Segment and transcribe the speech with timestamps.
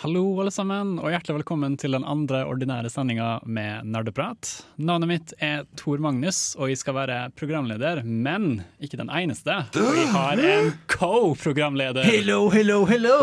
[0.00, 4.48] Hallo, alle sammen, og hjertelig velkommen til den andre ordinære sendinga med Nerdeprat.
[4.80, 9.58] Navnet mitt er Tor Magnus, og jeg skal være programleder, men ikke den eneste.
[9.76, 12.08] Vi har en co-programleder.
[12.08, 13.18] Hello, hello, hello!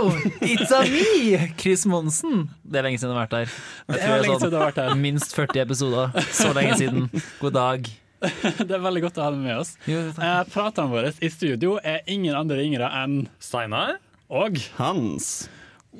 [0.46, 1.50] It's a me!
[1.58, 2.46] Chris Monsen.
[2.62, 3.58] Det er lenge siden jeg har vært her.
[3.58, 4.96] Jeg Det tror er lenge siden du har vært her.
[5.08, 6.22] Minst 40 episoder.
[6.30, 7.10] Så lenge siden.
[7.42, 7.90] God dag.
[8.68, 9.74] Det er veldig godt å ha deg med oss.
[9.90, 13.98] Eh, Pratene våre i studio er ingen andre ringere enn Steinar?
[14.30, 15.48] Og Hans.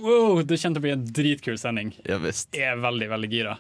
[0.02, 1.94] Wow, det kommer til å bli en dritkul sending.
[2.08, 2.54] Ja visst.
[2.56, 3.58] Jeg er veldig, veldig gira.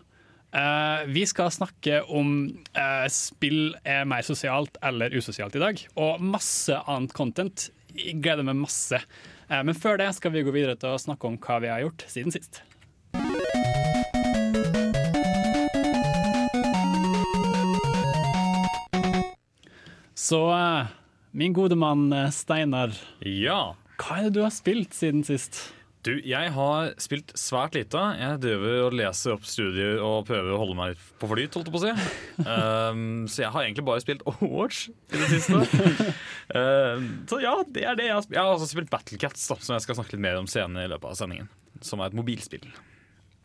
[0.55, 2.29] Uh, vi skal snakke om
[2.71, 7.67] uh, spill er mer sosialt eller usosialt i dag, og masse annet content.
[7.97, 9.01] Jeg gleder meg masse.
[9.51, 11.83] Uh, men før det skal vi gå videre til å snakke om hva vi har
[11.83, 12.61] gjort siden sist.
[20.17, 20.41] Så
[21.37, 23.75] min gode mann Steinar, Ja.
[23.99, 25.76] hva er det du har spilt siden sist?
[26.07, 27.99] Du, jeg har spilt svært lite.
[28.15, 31.75] Jeg driver og leser opp studier og prøver å holde meg på flyt, holdt jeg
[31.75, 32.11] på å si.
[32.47, 35.59] Um, så jeg har egentlig bare spilt Overwatch i det siste.
[36.55, 38.37] Um, så ja, det er det jeg har spilt.
[38.37, 40.93] Jeg har også spilt Battlecats, da, som jeg skal snakke litt mer om senere i
[40.93, 41.51] løpet av sendingen.
[41.83, 42.63] Som er et mobilspill.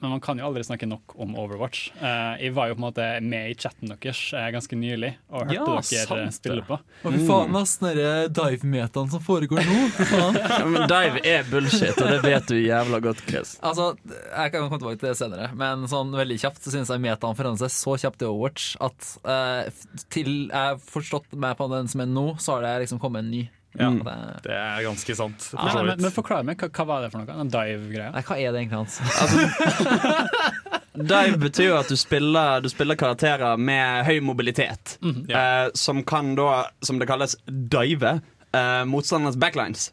[0.02, 1.92] Men man kan jo aldri snakke nok om Overwatch.
[2.00, 5.44] Uh, jeg var jo på en måte med i chatten deres uh, ganske nylig og
[5.46, 6.78] hørte Ja, dere sant eh, spille på.
[7.06, 7.76] Og fy faen, ass.
[7.78, 9.78] Den derre dive-metaen som foregår nå.
[10.42, 13.54] Ja, men dive er bullshit, og det vet du jævla godt, Chris.
[13.62, 17.02] Altså, Jeg kan komme tilbake til det senere, men sånn veldig kjapt så synes jeg
[17.06, 21.70] metaen forandrer seg så kjapt i Overwatch at uh, til jeg har forstått meg på
[21.70, 23.46] den som er nå, så har det liksom kommet en ny.
[23.78, 25.46] Ja, det, Det er ganske sant.
[25.54, 27.38] Ja, Men, så men, men forklar meg, hva, hva var det for noe?
[27.40, 28.10] Den dive-greia?
[28.12, 28.98] nei, hva er det egentlig hans?
[30.92, 34.98] Dive betyr jo at du spiller, du spiller karakterer med høy mobilitet.
[35.02, 38.18] eh, som kan da, som det kalles, dive
[38.52, 39.88] eh, motstanderens backlines.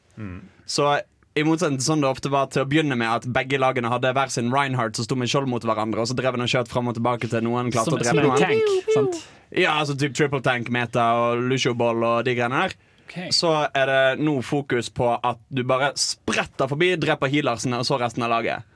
[0.67, 0.89] Så
[1.39, 4.11] i motsetning til sånn det ofte var til å begynne med at begge lagene hadde
[4.17, 6.71] hver sin Reinhardt som sto med skjold mot hverandre, og så drev han og skjøt
[6.71, 8.43] fram og tilbake til noen klarte å drepe en noen.
[8.43, 9.21] tank, sant?
[9.55, 12.75] Ja, altså typ triple tank-meta og Lucio Ball og de greiene der.
[13.09, 13.33] Ok.
[13.33, 17.97] Så er det nå fokus på at du bare spretter forbi, dreper healersene, og så
[17.97, 18.75] resten av laget.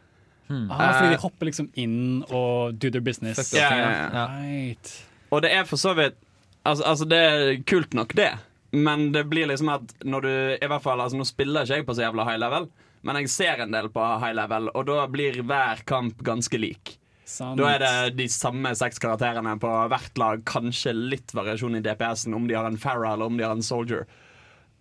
[0.50, 3.54] Ah, fordi de hopper liksom inn og do their business.
[3.56, 3.92] Ja, ja.
[4.14, 4.26] ja.
[4.42, 4.92] Right.
[5.34, 6.20] Og det er for så vidt
[6.64, 8.30] Altså, altså det er kult nok, det.
[8.72, 11.88] Men det blir liksom at når du I hvert fall, altså Nå spiller ikke jeg
[11.90, 12.70] på så jævla high level,
[13.04, 16.94] men jeg ser en del på high level, og da blir hver kamp ganske lik.
[17.28, 17.60] Sant.
[17.60, 20.44] Da er det de samme seks karakterene på hvert lag.
[20.48, 23.66] Kanskje litt variasjon i DPS-en, om de har en Farah eller om de har en
[23.66, 24.08] Soldier.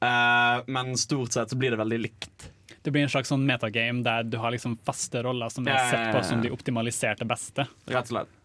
[0.03, 2.51] Eh, men stort sett så blir det veldig likt.
[2.83, 6.09] Det blir en slags sånn metagame der du har liksom faste roller som er sett
[6.15, 7.69] på som de optimaliserte beste.
[7.87, 8.39] Rett og slett.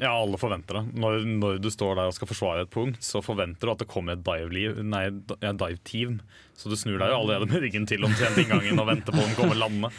[0.00, 0.84] Ja, alle forventer det.
[1.02, 3.88] Når, når du står der og skal forsvare et punkt, så forventer du at det
[3.90, 4.92] kommer et dive-team.
[5.42, 6.20] Ja, dive
[6.56, 9.28] Så du snur deg jo allerede med ryggen til omtrent inngangen og venter på om
[9.28, 9.90] den kommer lande.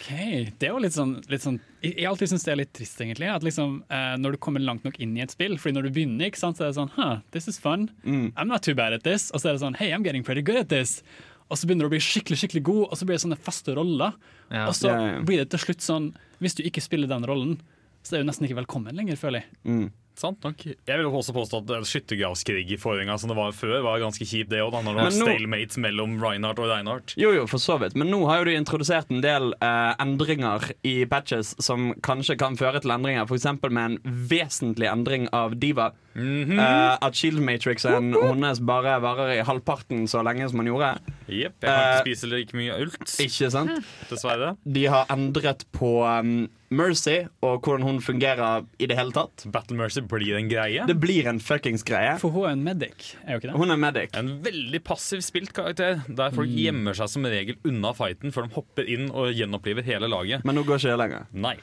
[0.00, 0.10] Ok,
[0.58, 3.28] Det er jo litt sånn, litt sånn Jeg alltid syns det er litt trist, egentlig.
[3.30, 5.90] At liksom, eh, Når du kommer langt nok inn i et spill Fordi når du
[5.96, 7.88] begynner, ikke sant, så er det sånn huh, This is fun.
[8.04, 9.30] I'm not too bad at this.
[9.30, 11.02] Og så er det sånn Hey, I'm getting pretty good at this.
[11.50, 13.74] Og så begynner du å bli skikkelig skikkelig god, og så blir det sånne faste
[13.74, 14.12] roller.
[14.50, 14.68] Ja.
[14.70, 15.22] Og så Ja, ja, ja.
[15.26, 16.10] blir det til slutt sånn
[16.40, 17.56] Hvis du ikke spiller den rollen,
[18.02, 19.90] så er jo nesten ikke velkommen lenger, føler jeg.
[20.20, 20.60] Sant nok.
[20.66, 24.50] Jeg vil også påstå at skyttergravskrig i forringa som det var før, var ganske kjipt,
[24.52, 24.74] det òg.
[24.74, 27.14] Når det var nå- stalemates mellom Reinhardt og Reinhardt.
[27.16, 27.94] Jo, jo, for så vidt.
[27.96, 32.58] Men nå har jo du introdusert en del eh, endringer i patches som kanskje kan
[32.60, 33.24] føre til endringer.
[33.30, 33.48] F.eks.
[33.70, 33.96] med en
[34.28, 35.92] vesentlig endring av Diva.
[36.12, 40.92] Eh, at Shield Matrixen hennes bare varer i halvparten så lenge som han gjorde.
[41.30, 41.56] Jepp.
[41.62, 43.72] Jeg kan Eh, ikke spise like mye ult, Ikke sant?
[44.10, 44.56] dessverre.
[44.68, 49.42] De har endret på um, Mercy og hvordan hun fungerer i det hele tatt.
[49.50, 50.84] Battle Mercy blir en greie.
[50.86, 52.12] Det blir en fuckings greie.
[52.22, 53.56] For hun er en medic, er jo ikke det?
[53.58, 54.14] Hun er medic.
[54.20, 58.54] En veldig passiv spilt karakter, der folk gjemmer seg som regel unna fighten før de
[58.54, 60.46] hopper inn og gjenoppliver hele laget.
[60.46, 61.26] Men nå går ikke det lenger.
[61.34, 61.56] Nei.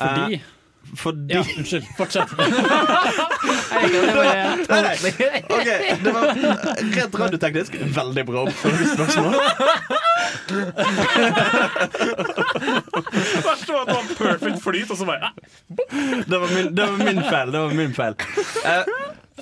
[0.00, 0.40] Fordi
[0.96, 1.86] Fordi Ja, unnskyld.
[1.96, 2.28] Fortsett.
[5.48, 5.68] Ok,
[6.04, 6.34] det var
[6.96, 9.34] rent radioteknisk veldig bra oppfølgingsspørsmål.
[13.44, 15.32] Verst var at det var perfect flyt, og så bare ah,
[16.28, 17.52] Det var min, det var min feil.
[17.52, 18.14] Det var min feil.
[18.64, 18.84] Uh,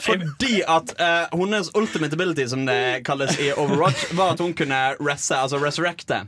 [0.03, 4.81] fordi at uh, hennes ultimate ability, som det kalles i Overwatch, var at hun kunne
[5.00, 6.25] resse, altså resurrecte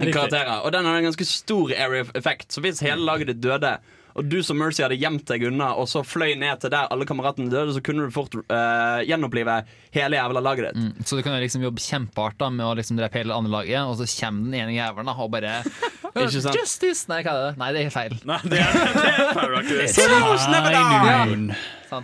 [0.00, 0.60] karakterer.
[0.60, 2.52] Og den hadde en ganske stor area of effect.
[2.52, 3.76] Så hvis hele laget ditt døde,
[4.16, 7.04] og du som Mercy hadde gjemt deg unna, og så fløy ned til der alle
[7.08, 9.58] kameratene døde, så kunne du fort uh, gjenopplive
[9.94, 10.82] hele jævla laget ditt.
[10.82, 13.36] Mm, Så du kan jo liksom jobbe kjempehardt da med å liksom drepe hele det
[13.36, 15.58] andre laget, og så kommer den ene jævelen da, og bare
[16.16, 16.56] Ikke sant?
[16.56, 17.04] Justice!
[17.12, 17.56] Nei, hva er det?
[17.60, 18.14] Nei, det er feil.
[18.24, 20.70] Nei, det er, det er
[21.46, 21.56] die!
[21.92, 22.00] Ja.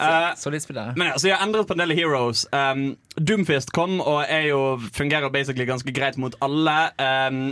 [0.00, 0.96] Eh, Så litt spiller jeg.
[1.00, 2.46] Men altså, jeg har endret på en del heroes.
[2.56, 4.60] Um, Doomfist kom og er jo,
[4.96, 6.78] fungerer basically ganske greit mot alle.
[6.96, 7.42] Um,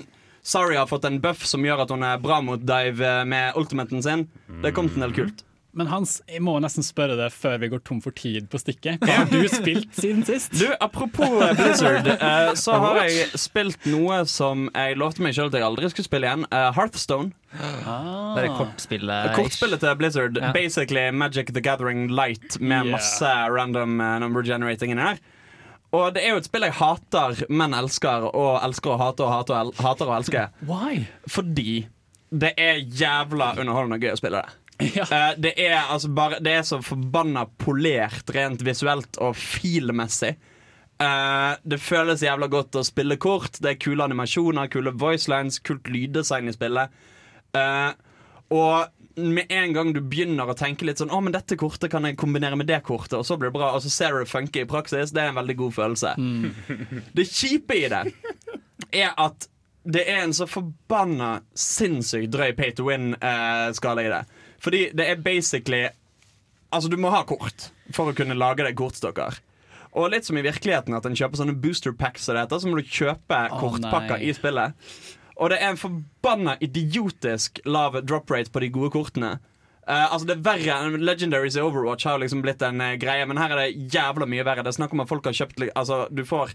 [0.48, 4.00] Sari har fått en buff som gjør at hun er bra mot dive med ultimaten
[4.04, 4.26] sin.
[4.64, 5.44] Det kom til en del kult.
[5.78, 8.96] Men Hans, jeg må nesten spørre deg før vi går tom for tid på stikket.
[9.04, 10.56] Hva har du spilt siden sist?
[10.58, 15.52] Du, Apropos eh, Blizzard, eh, så har jeg spilt noe som jeg lovte meg sjøl
[15.52, 16.48] at jeg aldri skulle spille igjen.
[16.50, 17.30] Hearthstone.
[17.52, 19.32] Det er kortspillet.
[19.36, 20.40] Kortspillet til Blizzard.
[20.40, 20.50] Ja.
[20.56, 22.92] Basically Magic the Gathering Light med Yeah.
[22.96, 25.20] masse random eh, number generating inni her.
[25.96, 29.32] Og det er jo et spill jeg hater, men elsker, og elsker og hater og
[29.32, 30.50] hater og, el hater og elsker.
[30.68, 31.04] Why?
[31.32, 31.86] Fordi
[32.28, 34.56] det er jævla underholdende og gøy å spille det.
[34.94, 35.02] Ja.
[35.10, 40.36] Uh, det, er altså bare, det er så forbanna polert rent visuelt og filmessig.
[41.02, 43.58] Uh, det føles jævla godt å spille kort.
[43.58, 46.94] Det er kule animasjoner, kule voicelines, kult lyddesign i spillet.
[47.58, 47.90] Uh,
[48.54, 48.86] og
[49.18, 52.18] med en gang du begynner å tenke litt sånn Å, men dette kortet kan jeg
[52.20, 54.62] kombinere med det kortet, og så blir det bra, og så ser du det funke
[54.62, 56.14] i praksis, det er en veldig god følelse.
[57.18, 58.02] Det kjipe i det
[58.94, 59.48] er at
[59.88, 64.22] det er en så forbanna sinnssykt drøy pay to win-skala i det.
[64.60, 65.88] Fordi det er basically
[66.68, 69.38] Altså, du må ha kort for å kunne lage deg kortstokker.
[69.96, 72.68] Og litt som i virkeligheten at en kjøper sånne booster packs, som det heter, så
[72.68, 74.28] må du kjøpe oh, kortpakker nei.
[74.28, 74.90] i spillet.
[75.38, 79.36] Og det er en forbanna idiotisk lav drop rate på de gode kortene.
[79.88, 83.24] Uh, altså Det er verre enn Legendaries i Overwatch har liksom blitt en uh, greie,
[83.30, 84.64] men her er det jævla mye verre.
[84.66, 86.52] Det er snakk om at folk har kjøpt Altså, du får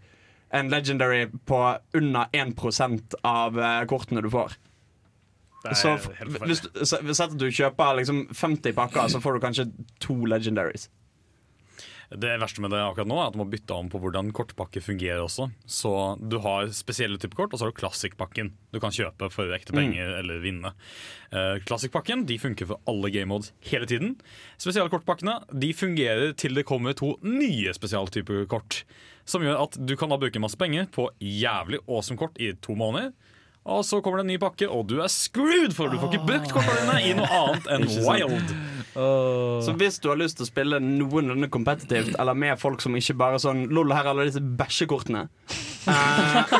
[0.54, 1.62] en Legendary på
[1.98, 4.54] under 1% av uh, kortene du får.
[5.80, 5.96] Så
[6.44, 9.66] hvis, så- at du kjøper liksom 50 pakker, så får du kanskje
[10.04, 10.90] to Legendaries.
[12.20, 14.82] Det verste med det akkurat nå er at du må bytte om på hvordan kortpakke
[14.84, 15.48] fungerer også.
[15.66, 19.54] Så du har spesielle typer kort, og så har du classic-pakken du kan kjøpe for
[19.56, 20.74] ekte penger eller vinne.
[21.34, 24.16] Uh, classic-pakken de funker for alle game modes hele tiden.
[24.62, 28.84] Spesialkortpakkene de fungerer til det kommer to nye spesialtyper kort.
[29.26, 32.76] Som gjør at du kan da bruke masse penger på jævlig awesome kort i to
[32.78, 33.14] måneder.
[33.64, 36.28] Og så kommer det en ny pakke, og du er screwed, for du får ikke
[36.28, 38.54] brukt kortene dine i noe annet enn wild.
[39.64, 43.16] Så hvis du har lyst til å spille noenlunde kompetitivt, eller med folk som ikke
[43.18, 45.24] bare sånn Lol, her er alle disse bæsjekortene,
[45.90, 46.54] eh,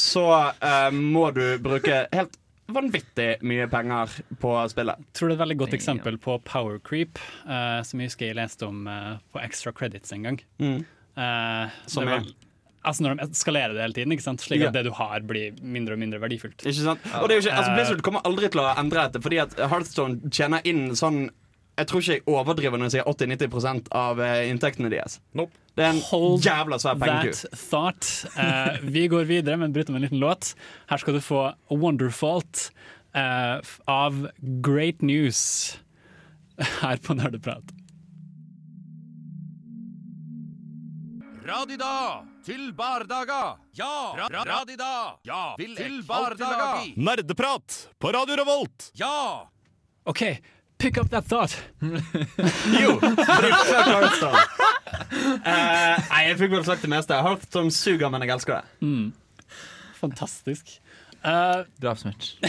[0.00, 2.38] så eh, må du bruke helt
[2.72, 5.02] vanvittig mye penger på spillet.
[5.02, 8.30] Jeg tror det er et veldig godt eksempel på power creep, eh, som jeg husker
[8.30, 10.40] jeg leste om eh, på Extra Credits en gang.
[10.62, 10.80] Mm.
[11.16, 12.26] Eh, Som er?
[12.86, 14.40] Altså Når de eskalerer det hele tiden, ikke sant?
[14.44, 14.68] slik Ja.
[14.70, 16.62] at det du har, blir mindre og mindre verdifullt.
[16.62, 17.00] Ikke sant?
[17.20, 17.76] Og det er jo ikke, altså Eh.
[17.80, 21.26] Blizzard kommer aldri til å endre dette, fordi at Hearthstone tjener inn sånn
[21.76, 25.18] Jeg tror ikke jeg overdriver når jeg sier 80-90% av eh, inntektene deres.
[25.36, 25.52] Nope.
[25.76, 27.34] Det er en Hold jævla svær pengeku.
[27.36, 28.06] That thought.
[28.32, 30.54] Uh, vi går videre, men bryter med en liten låt.
[30.88, 32.70] Her skal du få Wonderfault
[33.14, 34.22] uh, av
[34.64, 35.76] Great News
[36.80, 37.75] her på Nerdeprat.
[41.46, 43.54] Radida til bardaga.
[43.78, 44.14] Ja!
[44.18, 45.14] Ra ra radida.
[45.22, 45.54] Ja!
[45.56, 46.82] til bardaga.
[46.96, 48.90] Nerdeprat på Radio Revolt!
[48.98, 49.46] Ja!
[50.04, 50.22] OK,
[50.78, 51.54] pick up that thought.
[52.82, 52.98] Jo!
[52.98, 54.18] fuck klart
[55.46, 57.14] Eh, nei, jeg fikk vel sagt det meste.
[57.14, 58.66] Jeg har hørt om suger, men jeg elsker det.
[60.00, 60.80] Fantastisk.
[61.22, 62.34] Uh, Drapsmatch.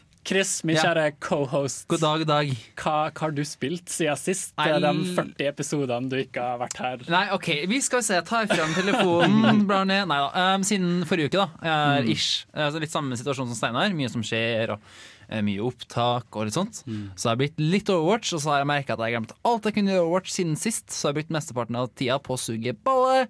[0.26, 0.82] Chris, min Ja.
[0.84, 2.50] kjære co-host, God dag, dag.
[2.76, 4.52] hva, hva har du spilt siden sist?
[4.58, 4.66] Nei.
[4.78, 6.98] De 40 episodene du ikke har vært her.
[7.08, 8.14] Nei, OK, vi skal se.
[8.18, 9.64] Jeg tar frem telefonen.
[9.68, 10.06] blar ned.
[10.10, 10.54] Nei da.
[10.54, 11.48] Um, siden forrige uke, da.
[11.64, 12.44] Jeg er ish.
[12.52, 13.96] Altså, litt samme situasjon som Steinar.
[13.96, 14.84] Mye som skjer, og
[15.30, 16.82] eh, mye opptak og litt sånt.
[16.84, 19.34] Så jeg har blitt litt Overwatch, og så har jeg merka at jeg har glemt
[19.48, 20.86] alt jeg kunne gjøre Overwatch siden sist.
[20.92, 23.26] Så jeg har brukt mesteparten av tida på å suge baller.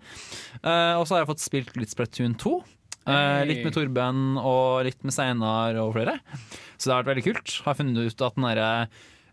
[0.64, 2.58] Uh, og så har jeg fått spilt litt Splatoon 2.
[3.10, 3.46] Eh, Hey.
[3.50, 6.18] litt med Torben og litt med Steinar og flere.
[6.78, 7.56] Så det har vært veldig kult.
[7.66, 8.68] Har funnet ut at den derre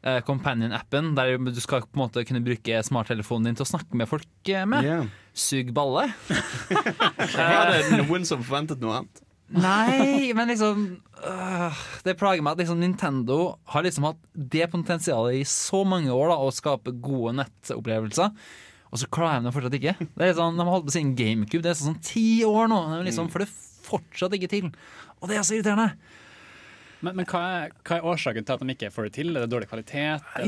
[0.03, 3.95] eh, Companion-appen, der du skal på en måte kunne bruke smarttelefonen din til å snakke
[3.99, 4.67] med folk med.
[4.73, 5.09] med.
[5.37, 6.07] Sug balle.
[6.69, 9.23] Var det noen som forventet noe annet?
[9.47, 10.81] Nei, men liksom
[11.23, 13.37] øh, Det plager meg at liksom Nintendo
[13.71, 18.33] har liksom hatt det potensialet i så mange år da å skape gode nettopplevelser.
[18.91, 19.95] Og så klarer de det fortsatt ikke.
[20.19, 21.63] Det er sånn, De har holdt på siden GameCube.
[21.63, 22.81] Det er sånn ti år nå.
[22.97, 23.49] De liksom, for det
[23.87, 24.71] fortsatt ikke til.
[25.21, 25.91] Og det er så irriterende.
[27.05, 29.29] Men, men hva, er, hva er årsaken til at de ikke får det til?
[29.35, 30.25] Er det dårlig kvalitet?
[30.33, 30.47] Det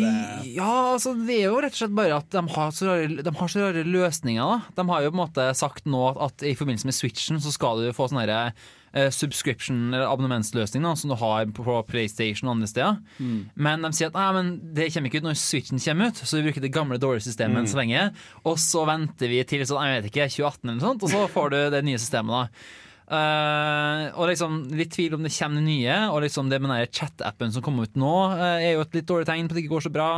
[0.56, 3.34] Ja, altså det er jo rett og slett bare at de har så rare, de
[3.42, 4.42] har så rare løsninger.
[4.42, 4.82] Da.
[4.82, 7.54] De har jo på en måte sagt nå at, at i forbindelse med Switchen så
[7.54, 12.50] skal du få sånn herre eh, subscription eller abonnementsløsning da, som du har på, PlayStation
[12.50, 13.00] og andre steder.
[13.54, 16.40] Men de sier at nei, men det kommer ikke ut når Switchen kommer ut, så
[16.40, 18.10] vi bruker det gamle dårlige systemet enn så lenge.
[18.42, 21.26] Og så venter vi til sånn, jeg vet ikke, 2018 eller noe sånt, og så
[21.30, 22.40] får du det nye systemet.
[22.40, 25.96] da Eh, og liksom Litt tvil om det kommer nye.
[26.14, 29.10] Og liksom det med den chat-appen som kom ut nå, uh, er jo et litt
[29.10, 30.10] dårlig tegn på at det ikke går så bra.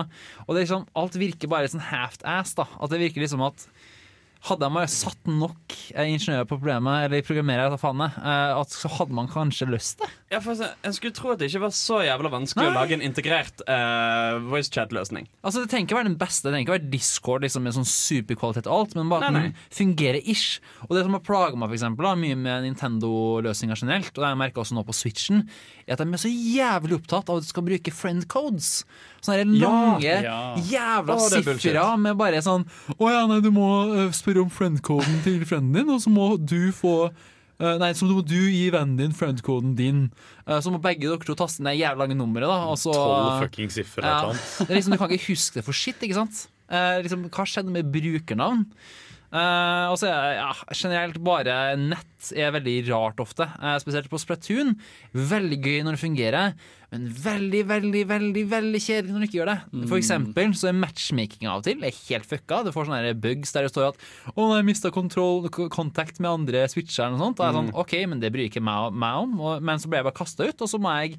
[0.48, 2.56] Og det liksom, alt virker bare sånn half-ass.
[2.60, 3.68] da At det virker liksom at
[4.48, 9.14] hadde man bare satt nok eh, ingeniører på problemet, eller programmerer, eh, at så hadde
[9.14, 10.10] man kanskje løst det.
[10.34, 12.96] Ja, for jeg, jeg skulle tro at det ikke var så jævla vanskelig å lage
[12.96, 15.28] en integrert uh, voicechat-løsning.
[15.44, 17.90] Altså Det trenger ikke være den beste, det trenger ikke være Discord liksom, med sånn
[17.92, 20.62] superkvalitet og alt, men bare at den fungerer ish.
[20.88, 24.30] Og det som har plaga meg for eksempel, da, mye med Nintendo-løsninger generelt, og det
[24.30, 25.46] har jeg merka også nå på Switchen,
[25.86, 28.72] er at de er så jævlig opptatt av at du skal bruke friend codes.
[29.22, 30.38] Sånne lange, ja.
[30.66, 32.64] jævla sifre med bare sånn
[32.98, 36.32] Å ja, nei, du må eh, spørre om friend-coden til frienden din, og så må
[36.42, 40.08] du få eh, Nei, så må du gi vennen din friend-coden din.
[40.48, 42.50] Eh, så må begge dere to taste inn det jævla lange nummeret.
[42.50, 44.66] da så- Tolv fucking siffer eller ja.
[44.74, 46.48] liksom, du kan ikke huske det for shit, ikke sant?
[46.72, 48.66] Liksom, hva skjedde med brukernavn?
[49.32, 53.48] Eh, og så er ja, generelt bare nett er veldig rart ofte.
[53.58, 54.76] Uh, spesielt på Splatoon.
[55.16, 56.56] Veldig gøy når det fungerer,
[56.92, 59.86] men veldig, veldig veldig, veldig kjedelig når det ikke gjør det.
[59.88, 62.62] For eksempel så er matchmaking av og til er helt fucka.
[62.68, 64.04] Du får sånne bugs der det står at
[64.36, 67.40] 'Å nei, jeg mista kontakt med andre switcher' og sånt.
[67.40, 69.40] Og jeg er sånn, ok, men det bryr ikke meg, meg om.
[69.40, 71.16] Og, men så ble jeg bare kasta ut, og så må jeg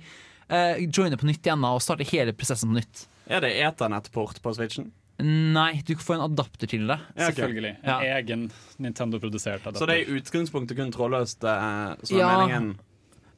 [0.52, 3.06] uh, joine på nytt igjen og starte hele prosessen på nytt.
[3.32, 4.92] Er det eternettport på Switchen?
[5.20, 6.96] Nei, du får en adapter til det.
[7.14, 7.34] Ja, okay.
[7.36, 7.72] Selvfølgelig.
[7.84, 7.98] Ja.
[8.00, 8.46] En egen
[8.82, 9.78] Nintendo-produsert adapter.
[9.82, 12.30] Så det er i utgangspunktet kun trådløst eh, som er Ja.
[12.46, 12.72] meningen?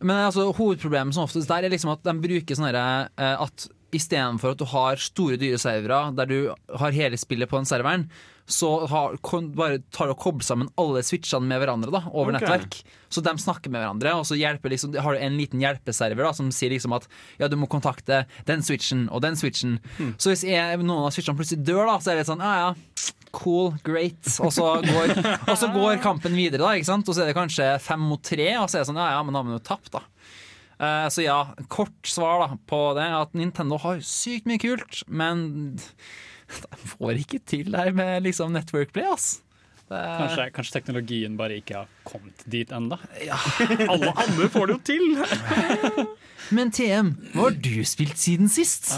[0.04, 4.54] Men altså, hovedproblemet som oftest der er liksom at de bruker sånn eh, at istedenfor
[4.54, 6.38] at du har store, dyre servere der du
[6.78, 8.09] har hele spillet på den serveren,
[8.46, 12.42] så har, kon, bare tar og kobler sammen alle switchene med hverandre da, over okay.
[12.42, 12.78] nettverk.
[13.08, 16.50] Så de snakker med hverandre, og så liksom, har du en liten hjelpeserver da, som
[16.52, 17.08] sier liksom at
[17.40, 19.78] ja, du må kontakte den switchen og den switchen.
[20.18, 22.72] Så hvis jeg, noen av switchene plutselig dør, da, så er det sånn ja ja.
[23.34, 24.28] Cool, great.
[24.44, 25.16] Og så, går,
[25.50, 26.76] og så går kampen videre, da.
[26.76, 27.08] ikke sant?
[27.08, 29.24] Og så er det kanskje fem mot tre, og så er det sånn ja ja,
[29.24, 30.04] men da har vi jo tapt, da.
[30.78, 31.38] Eh, så ja,
[31.72, 35.46] kort svar da på det at Nintendo har sykt mye kult, men
[36.62, 39.40] de får ikke til der med liksom Network Play, ass.
[39.84, 42.96] Det Kanskje, kanskje teknologien bare ikke har kommet dit ennå.
[43.92, 45.04] Alle andre får det jo til!
[46.56, 48.94] Men TM, hva har du spilt siden sist?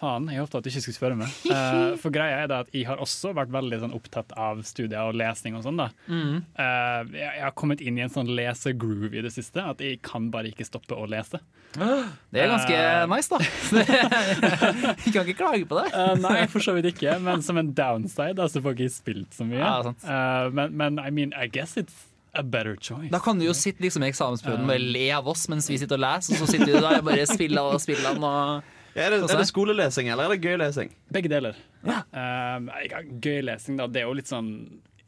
[0.00, 1.32] Faen, jeg håpet at du ikke skulle spørre meg.
[1.44, 5.10] Uh, for greia er det at jeg har også vært veldig sånn, opptatt av studier
[5.10, 5.80] og lesning og sånn.
[5.80, 5.90] da.
[6.08, 10.00] Eh, jeg, jeg har kommet inn i en sånn lesegroove i det siste, at jeg
[10.06, 11.42] kan bare ikke stoppe å lese.
[12.30, 13.38] Det er ganske uh, nice, da.
[15.04, 15.90] Jeg kan ikke klage på det.
[16.22, 19.36] Nei, for så vidt ikke, men som en downside altså så får jeg ikke spilt
[19.36, 19.60] så mye.
[19.60, 23.10] Ja, men, men I mean, I guess it's a better choice.
[23.10, 25.98] Da kan du jo sitte liksom i eksamensperioden og le av oss mens vi sitter
[25.98, 29.20] og leser, og så sitter du der og bare spiller og spiller og Er det,
[29.30, 30.94] er det skolelesing, eller er det gøy lesing?
[31.14, 31.58] Begge deler.
[31.86, 32.00] Ja.
[32.10, 33.86] Uh, gøy lesing, da.
[33.90, 34.50] Det er jo litt sånn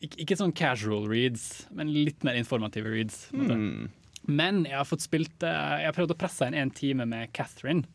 [0.03, 3.25] ikke, ikke sånn casual reads, men litt mer informative reads.
[3.35, 3.91] Mm.
[4.31, 7.33] Men jeg har fått spilt uh, Jeg har prøvd å presse inn en time med
[7.35, 7.87] Catherine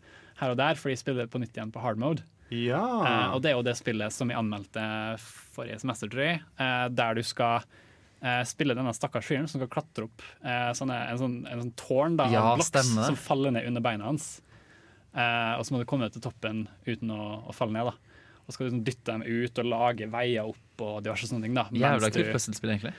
[0.41, 2.25] her og der, fordi jeg spiller på nytt igjen på hard mode.
[2.53, 2.79] Ja.
[2.79, 4.83] Uh, og det er jo det spillet som jeg anmeldte
[5.19, 7.65] forrige semester, tror jeg, eh, der du skal
[8.49, 12.15] spille denne stakkars fyren som skal klatre opp eh, sånne, en, sånn, en sånn tårn
[12.17, 12.81] da, Ja, det.
[12.81, 14.39] som faller ned under beina hans.
[15.17, 17.89] Eh, og så må du komme til toppen uten å, å falle ned.
[17.89, 18.17] da.
[18.47, 21.47] Og så skal du liksom dytte dem ut og lage veier opp og diverse sånne
[21.47, 21.55] ting.
[21.57, 21.67] da.
[21.73, 22.93] Jævla kult puslespill, egentlig.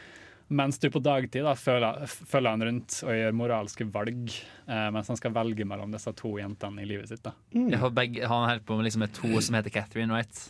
[0.49, 4.33] mens du på dagtid da, følger, følger han rundt og gjør moralske valg,
[4.67, 7.23] eh, mens han skal velge mellom disse to jentene i livet sitt.
[7.25, 7.37] da.
[7.55, 10.45] Jeg har begge, han holder på med liksom et to som heter Catherine, right?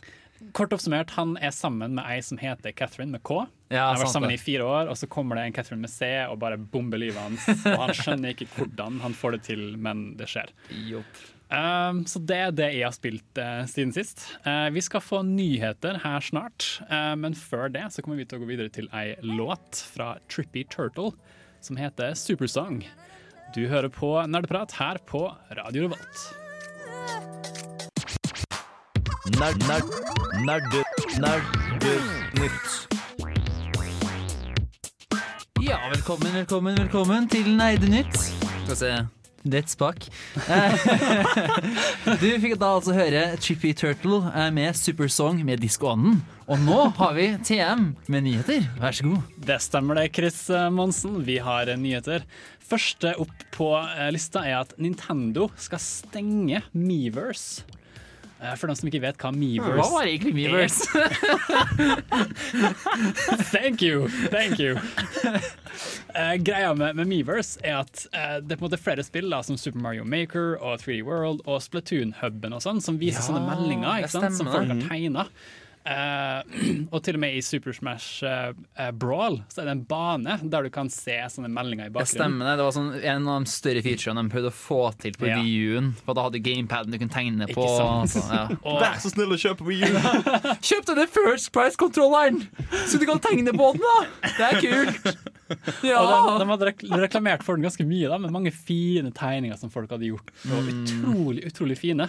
[0.54, 3.40] Kort oppsummert, han er sammen med ei som heter Catherine med K.
[3.74, 4.38] Ja, han har vært sammen det.
[4.38, 7.18] i fire år, og så kommer det en Catherine med C og bare bomber livet
[7.18, 7.42] hans.
[7.74, 10.54] Og han skjønner ikke hvordan han får det til, men det skjer.
[10.92, 11.26] Jopp.
[11.48, 14.26] Um, så det er det jeg har spilt uh, siden sist.
[14.44, 18.36] Uh, vi skal få nyheter her snart, uh, men før det så kommer vi til
[18.36, 21.14] å gå videre til ei låt fra Trippy Turtle
[21.64, 22.82] som heter Supersong.
[23.56, 25.24] Du hører på Nerdeprat her på
[25.56, 26.28] Radio Revolt.
[29.38, 29.88] Nerd, nerd,
[30.44, 30.82] nerdu,
[31.16, 32.88] nerdenytt.
[35.64, 38.18] Ja, velkommen, velkommen, velkommen til Nerdenytt.
[38.18, 39.17] Skal vi se.
[39.54, 40.06] Et spak.
[40.48, 40.74] Eh,
[42.20, 46.20] du fikk da altså høre Chippy Turtle eh, med Supersong med diskoanden.
[46.48, 48.68] Og nå har vi TM med nyheter.
[48.80, 49.32] Vær så god.
[49.48, 51.20] Det stemmer det, Chris eh, Monsen.
[51.26, 52.26] Vi har nyheter.
[52.68, 53.70] Første opp på
[54.12, 57.64] lista er at Nintendo skal stenge Meverse.
[58.40, 60.86] Eh, For dem som ikke vet hva Meverse Hva var egentlig Meverse?
[63.50, 64.06] Thank you!
[64.30, 64.76] Thank you.
[66.14, 69.30] Uh, greia med, med Meverse er at uh, det er på en måte flere spill
[69.32, 73.26] da, som Super Mario Maker og 3D World og Splatoon-huben og sånn, som viser Ja,
[73.30, 75.26] sånne meldinger sant, som folk har tegna.
[76.92, 80.34] og til og med i Super Smash uh, uh, Brawl så er det en bane
[80.52, 82.12] der du kan se sånne meldinger i Det bakgrunnen.
[82.12, 82.48] stemmer.
[82.50, 82.56] det.
[82.60, 85.38] Det var sånn, en av de større featurene de prøvde å få til på Ja.
[85.40, 85.90] VU-en.
[86.04, 87.66] For da hadde du gamepaden du kunne tegne på.
[88.12, 88.44] Så, ja.
[88.68, 89.98] Og, Vær så snill å kjøpe Wii U!
[90.68, 92.42] Kjøp denne First Price-kontrolleren,
[92.88, 93.84] så du kan tegne på den!
[93.84, 95.10] da Det er kult!
[95.86, 96.00] Ja!
[96.04, 96.72] og de, de hadde
[97.06, 100.32] reklamert for den ganske mye, da, med mange fine tegninger som folk hadde gjort.
[100.44, 100.68] Mm.
[100.74, 102.08] utrolig, utrolig fine.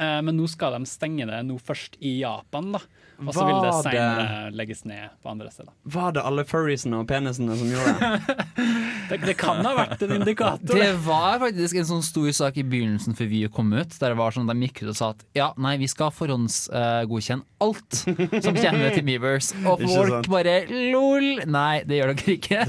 [0.00, 2.80] Eh, men nå skal de stenge det nå først i Japan, da.
[3.26, 5.72] Og så vil det seinere legges ned på andre steder.
[5.96, 8.36] Var det alle furriesene og penisene som gjorde det?
[9.10, 10.78] Det, det kan ha vært en indikator.
[10.78, 14.18] Det var faktisk en sånn stor sak i begynnelsen før vi kom ut, der det
[14.20, 17.98] var sånn at de gikk ut og sa at ja, nei, vi skal forhåndsgodkjenne alt
[18.04, 19.58] som kommer til Meverse.
[19.66, 20.30] Og folk sant.
[20.30, 21.26] bare lol!
[21.50, 22.62] Nei, det gjør dere ikke.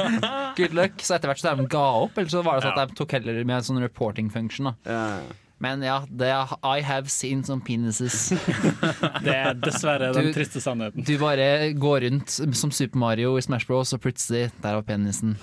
[0.62, 0.96] Good luck.
[1.04, 3.16] Så etter hvert så de ga opp, eller så var det sånn at de tok
[3.18, 4.72] heller med en sånn reporting function.
[4.72, 5.08] da Ja.
[5.64, 8.32] Men ja, det, er I have seen some penises.
[9.24, 11.04] Det er dessverre den Du- triste sannheten.
[11.08, 15.38] Du bare går rundt som Super Mario i Smash Bros, og plutselig, der var penisen.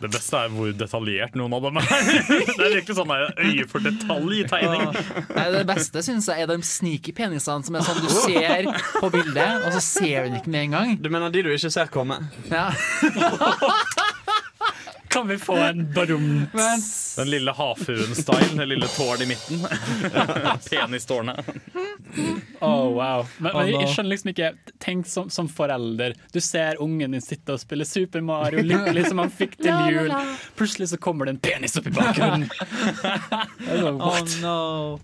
[0.00, 1.90] Det beste er hvor detaljert noen av dem er.
[2.56, 4.94] Det er virkelig sånn øye for detalj i tegning.
[5.36, 9.10] Nei, det beste synes jeg er de sneaky penisene som er sånn du ser på
[9.12, 10.94] bildet, og så ser du den ikke med en gang.
[11.04, 12.16] Du mener de du ikke ser komme?
[12.48, 12.70] Ja.
[15.10, 16.52] Kan vi få en brumt
[17.16, 19.66] Den lille havfruen-style, det lille tårnet i midten.
[20.70, 21.46] Penistårnet.
[22.60, 23.26] Oh, wow.
[23.38, 26.14] Men, men jeg, jeg skjønner liksom ikke Tenk som, som forelder.
[26.32, 30.14] Du ser ungen din sitte og spille Super Mario, lykkelig som han fikk til jul.
[30.58, 32.46] Plutselig så kommer det en penis opp i bakgrunnen.
[33.70, 35.00] Oh no,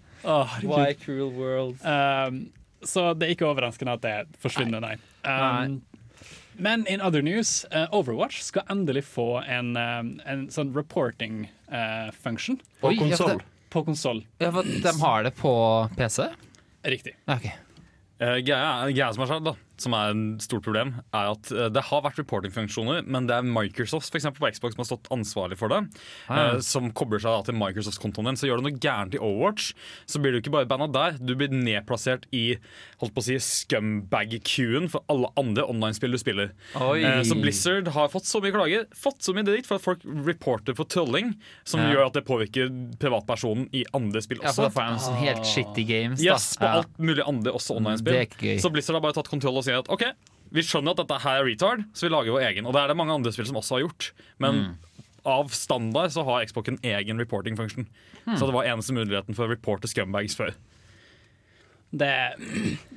[0.63, 1.77] why cruel world.
[1.83, 2.49] Um,
[2.83, 4.97] så det er ikke overraskende at det forsvinner, nei.
[5.27, 5.81] Um,
[6.59, 12.11] men in other news, uh, Overwatch skal endelig få en, um, en sånn reporting uh,
[12.13, 13.43] function Oi, konsoll.
[13.71, 14.25] På konsoll.
[14.39, 15.53] ja, for de har det på
[15.97, 16.29] PC?
[16.87, 17.17] Riktig.
[17.27, 17.51] Okay.
[17.51, 17.63] ok.
[18.19, 21.69] Eh, Greia greia som har skjedd, da, som er et stort problem, er at eh,
[21.69, 25.11] det har vært reporting-funksjoner, men det er Microsoft for eksempel, på Xbox som har stått
[25.11, 25.83] ansvarlig for det.
[26.31, 28.37] Eh, Som kobler seg da til Microsoft-kontoen din.
[28.41, 29.73] Så gjør du noe gærent i Overwatch,
[30.07, 32.57] så blir du ikke bare banna der, du blir nedplassert i
[33.01, 36.53] holdt på å si scumbag-queuen for alle andre online-spill du spiller.
[36.77, 40.01] Eh, Så Blizzard har fått så mye klager, fått så mye dritt for at folk
[40.05, 41.93] reporter for trolling, som Ja.
[41.93, 44.75] gjør at det påvirker privatpersonen i andre spill Ja, for også.
[44.75, 46.25] da får de sånn helt shitty games, da.
[46.33, 46.73] Yes, på Ja.
[46.81, 48.59] alt mulig andre, også online-spill.
[48.61, 50.05] Så Blizzard har bare tatt kontroll og sier at OK,
[50.57, 52.67] vi skjønner at dette her er retard, så vi lager vår egen.
[52.71, 54.13] Og det er det mange andre spill som også har gjort.
[54.43, 54.77] Men Mm.
[55.27, 57.89] av standard så har Xbox en egen reporting function.
[58.27, 58.37] Mm.
[58.39, 60.55] Så det var eneste muligheten for å reporte scumbags før.
[61.97, 62.35] Det er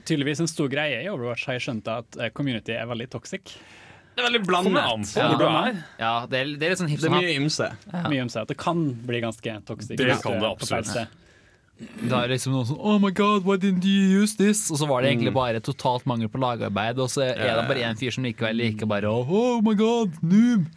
[0.06, 3.54] tydeligvis en stor greie i Overwatch, har jeg skjønt at eh, community er veldig toxic.
[4.16, 5.14] Det er veldig blandet.
[5.16, 5.28] Ja.
[5.30, 5.78] hvor du er.
[6.02, 7.70] Ja, det er, det er litt sånn Det er mye ymse.
[7.70, 8.02] ymse.
[8.10, 8.42] Mye ymse.
[8.42, 9.96] at det kan bli ganske toxic.
[10.02, 11.08] Det kan det absolutt.
[11.80, 14.66] Det er liksom noen sånn Oh my god, why didn't you use this?
[14.68, 17.86] Og så var det egentlig bare totalt mangel på lagarbeid, og så er det bare
[17.88, 20.68] én fyr som likevel liker bare Oh my god, noob!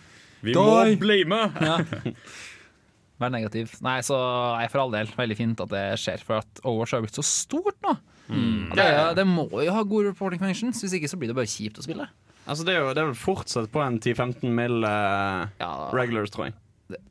[0.42, 0.68] Vi må
[1.02, 1.42] blame!
[1.62, 1.80] Ja.
[3.22, 3.76] Vær negativ.
[3.84, 4.16] Nei, så
[4.56, 5.10] nei, for all del.
[5.14, 7.92] Veldig fint at det skjer, for at Overwatch har blitt så stort nå.
[8.32, 8.72] Mm.
[8.74, 8.86] Det,
[9.18, 11.84] det må jo ha gode reporting functions, hvis ikke så blir det bare kjipt å
[11.86, 12.08] spille.
[12.42, 16.32] Altså, det, er jo, det er vel fortsatt på en 10-15 mil Uh, Ja, regulars,
[16.34, 16.56] tror jeg.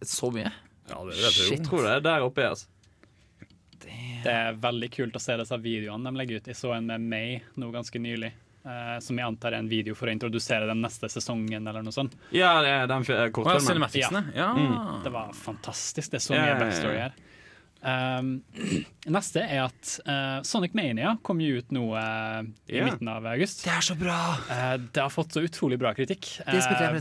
[0.03, 0.51] Så mye.
[0.91, 2.49] Ja, det det, Jeg tror det er der oppe.
[2.51, 2.67] Altså.
[4.23, 6.47] Det er veldig kult å se disse videoene de legger ut.
[6.51, 8.31] Jeg så en med meg nå ganske nylig.
[8.65, 11.91] eh, som jeg antar er en video for å introdusere den neste sesongen, eller noe
[11.95, 12.13] sånt.
[12.29, 13.01] Ja, det er den
[13.33, 13.89] kortfilmen.
[13.95, 14.09] Ja.
[14.35, 15.03] ja, Mm.
[15.03, 16.11] Det var fantastisk.
[16.11, 17.13] Det er så mye yeah, backstory her.
[17.81, 18.43] Um,
[19.09, 22.85] neste er at uh, Sonic Mania kom jo ut nå uh, i yeah.
[22.85, 23.63] midten av august.
[23.65, 24.17] Det er så bra!
[24.45, 26.29] Uh, det har fått så utrolig bra kritikk.
[26.45, 26.99] Uh,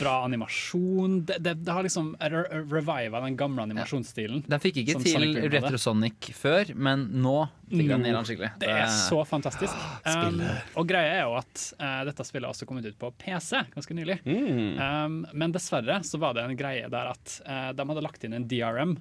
[0.00, 1.20] bra animasjon.
[1.28, 4.46] Det, det, det har liksom re reviva den gamle animasjonsstilen.
[4.48, 5.36] Den fikk ikke til.
[5.52, 7.36] Retrosonic før, men nå
[7.68, 8.52] fikk den ned den skikkelig.
[8.62, 9.84] Det er så fantastisk.
[10.08, 10.40] Um,
[10.80, 13.96] og greia er jo at uh, dette spillet har også kommet ut på PC ganske
[13.96, 14.22] nylig.
[14.24, 14.80] Mm.
[14.80, 18.36] Um, men dessverre så var det en greie der at uh, de hadde lagt inn
[18.36, 18.96] en DRM.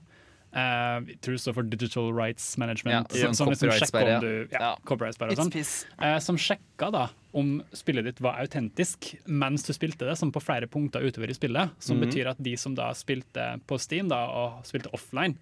[0.52, 3.14] Uh, tror det står for Digital Rights Management.
[3.16, 4.72] Ja, sånn som liksom sjekker om du, ja, ja.
[4.84, 5.54] copyright-sperre og sånn.
[6.04, 7.06] Eh, som sjekka da
[7.40, 11.38] om spillet ditt var autentisk mens du spilte det, som på flere punkter utover i
[11.38, 11.72] spillet.
[11.80, 12.04] Som Mhm.
[12.10, 15.38] betyr at de som da spilte på Steam da, og spilte offline,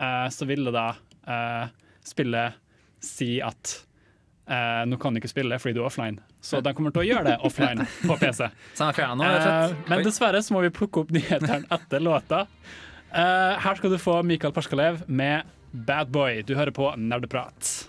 [0.00, 0.88] uh, så ville da
[1.28, 1.68] uh,
[2.02, 2.54] spillet
[3.00, 3.84] si at
[4.42, 6.18] Uh, nå kan du ikke spille fordi du er offline.
[6.42, 8.48] Så de kommer til å gjøre det offline på PC.
[9.70, 12.40] Eh, men dessverre så må vi plukke opp nyhetene etter låta.
[13.14, 15.42] Eh, her skal du få Mikael Parskalev med
[15.86, 16.42] Bad Boy.
[16.48, 17.88] Du hører på Nerdeprat.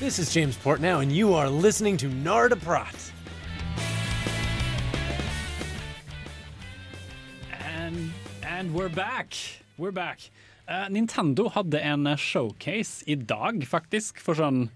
[0.00, 3.12] This is James Portnow, and you are listening to Narda Prat.
[7.52, 8.10] And,
[8.42, 9.36] and we're back.
[9.78, 10.30] We're back.
[10.68, 14.70] Uh, Nintendo hadde en showcase i dag, faktisk, for sånn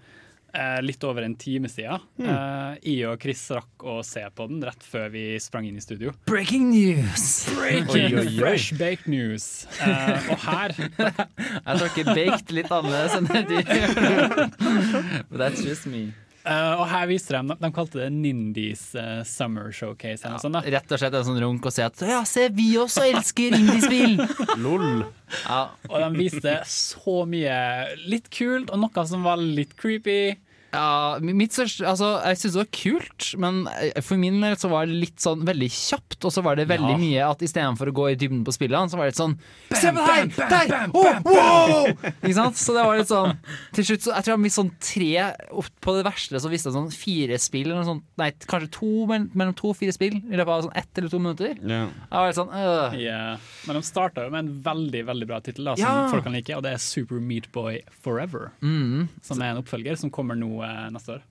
[0.85, 2.03] litt over en time siden.
[2.21, 5.85] Eh, jeg og Chris rakk å se på den rett før vi sprang inn i
[5.85, 6.13] studio.
[6.31, 7.25] Breaking news!
[7.57, 9.67] Breaking fresh baked news.
[9.83, 14.45] Eh, og her Jeg tror ikke baked litt annerledes enn det de gjør.
[15.31, 16.13] But that's just me.
[16.45, 20.27] Eh, og her viser de De kalte det Nindies uh, Summer Showcase.
[20.29, 20.61] Ja, sånn, da.
[20.77, 24.19] Rett og slett en sånn runk og si at ja, se, vi også elsker indiespill!
[24.65, 25.07] Lol.
[25.47, 27.57] Ja, Og de viste så mye
[28.05, 30.35] litt kult, og noe som var litt creepy.
[30.75, 34.69] Ja, mitt største, altså, jeg synes det var kult, men eh, for min del så
[34.73, 36.19] var det litt sånn veldig kjapt.
[36.25, 37.01] Og så var det veldig Ja.
[37.01, 39.37] mye at istedenfor å gå i dybden på spillene, så var det litt sånn
[39.75, 40.35] Se på deg!
[40.37, 40.91] Der!
[40.95, 41.89] oh, wow!
[42.23, 42.57] Ikke sant?
[42.61, 43.35] Så det var litt sånn
[43.75, 45.11] Til slutt så Jeg tror jeg mistet sånn tre
[45.59, 48.05] opp På det verste så visste jeg sånn fire spill, eller noe sånt.
[48.21, 51.19] Nei, kanskje to, mellom to og fire spill i løpet av sånn ett eller to
[51.23, 51.55] minutter.
[51.61, 51.89] Yeah.
[52.09, 52.97] Jeg var litt sånn øh.
[53.01, 53.45] yeah.
[53.69, 55.95] Men de starta jo med en veldig veldig bra tittel som Ja.
[56.13, 58.51] folk kan like, og det er Super Meat Boy Forever.
[58.65, 59.09] Mm.
[59.25, 60.51] Som er en oppfølger som kommer nå
[60.95, 61.23] neste år.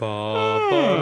[0.00, 0.96] Og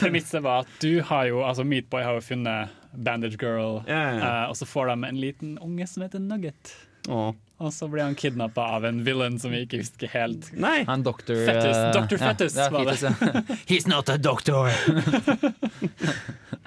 [0.00, 4.16] premisset var at du har jo Altså Meat Boy har jo funnet Bandage Girl, yeah,
[4.16, 6.76] eh, og så får de en liten unge som heter Nugget.
[7.08, 7.34] Oh.
[7.56, 10.50] Og så blir han kidnappa av en villain som vi ikke husker helt.
[10.52, 10.82] Nei.
[10.88, 12.18] Han doktor Fettus, eh, Dr.
[12.18, 13.12] ja, Fettus ja, var det.
[13.70, 14.68] He's not a doctor!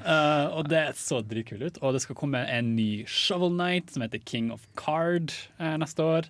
[0.02, 1.78] uh, og det så dritkult ut.
[1.84, 6.06] Og det skal komme en ny Shovel Knight som heter King of Card uh, neste
[6.06, 6.30] år.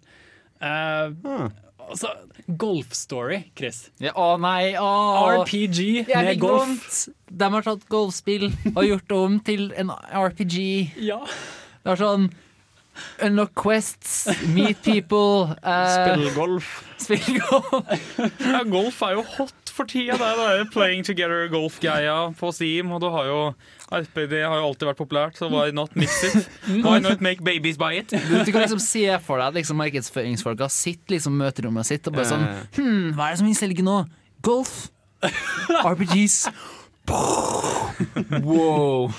[0.60, 1.56] Uh, og
[1.98, 2.12] så
[2.60, 3.90] Golf Story, Chris.
[4.02, 4.90] Ja, å nei, å
[5.44, 6.68] RPG Jeg med fikk golf.
[6.68, 7.00] vondt.
[7.40, 10.60] De har tatt golfspill og gjort om til en RPG.
[11.06, 11.22] Ja.
[11.84, 12.30] Det er sånn
[13.24, 16.72] Unlock quests, meet people eh, Spill golf.
[17.00, 17.94] Spill golf.
[18.44, 20.18] Ja, golf er jo hot for tida.
[20.20, 22.92] Det er det Playing Together Golf-greia på Steam.
[22.96, 23.40] Og du har jo
[23.90, 26.50] RPD har jo alltid vært populært, så why not mix it?
[26.86, 28.14] Why not make babies buy it?
[28.14, 32.30] Du, du kan liksom se for deg liksom, markedsføringsfolka sitter liksom møterommet sitt og bare
[32.30, 32.46] sånn
[32.78, 34.04] Hm, hva er det som vil selge nå?
[34.46, 34.76] Golf?
[35.90, 36.44] RPGs?
[38.44, 39.12] Wow.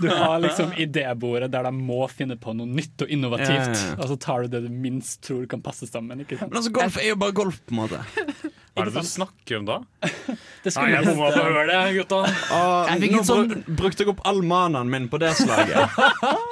[0.00, 3.50] Du har liksom idébordet der de må finne på noe nytt og innovativt.
[3.74, 3.96] Ja, ja.
[3.98, 6.22] Og så tar du det du minst tror kan passe sammen.
[6.24, 6.52] Ikke sant?
[6.52, 8.02] Men altså, golf er jo bare golf, på en måte.
[8.70, 9.80] Hva er det du snakker om da?
[10.60, 12.18] Det Nei, jeg bomma på å høre det, gutta.
[12.52, 15.96] Uh, Jeg nå sånn- brukte jeg opp all manaen min på det slaget.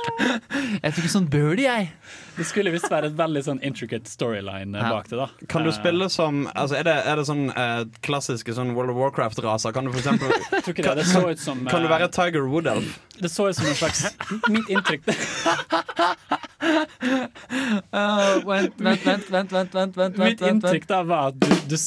[0.83, 1.91] Jeg fikk en sånn birdie, jeg.
[2.39, 4.91] Det skulle visst være et veldig sånn intricate storyline eh, Ja.
[4.95, 5.17] bak det.
[5.19, 8.75] da Kan du Eh, spille som altså, Er det, er det sånn eh, klassiske sånn
[8.77, 9.73] World of Warcraft-raser?
[9.75, 10.31] Kan du for eksempel
[10.79, 12.99] kan, det, det så ut som Kan du eh, være Tiger Woodelf?
[13.19, 14.07] Det så ut som en slags
[14.49, 15.03] Mitt inntrykk
[17.93, 21.77] Uh, vent, vent, vent, vent, vent, vent, vent, Mitt inntrykk da var at du, du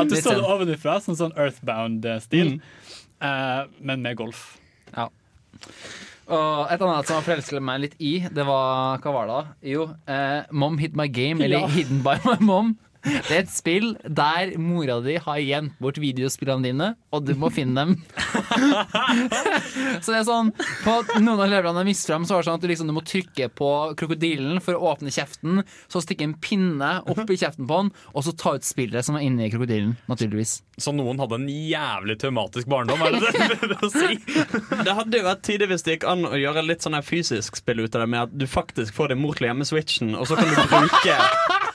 [0.00, 0.44] At du så det sånn.
[0.50, 2.60] ovenfra, sånn sånn Earthbound-stil, Mm.
[3.22, 4.56] uh, men med golf.
[6.26, 9.54] Og et annet som forelsket meg litt i, det var Hva var det da?
[9.70, 11.68] Jo, eh, Mom Hit My Game, eller Ja.
[11.70, 12.72] Hidden by My Mom.
[13.06, 17.50] Det er et spill der mora di har gjemt bort videospillene dine, og du må
[17.54, 17.96] finne dem.
[20.02, 20.50] så det er sånn
[20.84, 22.96] På noen av levelene jeg viste frem, så var det sånn at du, liksom, du
[22.96, 27.68] må trykke på krokodillen for å åpne kjeften, så stikke en pinne opp i kjeften
[27.68, 30.58] på den, og så ta ut spillet som er inni krokodillen, naturligvis.
[30.80, 34.18] Så noen hadde en jævlig traumatisk barndom, er det det du prøver å si?
[34.86, 37.58] Det hadde jo vært tidlig hvis det gikk an å gjøre litt sånn her fysisk
[37.60, 40.14] spill ut av det, med at du faktisk får din mor til å gjemme switchen,
[40.18, 41.16] og så kan du bruke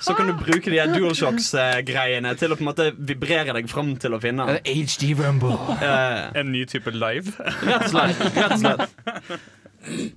[0.02, 3.94] Så kan du bruke de her DualShocks-greiene til å på en måte vibrere deg fram
[4.02, 4.60] til å finne den.
[4.66, 5.58] HD Rumble.
[5.82, 7.36] Uh, En ny type live.
[7.62, 8.26] rett og slett.
[8.36, 10.12] Rett og slett.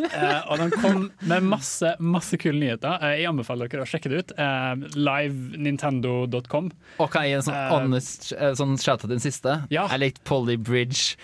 [0.00, 3.00] uh, og den kom med masse masse kule nyheter.
[3.02, 4.36] Uh, jeg anbefaler dere å sjekke det ut.
[4.38, 6.70] Uh, Livenintendo.com.
[7.00, 9.62] Og kan jeg gi en sånn honest uh, sånn shout til den siste?
[9.72, 9.88] Ja.
[9.94, 11.16] Jeg likte Polly Bridge.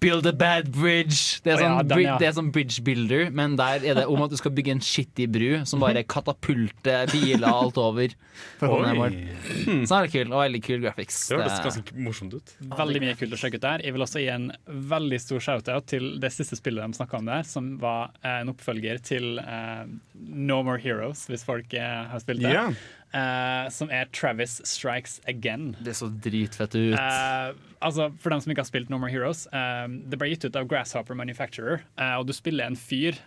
[0.00, 1.40] Build a bad bridge.
[1.44, 2.16] Det er ja, sånn, den, ja.
[2.20, 4.82] det er sånn bridge builder, men der er det om at du skal bygge en
[4.84, 8.14] skittig bru som bare katapulter biler alt over.
[8.60, 9.84] For å komme ned.
[9.88, 11.18] Så er det kult, og veldig kul graphics.
[11.28, 12.54] Det høres ganske morsomt ut.
[12.78, 13.84] Veldig mye kult å sjekke ut der.
[13.84, 14.48] Jeg vil også gi en
[14.94, 18.54] veldig stor shout-out til det siste spillet de snakka om der, som var eh, en
[18.54, 19.84] oppfølger til uh,
[20.16, 22.54] No More Heroes, hvis folk uh, har spilt det.
[22.56, 22.70] Ja.
[23.10, 25.72] Eh, som er Travis Strikes Again.
[25.82, 26.94] Det så dritfett ut.
[26.94, 30.46] Uh, altså, for dem som ikke har spilt No More Heroes, uh, det ble gitt
[30.46, 31.82] ut av Grasshopper Manufacturer,
[32.20, 33.18] og du spiller en fyr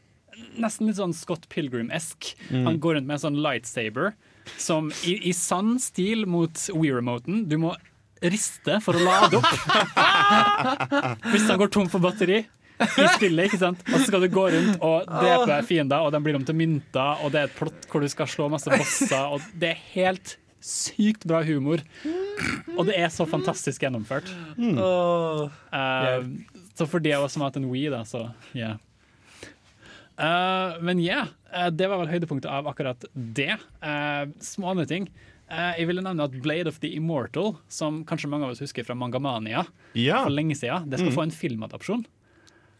[0.58, 2.32] nesten litt sånn Scott Pilgrim-esk.
[2.50, 4.15] Han går rundt med en sånn lightsaber
[4.58, 7.43] som i, i sann stil mot Wii-remoten.
[7.52, 7.76] Du må
[8.24, 9.52] riste for å lade opp
[11.34, 12.43] hvis han går tom for batteri.
[12.84, 13.82] I spillet, ikke sant?
[13.89, 17.24] Og så skal du gå rundt og drepe fiender, og de blir om til mynter,
[17.24, 20.38] og det er et plott hvor du skal slå masse bosser, og det er helt
[20.63, 21.84] sykt bra humor.
[22.78, 24.30] Og det er så fantastisk gjennomført.
[24.58, 26.24] Eh,
[26.74, 28.80] så for de av oss som har hatt en Wii, da, så yeah.
[30.13, 33.56] Uh, men ja, eh, det var vel høydepunktet av akkurat det.
[33.82, 35.08] Uh, små andre ting.
[35.54, 38.86] Eh, jeg ville nevne at Blade of the Immortal, som kanskje mange av oss husker
[38.88, 40.24] fra Mangamania Ja.
[40.24, 42.06] for lenge siden, det skal få en filmadopsjon.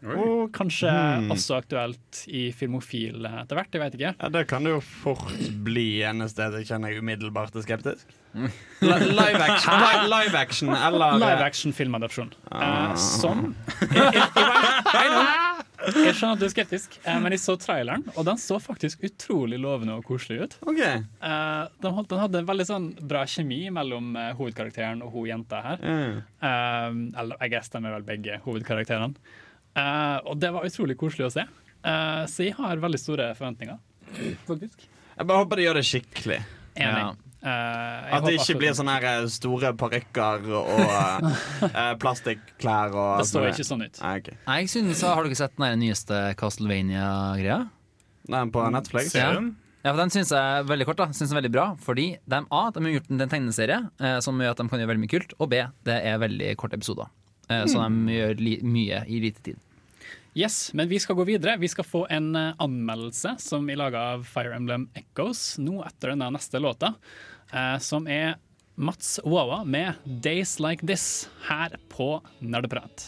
[0.04, 0.90] Og kanskje
[1.32, 4.12] også aktuelt i Filmofil etter hvert, jeg vet ikke.
[4.18, 5.32] Ja, det kan det jo fort
[5.64, 8.12] bli eneste jeg kjenner jeg umiddelbart er skeptisk.
[8.84, 12.32] Live action, li- live action eller Live action filmadopsjon.
[12.50, 13.52] Eh, som
[13.94, 15.12] jeg, jeg,
[15.94, 19.06] jeg, skjønner at du er skeptisk, eh, men jeg så traileren, og den så faktisk
[19.06, 20.58] utrolig lovende og koselig ut.
[20.66, 20.82] OK.
[20.82, 25.86] Eh, den, hadde en veldig sånn bra kjemi mellom eh, hovedkarakteren og hun jenta her.
[25.86, 26.20] Mm.
[26.50, 29.42] Eh, eller jeg guess de er vel begge hovedkarakterene.
[29.74, 31.46] Eh, og det var utrolig koselig å se.
[31.84, 33.76] Uh, så jeg har veldig store forventninger,
[34.48, 34.86] faktisk.
[34.88, 36.38] Jeg bare håper de gjør det skikkelig.
[36.74, 37.02] Enig.
[37.02, 37.10] Ja.
[37.44, 43.26] Uh, At det ikke blir sånne her eh, store parykker og uh, plastikkklær og Det
[43.28, 44.00] står ikke sånn ut.
[44.00, 44.30] Nei, ok.
[44.46, 47.58] Jeg synes, Har dere sett den nyeste Castlevania-greia?
[48.32, 49.12] Den på Netflix?
[49.12, 49.34] Ja.
[49.84, 52.06] Ja, for Den synes jeg er veldig kort da Synes jeg er veldig bra Fordi
[52.16, 55.02] de, A, de har gjort en tegneserie eh, Som gjør at de kan gjøre veldig
[55.02, 57.10] mye kult Og B, det er veldig korte episoder
[57.52, 59.60] eh, Så de gjør li mye i lite tid
[60.34, 61.56] Yes, men vi skal gå videre.
[61.62, 66.10] Vi skal få en eh, anmeldelse som er laga av Fire Emblem Echoes nå etter
[66.10, 66.96] denne neste låta,
[67.52, 68.34] eh, som er
[68.74, 73.06] Mats Wawa med 'Days Like This' her på Nerdeprat.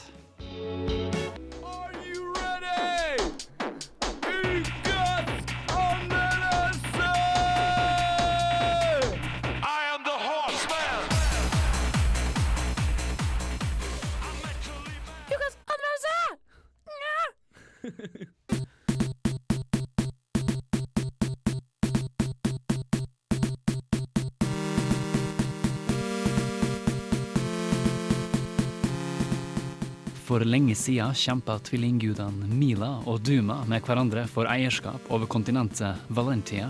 [30.26, 36.66] For lenge siden kjempa tvillinggudene Mila og Duma med hverandre for eierskap over kontinentet Valentia.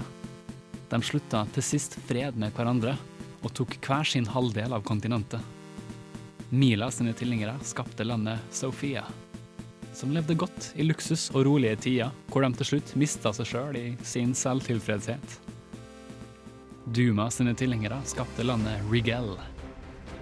[0.90, 2.92] De slutta til sist fred med hverandre
[3.40, 5.40] og tok hver sin halvdel av kontinentet.
[6.52, 9.06] Mila sine tilhengere skapte landet Sofia,
[9.96, 13.78] som levde godt i luksus og rolige tider, hvor de til slutt mista seg sjøl
[13.80, 15.36] i sin selvtilfredshet.
[16.86, 19.32] Duma sine tilhengere skapte landet Rigel,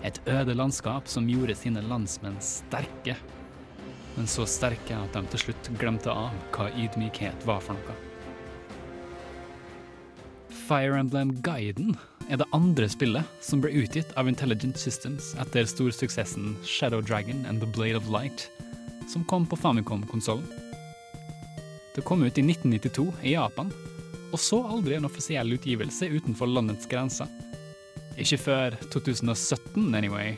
[0.06, 3.16] et øde landskap som gjorde sine landsmenn sterke,
[4.14, 7.96] men så sterke at de til slutt glemte av hva ydmykhet var for noe.
[10.64, 11.96] Fire Emblem Guiden
[12.30, 17.60] er det andre spillet som ble utgitt av Intelligent Systems etter storsuksessen Shadow Dragon and
[17.60, 18.46] The Blade of Light,
[19.08, 20.46] som kom på Famicom-konsollen.
[21.94, 23.70] Det kom ut i 1992 i Japan,
[24.32, 27.30] og så aldri en offisiell utgivelse utenfor landets grenser.
[28.18, 30.34] Ikke før 2017, anyway.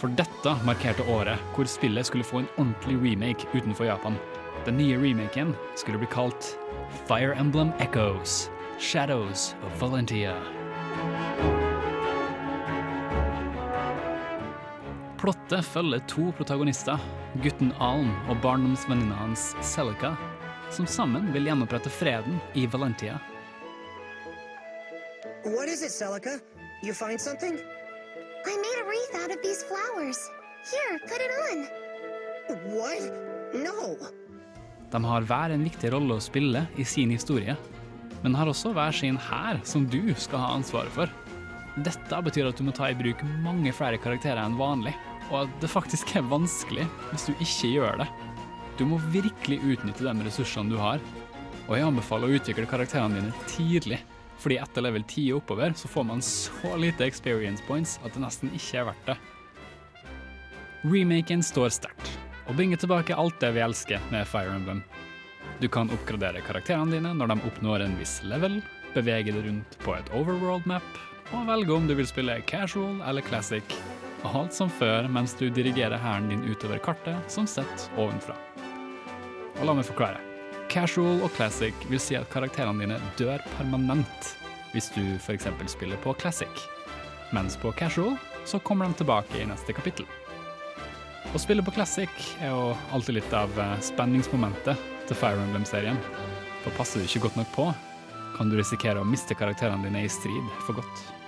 [0.00, 4.16] For dette markerte året hvor spillet skulle få en ordentlig remake utenfor Japan.
[4.64, 6.54] Den nye remaken skulle bli kalt
[7.08, 10.34] Fire Emblem Echoes Shadows of Valentia.
[15.20, 16.96] Plottet følger to protagonister,
[17.44, 20.14] gutten Alm og barndomsvenninna hans Celica,
[20.72, 23.18] som sammen vil gjenopprette freden i Valentia.
[25.44, 26.38] What is it, Celica?
[26.80, 27.52] You find something?
[27.52, 30.16] I made a wreath out of these flowers.
[30.64, 31.68] Here, put it on.
[32.72, 33.12] What?
[33.52, 33.96] No.
[34.90, 37.58] De har hver en viktig rolle å spille i sin historie,
[38.24, 41.12] men har også hver sin hær som du skal ha ansvaret for.
[41.76, 44.96] Dette betyr at du må ta i bruk mange flere karakterer enn vanlig,
[45.30, 48.08] og at det faktisk er vanskelig hvis du ikke gjør det.
[48.78, 51.02] Du må virkelig utnytte de ressursene du har,
[51.66, 54.00] og jeg anbefaler å utvikle karakterene dine tidlig,
[54.40, 58.24] fordi etter level 10 og oppover så får man så lite experience points at det
[58.24, 59.18] nesten ikke er verdt det.
[60.80, 62.10] Remaken står sterkt,
[62.48, 64.80] og bringer tilbake alt det vi elsker med Fire Emblem.
[65.60, 68.62] Du kan oppgradere karakterene dine når de oppnår en viss level,
[68.94, 70.88] bevege deg rundt på et overworld map,
[71.36, 73.76] og velge om du vil spille casual eller classic,
[74.28, 78.36] alt som før mens du dirigerer hæren din utover kartet som sett ovenfra.
[79.60, 80.20] Og la meg forklare.
[80.70, 84.34] Casual og classic vil si at karakterene dine dør permanent
[84.70, 85.48] hvis du f.eks.
[85.72, 86.62] spiller på classic,
[87.34, 88.14] mens på casual
[88.46, 90.06] så kommer de tilbake i neste kapittel.
[91.34, 95.98] Å spille på classic er jo alltid litt av eh, spenningsmomentet til Fire Emblem-serien.
[96.64, 97.66] For passer du ikke godt nok på,
[98.36, 101.19] kan du risikere å miste karakterene dine i strid for godt.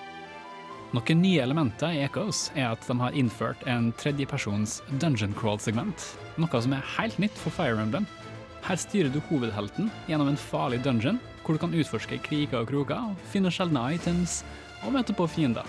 [0.93, 6.03] Noen nye elementer i Echoes er at de har innført en tredjepersons dungeon crawl-segment,
[6.37, 8.05] noe som er helt nytt for Fire Emblem.
[8.67, 13.09] Her styrer du hovedhelten gjennom en farlig dungeon, hvor du kan utforske kriker og kroker,
[13.33, 14.43] finne sjeldne items
[14.83, 15.65] og møte på fiender.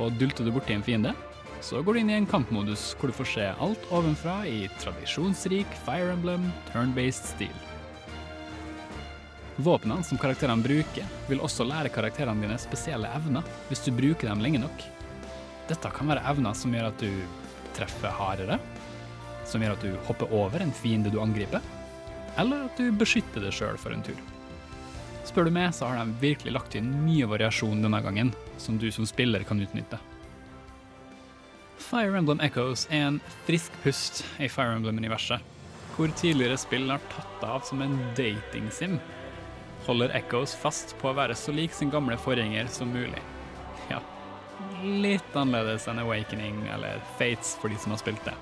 [0.00, 1.12] Og dulter du borti en fiende,
[1.60, 5.68] så går du inn i en kampmodus hvor du får se alt ovenfra i tradisjonsrik
[5.84, 7.73] Fire Emblem turn-based stil.
[9.56, 14.42] Våpnene som karakterene bruker, vil også lære karakterene dine spesielle evner hvis du bruker dem
[14.42, 14.86] lenge nok.
[15.68, 17.10] Dette kan være evner som gjør at du
[17.76, 18.58] treffer hardere,
[19.46, 21.62] som gjør at du hopper over en fiende du angriper,
[22.40, 24.18] eller at du beskytter deg sjøl for en tur.
[25.24, 28.90] Spør du meg, så har de virkelig lagt inn mye variasjon denne gangen, som du
[28.92, 30.00] som spiller kan utnytte.
[31.80, 35.42] Fire Emblem Echoes er en frisk pust i Fire Emblem-universet,
[35.94, 38.98] hvor tidligere spill har tatt av som en dating-sim.
[39.86, 43.20] Holder Echoes fast på å være så lik sin gamle forgjenger som mulig.
[43.90, 44.00] Ja,
[44.82, 48.34] litt annerledes enn Awakening eller Fates for de som har spilt det.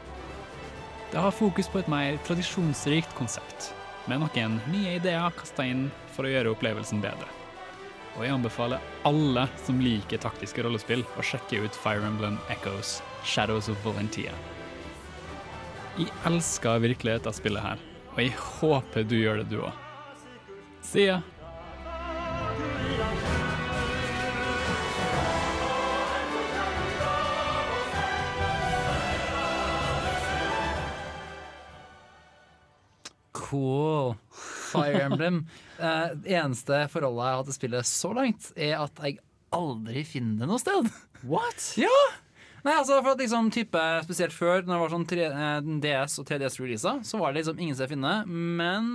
[1.12, 3.72] Det har fokus på et mer tradisjonsrikt konsept,
[4.08, 7.28] med noen nye ideer kasta inn for å gjøre opplevelsen bedre.
[8.16, 13.70] Og jeg anbefaler alle som liker taktiske rollespill, å sjekke ut Fire Emblem Echoes Shadows
[13.72, 14.32] of Valentia.
[15.98, 17.80] Jeg elsker virkelig dette spillet her,
[18.12, 19.72] og jeg håper du gjør det du òg.
[20.82, 21.20] See ya!
[33.52, 34.14] Cool.
[34.72, 35.42] Fire Emblem.
[35.78, 36.10] uh,
[36.40, 39.18] eneste forholdet jeg har til spillet så langt, er at jeg
[39.52, 40.88] aldri finner det noe sted.
[41.28, 41.72] What?
[41.84, 41.96] Ja!
[42.62, 46.12] Nei, altså for at liksom type Spesielt før, når det var sånn 3, eh, DS
[46.22, 48.92] og 3DS-releaser, så var det liksom ingen sted å finne, men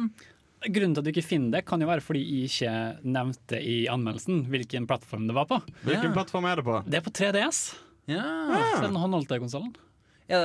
[0.63, 2.71] Grunnen til at du ikke finner det, kan jo være fordi jeg ikke
[3.05, 5.59] nevnte i anmeldelsen hvilken plattform det var på.
[5.83, 6.79] Hvilken plattform er det på?
[6.87, 7.59] Det er på 3DS.
[8.09, 8.23] ja.
[8.71, 9.75] Så den håndholdte konsollen.
[10.27, 10.43] Er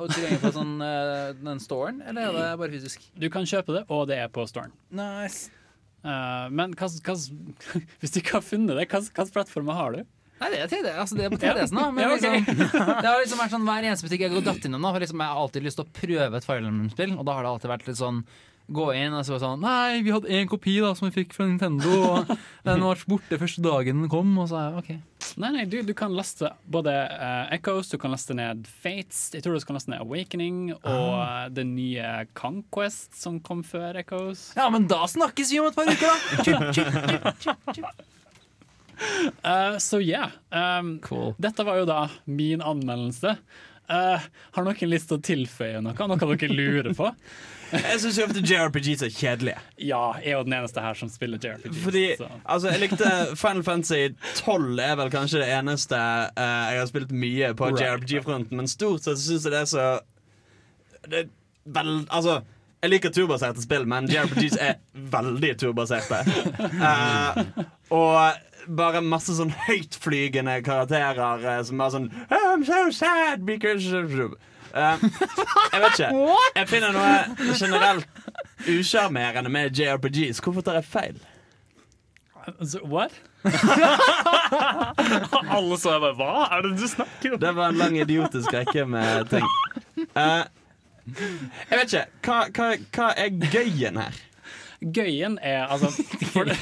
[0.00, 3.02] det tilgjengelig på sånn, eh, den storen, eller er det bare fysisk?
[3.12, 4.72] Du kan kjøpe det, og det er på storen.
[4.88, 5.50] Nice.
[6.06, 7.16] Uh, men hva, hva,
[8.00, 10.04] hvis du ikke har funnet det, Hvilken plattform plattformer har du?
[10.38, 11.86] Nei, det er 3D, altså det er på 3DS-en, da.
[11.90, 12.42] Men Ja, okay.
[12.46, 15.02] liksom, det har liksom vært sånn hver eneste butikk jeg har gått innom, da, for
[15.02, 17.50] liksom, jeg har alltid lyst til å prøve et Fire Emblem-spill, og da har det
[17.52, 18.20] alltid vært litt sånn
[18.68, 21.32] Gå inn og så var sånn Nei, vi hadde én kopi da som vi fikk
[21.32, 22.32] fra Nintendo, og
[22.68, 24.90] den var borte første dagen den kom, og så er jeg OK.
[25.40, 29.44] Nei, nei, du, du kan laste både uh, Echoes, du kan laste ned Fates, jeg
[29.44, 34.50] tror du kan laste ned Awakening, og eh, det nye Conquest som kom før Echoes.
[34.58, 37.34] Ja, men da snakkes vi om et par uker, da!
[37.40, 37.56] Så
[37.88, 37.90] uh.
[39.46, 40.30] Eh, Så yeah.
[40.50, 41.34] Um, Cool.
[41.38, 43.36] Dette var jo da min anmeldelse.
[43.88, 45.94] Eh, har noen lyst til å tilføye noe?
[45.96, 47.08] Noe dere lurer på?
[47.72, 49.62] Jeg syns ofte JRPGs er kjedelige.
[49.76, 51.80] Ja, jeg er jo den eneste her som spiller JRPGs.
[51.84, 52.28] Fordi, så.
[52.44, 53.98] altså, jeg likte Final Fantasy
[54.38, 57.82] 12 er vel kanskje det eneste uh, jeg har spilt mye på Right.
[57.84, 59.84] JRPG-fronten, men stort sett syns jeg det er så
[61.12, 61.28] det er
[61.76, 62.38] vel, Altså,
[62.80, 64.80] jeg liker turbaserte spill, men JRPGs er
[65.12, 66.22] veldig turbaserte.
[66.80, 67.42] Uh,
[68.00, 73.88] og bare masse sånn høytflygende karakterer eh, som bare sånn I'm so sad because
[74.68, 74.98] Eh,
[75.72, 76.08] Jeg vet ikke.
[76.58, 78.04] Jeg finner noe generelt
[78.68, 80.42] usjarmerende med JRPGs.
[80.44, 81.16] Hvorfor tar jeg feil?
[82.60, 83.12] Så, what?
[85.56, 87.40] Alle så jeg bare Hva er det du snakker om?
[87.42, 89.48] Det var en lang idiotisk rekke med ting.
[90.12, 90.44] Eh,
[91.08, 92.04] jeg vet ikke.
[92.28, 94.20] Hva, hva, hva er gøyen her?
[94.84, 95.90] Gøyen er altså
[96.34, 96.58] for det,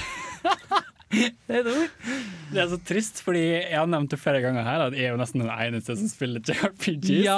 [1.46, 5.14] det er så trist, fordi jeg har nevnt det flere ganger her at jeg er
[5.14, 7.28] jo nesten den eneste som spiller JRPGs.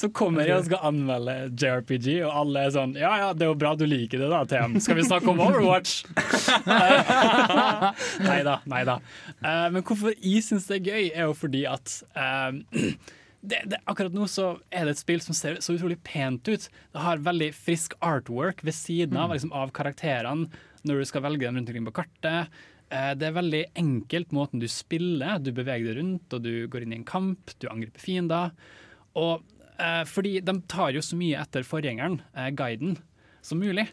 [0.00, 3.52] Så kommer jeg og skal anmelde JRPG, og alle er sånn Ja ja, det er
[3.54, 4.76] jo bra du liker det, da, TM.
[4.84, 6.04] Skal vi snakke om Overwatch?
[8.28, 8.98] nei da, nei da.
[9.40, 12.60] Eh, men hvorfor jeg syns det er gøy, er jo fordi at eh,
[13.54, 16.68] det, det, akkurat nå så er det et spill som ser så utrolig pent ut.
[16.68, 20.52] Det har veldig frisk artwork ved siden av, liksom, av karakterene
[20.84, 22.62] når du skal velge dem rundt omkring på kartet.
[22.90, 25.38] Eh, Det er veldig enkelt måten du spiller.
[25.42, 28.50] Du beveger deg rundt, og du går inn i en kamp, du angriper fiender.
[29.16, 29.42] Og
[29.78, 32.96] eh, fordi de tar jo så mye etter forgjengeren, eh, guiden,
[33.42, 33.88] som mulig.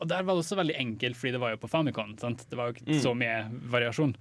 [0.00, 2.18] Og der var det også veldig enkelt, fordi det var jo på Famicom.
[2.20, 2.44] Sant?
[2.50, 3.02] Det var jo ikke Mm.
[3.02, 4.14] så mye variasjon.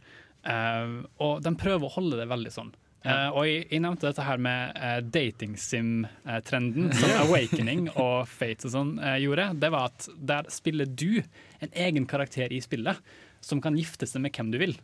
[0.46, 2.74] Eh, og de prøver å holde det veldig sånn.
[3.06, 8.66] Eh, og jeg, jeg nevnte dette her med uh, dating sim-trenden, som Awakening og Fates
[8.66, 9.52] og sånn gjorde.
[9.62, 11.22] Det var at der spiller du
[11.62, 12.98] en egen karakter i spillet
[13.46, 14.76] som kan gifte seg med hvem du vil.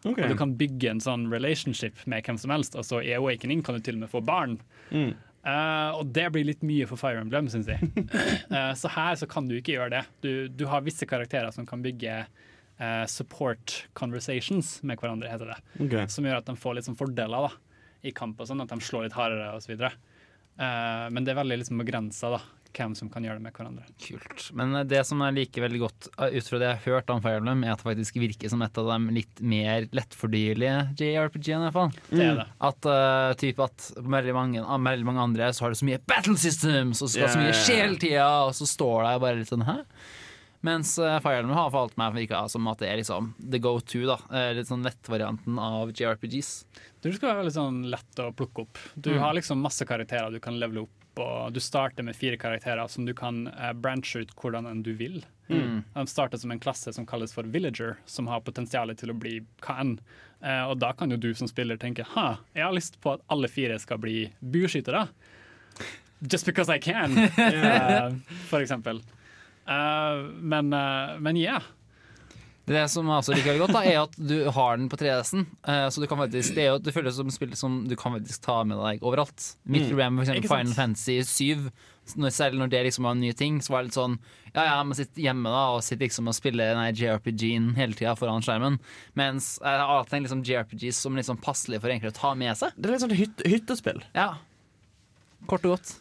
[0.00, 0.24] Okay.
[0.24, 2.76] Og du kan bygge en sånn relationship med hvem som helst.
[2.78, 4.58] Og så i Awakening kan du til og med få barn.
[4.92, 5.12] Mm.
[5.40, 7.88] Uh, og det blir litt mye for Fire Emblem, syns jeg.
[8.52, 10.04] uh, så her så kan du ikke gjøre det.
[10.24, 15.58] Du, du har visse karakterer som kan bygge uh, support conversations med hverandre, heter det.
[15.86, 16.08] Okay.
[16.12, 17.52] Som gjør at de får litt sånn fordeler da,
[18.04, 19.76] i kamp og sånn, at de slår litt hardere osv.
[19.80, 22.34] Uh, men det er veldig liksom begrensa
[22.76, 23.84] hvem som kan gjøre det med hverandre.
[24.04, 24.46] Kult.
[24.56, 27.22] Men eh, det som liker veldig godt eh, ut fra det jeg har hørt om
[27.24, 31.66] Fire Emblem, er at det faktisk virker som et av de litt mer lettfordyrlige JRPG-ene.
[31.66, 31.92] i hvert fall.
[32.10, 32.46] Det er det.
[32.70, 36.36] At, uh, typ at veldig mange, veldig mange andre så har det så mye battle
[36.40, 37.66] systems, og så skal det så mye Ja, ja, ja.
[37.66, 39.78] skje hele tida, og så står det bare litt sånn hæ?
[40.62, 43.78] Mens uh, Fire Emblem har falt meg virka som at det er liksom the go
[43.80, 44.18] to, da.
[44.28, 46.50] Eh, Litt sånn lettvarianten av JRPGs.
[47.00, 48.76] Du skal være veldig sånn lett å plukke opp.
[48.94, 49.20] Du Mm.
[49.22, 53.06] har liksom masse karakterer du kan levele opp, og du starter med fire karakterer som
[53.06, 55.20] du kan uh, branche ut hvordan enn du vil.
[55.50, 55.82] Mm.
[55.94, 59.40] De starter som en klasse som kalles for villager, som har potensial til å bli
[59.64, 59.96] hva enn.
[60.40, 63.24] Uh, og da kan jo du som spiller tenke ha, jeg har lyst på at
[63.28, 65.08] alle fire skal bli bueskytere.
[66.20, 68.12] Just because I can, uh,
[68.50, 69.02] for eksempel.
[69.66, 71.62] Uh, men, uh, men yeah.
[72.70, 75.46] Det som jeg også liker godt, da, er at du har den på 3DS-en.
[75.66, 78.44] eh, så du kan faktisk Det jo det føles som spill som du kan faktisk
[78.46, 79.56] ta med deg overalt.
[79.66, 79.88] Mitt Mm.
[79.90, 80.26] problem med?
[80.46, 81.70] Final Fantasy 7,
[82.16, 84.18] når, selv når det liksom var en ny ting, så var det litt sånn
[84.54, 88.42] Ja, ja, man sitter hjemme da og sitter liksom og spiller JRPG-en hele tida foran
[88.42, 88.78] skjermen.
[89.14, 92.56] Mens jeg har alltid tenkt liksom JRPGs som liksom passelig for egentlig å ta med
[92.58, 92.72] seg.
[92.76, 94.00] Det er litt sånn hyt hyttespill.
[94.14, 94.36] Ja.
[95.46, 95.96] Kort og godt.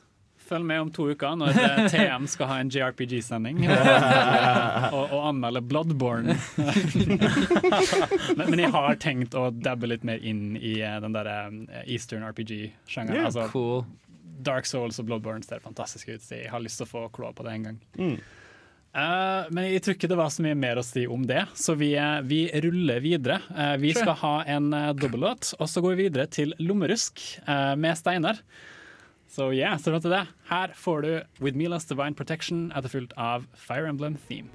[0.50, 5.62] Følg med om to uker når eh, TM skal ha en JRPG-sending og, og, anmelde
[5.62, 6.34] Bloodborne.
[8.38, 11.84] men, men jeg har tenkt å dabbe litt mer inn i eh, den der eh,
[11.86, 13.20] Eastern RPG-sjangeren.
[13.20, 13.86] Yeah, altså, cool.
[14.40, 17.34] Dark Souls og Bloodborne ser fantastisk ut, så jeg har lyst til å få kloa
[17.36, 17.80] på det en gang.
[18.00, 18.20] Mm.
[18.90, 21.76] Uh, men jeg tror ikke det var så mye mer å si om det, så
[21.78, 21.92] vi,
[22.26, 23.38] vi ruller videre.
[23.54, 27.76] Uh, vi skal ha en uh, dobbellåt, og så går vi videre til Lommerusk uh,
[27.78, 28.42] med Steinar.
[29.30, 30.26] Så yeah, så til det.
[30.50, 34.50] Her får du With Milas Divine Protection etterfulgt av Fire Emblem Theme.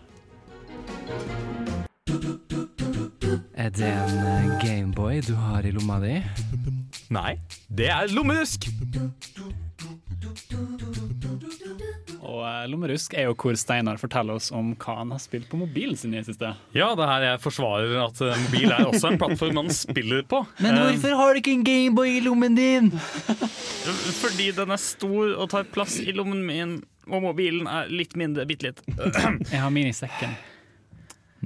[3.55, 6.19] Er det en eh, Gameboy du har i lomma di?
[7.15, 7.39] Nei,
[7.71, 8.67] det er lommerusk!
[12.71, 16.15] Lommerusk er jo hvor Steinar forteller oss om hva han har spilt på mobilen sin
[16.15, 16.53] i det siste.
[16.77, 20.25] Ja, det er her jeg forsvarer at eh, mobil er også en plattform man spiller
[20.31, 20.45] på.
[20.65, 22.91] Men Eh, hvorfor har du ikke en Gameboy i lommen din?
[24.23, 26.75] Fordi den er stor og tar plass i lommen min,
[27.11, 28.83] og mobilen er litt mindre, bitte litt.
[29.51, 30.35] Jeg har min i sekken.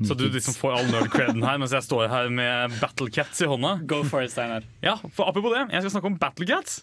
[0.07, 3.49] Så du liksom får all nerd-creden her, mens jeg står her med Battle Cats i
[3.51, 3.79] hånda.
[3.89, 4.67] Go for it, Steiner.
[4.85, 6.81] Ja, for apropos det, jeg skal snakke om Battle Cats.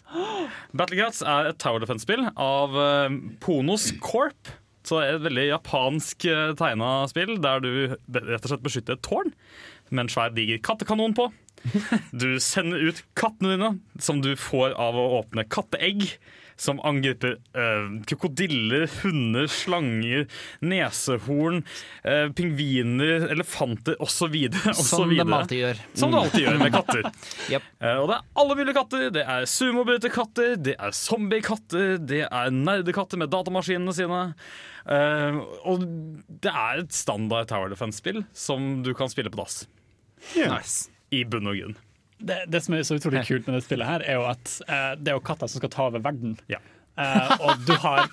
[0.76, 4.52] Battle Cats er et Tower Defense-spill av eh, Ponos Corp.
[4.86, 8.94] Så det er et veldig japansk uh, tegna spill der du rett og slett beskytter
[8.94, 9.32] et tårn
[9.90, 11.30] med en svær, diger kattekanon på.
[12.14, 13.70] Du sender ut kattene dine,
[14.02, 16.04] som du får av å åpne katteegg.
[16.56, 20.24] Som angriper eh, krokodiller, hunder, slanger,
[20.64, 21.62] nesehorn,
[22.02, 24.36] eh, pingviner, elefanter osv.
[24.72, 25.82] Som de alltid gjør.
[25.94, 27.10] Som de alltid gjør med katter.
[27.46, 27.66] Yep.
[27.78, 29.04] Eh, og det er alle mulige katter.
[29.14, 34.22] Det er sumobryterkatter, det er zombiekatter, det er nerdekatter med datamaskinene sine.
[34.86, 35.86] Eh, og
[36.42, 39.64] det er et standard Tower Defense-spill som du kan spille på dass.
[40.36, 40.88] Nice.
[41.14, 41.76] I bunn og grunn.
[42.18, 44.92] Det, det som er så utrolig kult med det spillet, her er jo at eh,
[44.96, 46.38] det er jo katter som skal ta over verden.
[46.48, 46.62] Ja.
[46.96, 48.06] Eh, og du har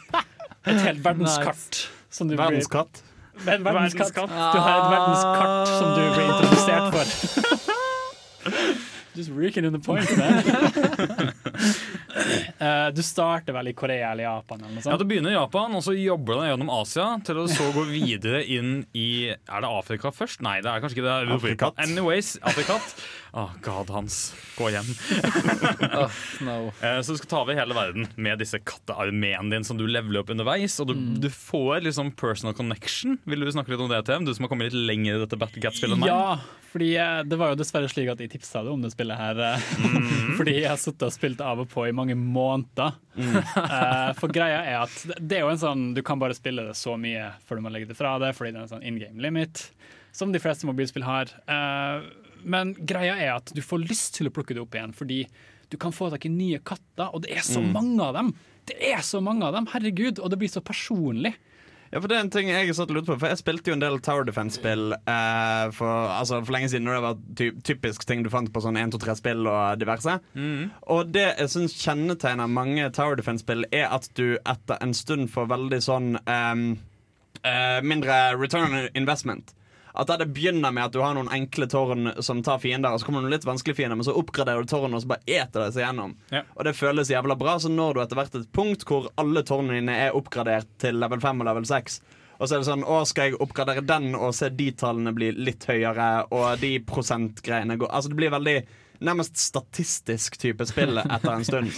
[0.67, 1.85] et helt verdenskart.
[2.13, 3.03] Som du Verdenskatt.
[3.47, 4.11] Men verdenskatt.
[4.13, 4.29] Verdenskatt.
[4.53, 7.05] Du har et verdenskart som du blir introdusert for.
[9.15, 10.43] Just reeking in the point, man.
[12.57, 14.97] Eh, du starter vel i Korea eller Japan eller noe Ja.
[15.01, 17.83] Du begynner i Japan, og så jobber du deg gjennom Asia til å så gå
[17.89, 20.43] videre inn i Er det Afrika først?
[20.45, 21.33] Nei, det er kanskje ikke det.
[21.35, 21.81] Afrikat.
[21.83, 22.93] Anyways, Afrikat.
[23.33, 24.17] Å, god, Hans.
[24.59, 24.89] Gå hjem.
[25.97, 26.55] Oh, no.
[26.85, 30.21] Eh, Så du skal ta over hele verden med disse kattearmeen din som du leveler
[30.21, 30.75] opp underveis.
[30.83, 33.17] Og du, du får liksom personal connection.
[33.25, 34.27] Vil du snakke litt om det, TM?
[34.27, 36.11] Du som har kommet litt lenger i dette Battle Cat-spillet enn meg.
[36.13, 36.37] Ja,
[36.75, 39.41] fordi eh, det var jo dessverre slik at jeg tipsa deg om det spillet her.
[39.81, 40.07] Mm.
[40.37, 42.99] fordi jeg har sittet og spilt av og på i mange måneder.
[43.17, 43.41] Mm.
[44.21, 46.93] for greia er at det- er jo en sånn Du kan bare spille det så
[47.01, 49.21] mye før du må legge det fra deg, fordi det er en sånn in game
[49.25, 49.71] limit,
[50.13, 51.33] som de fleste mobilspill har.
[51.49, 52.11] Eh,
[52.45, 55.23] men greia er at du får lyst til å plukke det opp igjen, fordi
[55.71, 58.33] du kan få tak i nye katter, og det er så mange av dem.
[58.69, 61.33] Det er så mange av dem, herregud, og det blir så personlig.
[61.93, 63.75] Ja, for det er en ting jeg satt og lurte på For jeg spilte jo
[63.75, 66.87] en del Tower Defense-spill eh, for, altså, for lenge siden.
[66.89, 70.15] Når det var ty typisk ting du fant på sånn 1, 2, 3-spill og diverse.
[70.89, 75.51] Og det jeg syns kjennetegner mange Tower Defense-spill, er at du etter en stund får
[75.53, 76.63] veldig sånn eh,
[77.43, 79.53] eh, mindre return on investment.
[79.93, 83.05] At det begynner med at du har noen enkle tårn som tar fiender, og så
[83.05, 85.61] kommer det noen litt vanskelige fiender, men så oppgraderer du tårnene og så bare eter
[85.61, 86.15] det seg gjennom.
[86.33, 86.41] Ja.
[86.57, 87.59] Og det føles jævla bra.
[87.61, 91.21] Så når du etter hvert et punkt hvor alle tårnene dine er oppgradert til level
[91.21, 91.99] 5 og level 6,
[92.39, 95.29] og så er det sånn Å, skal jeg oppgradere den og se de tallene bli
[95.37, 98.57] litt høyere, og de prosentgreiene går Altså det blir veldig
[99.03, 101.71] nærmest statistisk type spill etter en stund.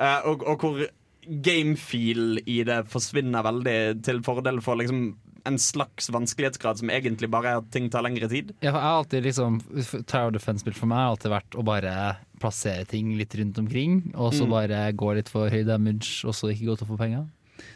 [0.00, 0.84] uh, og, og hvor
[1.24, 5.06] gamefeel i det forsvinner veldig til fordel for liksom
[5.46, 8.54] en slags vanskelighetsgrad som egentlig bare er at ting tar lengre tid.
[8.64, 9.60] Ja, for jeg har alltid liksom
[10.08, 11.94] Tower Defense-spill for meg har alltid vært å bare
[12.40, 14.50] plassere ting litt rundt omkring, og så Mm.
[14.50, 17.26] bare gå litt for høy damage, og så ikke gå til å få penger.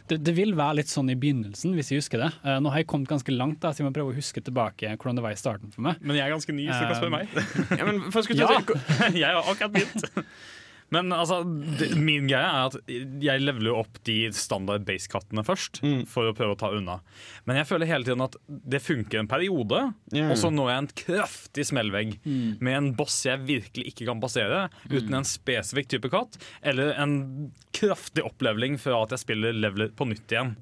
[0.09, 2.31] Det, det vil være litt sånn i begynnelsen, hvis jeg husker det.
[2.43, 4.91] Uh, nå har jeg kommet ganske langt, da, så jeg må prøve å huske tilbake
[4.97, 5.95] hvordan det var i starten for meg.
[6.01, 7.79] Men jeg er ganske ny, så du kan spørre meg.
[7.79, 8.49] Ja, men først skal Ja.
[8.59, 8.65] jeg
[9.13, 10.09] si- jeg har akkurat begynt.
[10.91, 11.41] Men altså,
[11.77, 12.77] det, min greie er at
[13.21, 16.95] jeg leveler opp de standard base-kattene først, for å prøve å ta unna.
[17.45, 19.83] Men jeg føler hele tiden at det funker en periode,
[20.15, 20.29] Ja.
[20.31, 24.63] og så når jeg en kraftig smellvegg med en boss jeg virkelig ikke kan passere,
[24.89, 30.09] uten en spesifikk type katt, eller en kraftig oppleveling fra at jeg spiller leveler på
[30.09, 30.55] nytt igjen.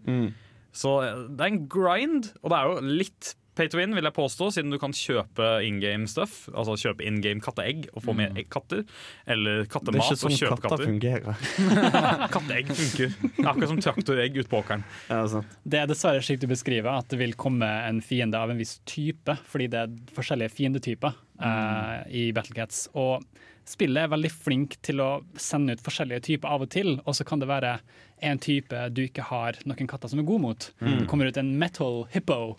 [0.77, 4.05] Så eh, det er en grind, og det er jo litt pay to win, vil
[4.05, 6.43] jeg påstå, siden du kan kjøpe in game stuff.
[6.53, 8.83] Altså kjøpe in game katteegg og få med egg- katter.
[9.25, 10.85] Eller Det er kattemat ikke og sånn kjøpe katter katter.
[10.91, 12.29] fungerer.
[12.37, 13.11] Katteegg funker.
[13.17, 14.85] Det er Akkurat som traktoregg ute på åkeren.
[15.09, 15.57] Ja, sant.
[15.67, 18.77] Det er dessverre slik du beskriver, at det vil komme en fiende av en viss
[18.87, 22.85] type, fordi det er forskjellige fiendetyper eh, i Battlecats.
[22.97, 23.25] Og
[23.67, 27.25] spillet er veldig flink til å sende ut forskjellige typer av og til, og så
[27.27, 27.77] kan det være
[28.25, 30.69] en type du ikke har noen katter som er god mot.
[30.81, 32.55] Det kommer ut en metal hippo.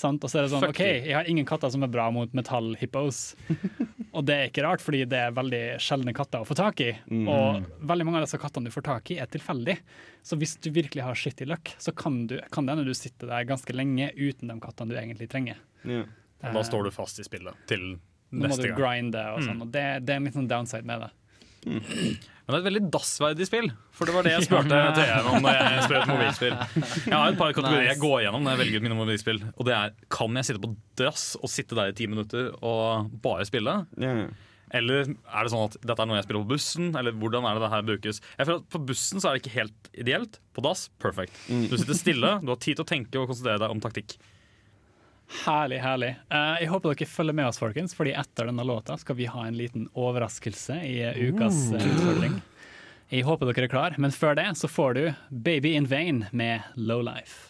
[0.00, 0.24] Sant?
[0.24, 2.32] Og så er det sånn, Fuck OK, jeg har ingen katter som er bra mot
[2.36, 3.20] metallhippos.
[4.16, 6.90] og det er ikke rart, fordi det er veldig sjeldne katter å få tak i.
[7.20, 9.76] Og veldig mange av disse kattene du får tak i, er tilfeldig.
[10.26, 13.30] Så hvis du virkelig har shitty luck, så kan, du, kan det hende du sitter
[13.32, 15.60] der ganske lenge uten de kattene du egentlig trenger.
[15.84, 16.04] Ja.
[16.40, 18.40] Da står du fast i spillet til neste gang.
[18.40, 18.76] Nå må du gang.
[18.78, 21.10] grinde og sånn, og det, det er en liten downside med det.
[21.64, 25.44] Men det er et veldig dassverdig spill, for det var det jeg spurte TM om
[25.44, 26.56] når jeg spør et mobilspill.
[27.10, 29.40] Jeg har et par kategorier jeg går gjennom når jeg velger ut mine mobilspill.
[29.54, 33.10] Og det er kan jeg sitte på dass og sitte der i ti minutter og
[33.22, 33.76] bare spille?
[34.00, 34.32] Yeah.
[34.74, 36.90] Eller er det sånn at dette er noe jeg spiller på bussen?
[36.98, 38.20] Eller hvordan er det det her brukes?
[38.38, 40.38] Jeg føler at På bussen så er det ikke helt ideelt.
[40.54, 41.34] På dass perfect.
[41.50, 44.16] Du sitter stille, du har tid til å tenke og konsentrere deg om taktikk.
[45.30, 46.14] Herlig, herlig.
[46.28, 49.46] Eh, jeg håper dere følger med oss, folkens, fordi etter denne låta skal vi ha
[49.46, 52.40] en liten overraskelse i eh, ukas uh, utfordring.
[53.10, 56.66] Jeg håper dere er klar, men før det så får du Baby in Vain med
[56.74, 57.49] Lowlife.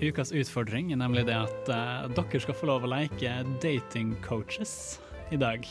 [0.00, 3.32] ukas utfordring er nemlig det at uh, dere skal få lov å leke
[3.62, 4.98] dating coaches
[5.32, 5.66] i dag.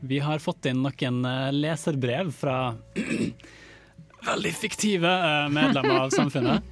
[0.00, 2.72] Vi har fått inn noen eh, leserbrev fra
[4.28, 6.64] veldig fiktive eh, medlemmer av samfunnet.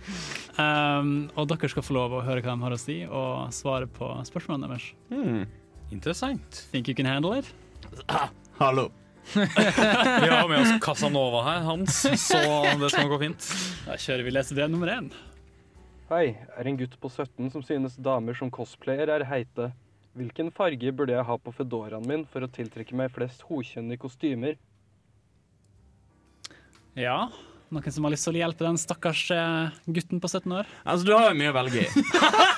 [0.57, 3.89] Um, og dere skal få lov å høre hva de har å si, og svare
[3.89, 4.89] på spørsmålene deres.
[5.93, 6.65] Interessant.
[6.73, 7.53] Think you can handle it?
[8.63, 8.89] Hallo.
[9.35, 12.41] Vi har med oss Casanova her, Hans, så
[12.81, 13.51] det skal gå fint.
[13.85, 15.13] Da kjører vi lesebrev nummer én.
[16.11, 19.69] Hei, er en gutt på 17 som synes damer som cosplayer er heite.
[20.19, 24.57] Hvilken farge burde jeg ha på fedoraen min for å tiltrekke meg flest hokjønne kostymer?
[26.99, 27.29] Ja,
[27.71, 30.73] noen som har lyst til å hjelpe den stakkars eh, gutten på 17 år?
[30.83, 32.03] Altså, du har jo mye å velge i.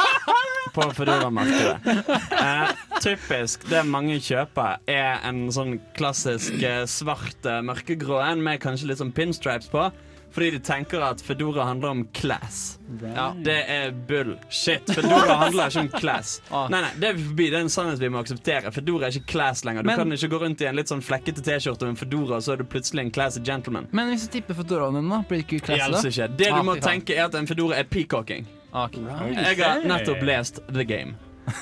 [0.73, 2.07] På Foodora-markedet.
[2.39, 2.73] Eh,
[3.05, 8.89] typisk det mange kjøper, er en sånn klassisk eh, svart eh, mørkegrå en med kanskje
[8.95, 9.91] litt sånn pinstripes på.
[10.33, 12.79] Fordi de tenker at Fedora handler om class.
[13.03, 14.89] Ja, Det er bullshit.
[14.89, 16.41] Fedora handler ikke om class.
[16.73, 17.47] Nei, nei, Det er vi forbi.
[17.53, 18.73] Det er en sannhet vi må akseptere.
[18.73, 19.83] Fedora er ikke class lenger.
[19.85, 22.37] Du Men- kan ikke gå rundt i en litt sånn flekkete T-skjorte med en Fedora,
[22.37, 23.87] og så er du plutselig en classy gentleman.
[23.93, 25.21] Men hvis du tipper fedoraen din, da?
[25.29, 26.09] Blir det ikke class, da?
[26.09, 26.29] Ikke.
[26.37, 28.47] Det du Ah, må tenke, er at en Fedora er peacocking.
[28.73, 29.01] Okay.
[29.05, 29.37] ok.
[29.37, 31.15] Jeg har nettopp lest The Game.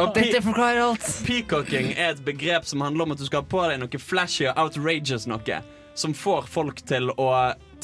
[0.00, 1.04] Og Dette forklarer alt.
[1.26, 4.46] Peacocking er et begrep som handler om at du skal ha på deg noe flashy
[4.48, 5.58] og outrageous noe.
[6.00, 7.28] Som får folk til å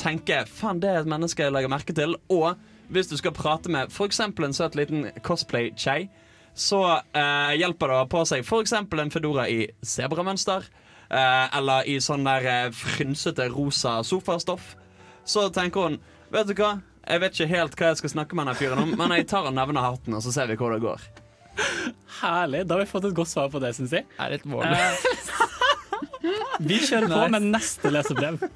[0.01, 2.17] tenke 'faen, det er et menneske jeg legger merke til'.
[2.33, 2.57] Og
[2.89, 4.21] hvis du skal prate med f.eks.
[4.21, 6.09] en søt liten cosplay-kjei,
[6.57, 6.81] så
[7.13, 8.73] eh, hjelper det å ha på seg f.eks.
[8.73, 10.65] en fedora i sebramønster.
[11.11, 14.75] Eh, eller i sånn der eh, frynsete rosa sofastoff.
[15.25, 15.99] Så tenker hun
[16.33, 18.97] Vet du hva, jeg vet ikke helt hva jeg skal snakke med denne fyren om,
[18.99, 21.05] men jeg tar og nevner hatten, og så ser vi hvor det går.
[22.19, 22.65] Herlig.
[22.67, 24.09] Da har vi fått et godt svar på det, syns jeg.
[24.19, 24.67] Er det et mål.
[24.67, 25.07] Eh,
[26.61, 28.47] vi kjører på med neste lesebrev.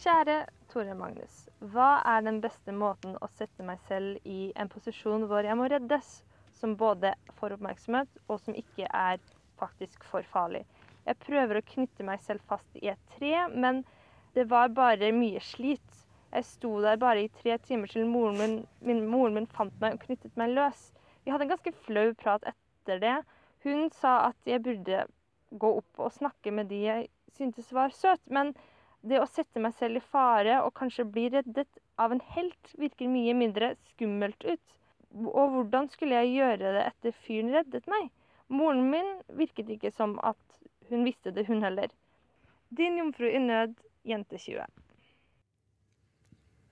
[0.00, 0.40] Kjære
[0.72, 1.46] Tore Magnus.
[1.72, 5.68] Hva er den beste måten å sette meg selv i en posisjon hvor jeg må
[5.70, 6.20] reddes,
[6.56, 9.20] som både får oppmerksomhet, og som ikke er
[9.60, 10.64] faktisk for farlig?
[11.06, 13.82] Jeg prøver å knytte meg selv fast i et tre, men
[14.36, 16.04] det var bare mye slit.
[16.30, 19.96] Jeg sto der bare i tre timer til moren min, min, moren min fant meg
[19.96, 20.90] og knyttet meg løs.
[21.24, 23.16] Vi hadde en ganske flau prat etter det.
[23.66, 25.04] Hun sa at jeg burde
[25.50, 28.52] gå opp og snakke med de jeg syntes var søt, men
[29.06, 33.08] det å sette meg selv i fare og kanskje bli reddet av en helt virker
[33.10, 34.76] mye mindre skummelt ut.
[35.26, 38.10] Og hvordan skulle jeg gjøre det etter fyren reddet meg?
[38.50, 41.90] Moren min virket ikke som at hun visste det, hun heller.
[42.68, 43.74] Din jomfru i nød,
[44.06, 44.66] jente 20.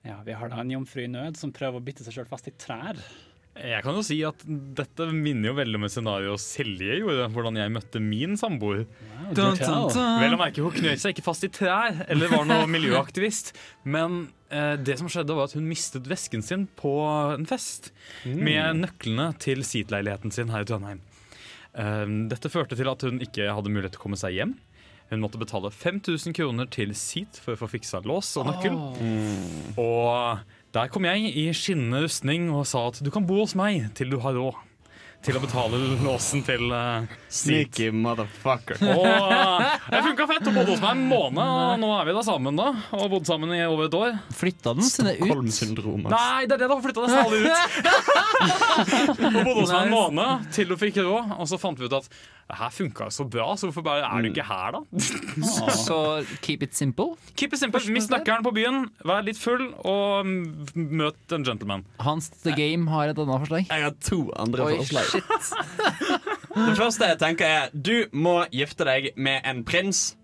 [0.07, 2.51] Ja, Vi har da en jomfru i nød som prøver å bite seg sjøl fast
[2.51, 2.99] i trær.
[3.59, 7.29] Jeg kan jo si at dette minner jo veldig om et scenario Selje gjorde.
[7.35, 8.85] Hvordan jeg møtte min samboer.
[9.35, 13.53] Vel å merke, Hun knøt seg ikke fast i trær eller var noe miljøaktivist.
[13.89, 16.95] Men eh, det som skjedde var at hun mistet vesken sin på
[17.35, 17.93] en fest.
[18.25, 18.39] Mm.
[18.47, 21.03] Med nøklene til seatleiligheten sin her i Trondheim.
[21.75, 24.57] Eh, dette førte til at hun ikke hadde mulighet til å komme seg hjem.
[25.09, 28.75] Hun måtte betale 5000 kroner til Seat for å få fiksa lås og nøkkel.
[29.81, 30.43] Og
[30.79, 34.13] der kom jeg i skinnende rustning og sa at du kan bo hos meg til
[34.15, 34.68] du har råd
[35.25, 38.79] til å betale låsen til uh, Sneaky motherfucker.
[38.87, 40.47] Og uh, det funka fett.
[40.49, 42.59] Og bodde hos meg en måned, og nå er vi da sammen.
[42.59, 44.17] da Og bodd sammen i over et år.
[44.39, 46.09] Flytta den sine ut?
[46.09, 46.75] Nei, det er det da.
[46.77, 48.19] har flytta det Særlig ut.
[49.27, 51.99] og bodde hos meg en måned til hun fikk råd, og så fant vi ut
[51.99, 52.11] at
[52.49, 54.81] det her funka så bra, så hvorfor bare er du ikke her, da?
[55.85, 55.99] Så
[56.41, 57.19] keep it simple.
[57.37, 57.83] Keep it simple.
[57.93, 61.85] Mist nøkkelen på byen, vær litt full, og mm, møt en gentleman.
[62.01, 63.69] Hans The Game har et annet forslag.
[63.69, 65.08] Jeg har to andre forslag.
[65.09, 65.51] Shit.
[66.59, 70.17] Det første jeg tenker er Du må gifte deg med en prins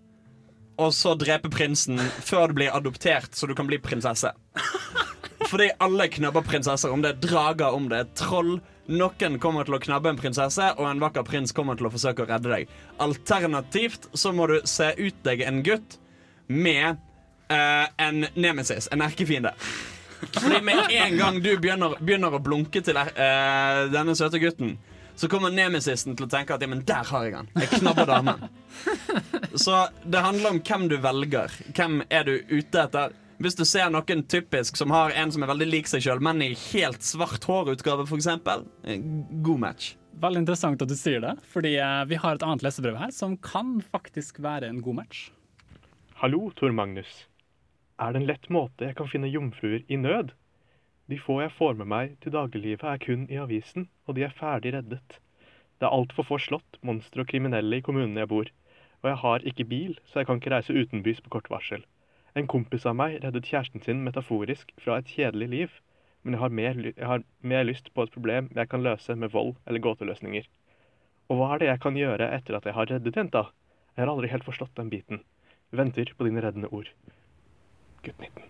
[0.81, 4.31] Og så drepe prinsen Før du blir adoptert Så du kan bli prinsesse.
[5.45, 9.77] Fordi alle knabber prinsesser Om det er drager, om det er troll Noen kommer til
[9.77, 12.69] å knabbe en prinsesse Og en vakker prins kommer til å forsøke å redde deg.
[13.01, 15.99] Alternativt så må du se ut deg en gutt
[16.51, 16.97] Med
[17.49, 19.55] eh, en nemesis En erkefiende
[20.35, 24.75] fordi med en gang du begynner, begynner å blunke til uh, denne søte gutten,
[25.15, 27.51] så kommer nemesisten til å tenke at ja, men der har jeg han.
[27.55, 28.47] Jeg knabber damen.
[29.55, 31.53] Så det handler om hvem du velger.
[31.75, 33.13] Hvem er du ute etter?
[33.39, 36.43] Hvis du ser noen typisk som har en som er veldig lik seg sjøl, men
[36.43, 38.27] i helt svart hårutgave, f.eks.
[39.43, 39.93] God match.
[40.19, 43.35] Veldig interessant at du sier det, fordi eh, vi har et annet lesebrev her som
[43.43, 45.25] kan faktisk være en god match.
[46.21, 47.25] Hallo, Tor Magnus.
[47.97, 50.33] Er det en lett måte jeg kan finne jomfruer i nød?
[51.07, 54.35] De få jeg får med meg til dagliglivet er kun i avisen, og de er
[54.35, 55.19] ferdig reddet.
[55.79, 58.51] Det er altfor få slått, monstre og kriminelle i kommunene jeg bor,
[58.99, 61.87] og jeg har ikke bil, så jeg kan ikke reise utenbys på kort varsel.
[62.35, 65.81] En kompis av meg reddet kjæresten sin metaforisk fra et kjedelig liv,
[66.23, 69.31] men jeg har mer, jeg har mer lyst på et problem jeg kan løse med
[69.31, 70.49] vold eller gåteløsninger.
[71.31, 73.47] Og hva er det jeg kan gjøre etter at jeg har reddet jenta?
[73.95, 75.23] Jeg har aldri helt forstått den biten.
[75.71, 76.91] Venter på dine reddende ord.
[78.05, 78.43] Gutt 19.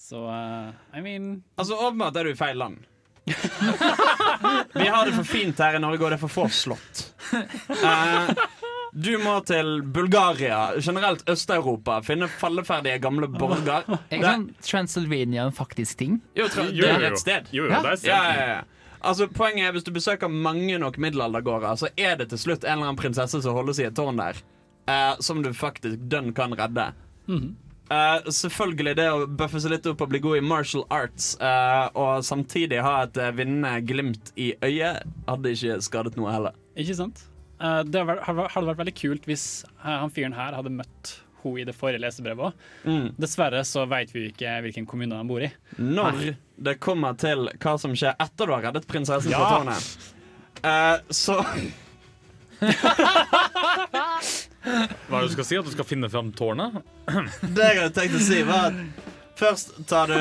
[0.00, 2.78] Så uh, I mean Altså, åpenbart er du i feil land.
[4.74, 7.02] Vi har det for fint her i Norge, og det er for få slott.
[7.70, 8.32] Uh,
[8.90, 12.00] du må til Bulgaria, generelt Øst-Europa.
[12.02, 13.84] Finne falleferdige gamle borger.
[13.86, 16.18] Er ikke sånn Transylvania en faktisk ting?
[16.38, 17.52] Jo, tra- Jo, det jo, er et sted.
[17.54, 18.10] Jo, jo, det er et sted.
[18.10, 18.60] Ja, ja, ja.
[19.00, 22.74] Altså, poenget er Hvis du besøker mange nok middelaldergårder, så er det til slutt en
[22.80, 24.42] eller annen prinsesse som holdes i et tårn der,
[24.90, 26.90] eh, som du faktisk dønn kan redde.
[27.90, 31.88] Eh, selvfølgelig det å bøffe seg litt opp og bli god i martial arts uh,
[31.98, 36.54] og samtidig ha et uh, vinnende glimt i øyet, hadde ikke skadet noe heller.
[36.78, 37.24] Ikke sant?
[37.58, 39.48] Uh, det hadde vært- veldig kult hvis
[39.82, 42.52] han fyren her hadde møtt hun i det forrige lesebrevet òg.
[42.86, 43.10] Mm.
[43.18, 45.50] Dessverre så vet vi ikke hvilken kommune han bor i.
[45.80, 49.40] Når det kommer til hva som skjer etter du har reddet prinsessen Ja.
[49.50, 49.82] tårnet,
[50.62, 51.40] eh, så
[54.64, 55.58] Hva er det du skal si?
[55.60, 56.82] At du skal finne fram tårnet?
[57.56, 59.08] Det jeg hadde tenkt å si, var at
[59.40, 60.18] først tar du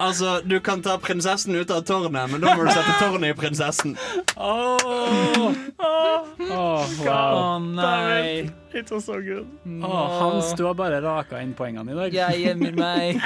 [0.00, 3.36] Altså, du kan ta prinsessen ut av tårnet, men da må du sette tårnet i
[3.36, 3.92] prinsessen.
[4.40, 6.30] Oh, wow.
[6.48, 8.48] Å nei.
[8.72, 9.44] It was so good.
[9.68, 12.16] Åh, Hans, du har bare raka inn poengene i dag.
[12.16, 13.20] Jeg gjemmer meg.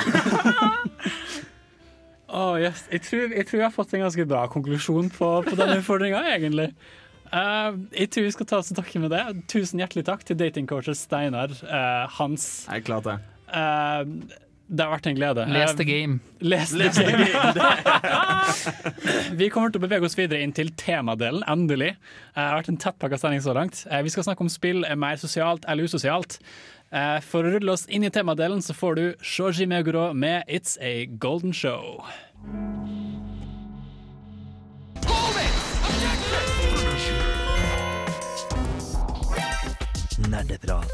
[2.41, 2.89] oh, yes.
[2.91, 6.27] jeg, tror, jeg tror jeg har fått en ganske bra konklusjon på, på denne utfordringa,
[6.35, 6.73] egentlig.
[7.35, 9.25] Eh, jeg tror vi skal ta oss takke med det.
[9.51, 12.67] Tusen hjertelig takk til datingcoacher Steinar, uh, Hans.
[12.71, 13.21] Jeg klarte det.
[14.69, 15.47] det har vært en glede.
[15.53, 16.21] Les the game.
[16.41, 17.27] Les the Les the game.
[19.41, 21.95] vi kommer til å bevege oss videre inn til temadelen, endelig.
[21.95, 23.85] Eh, Det har vært en tettpakka sending så langt.
[23.91, 26.39] Eh, Vi skal snakke om spill er mer sosialt eller usosialt.
[26.93, 30.79] Eh, For å rulle oss inn i temadelen så får du Shoji Meguro med It's
[30.81, 32.05] a Golden Show.
[40.35, 40.91] Nerdeprat.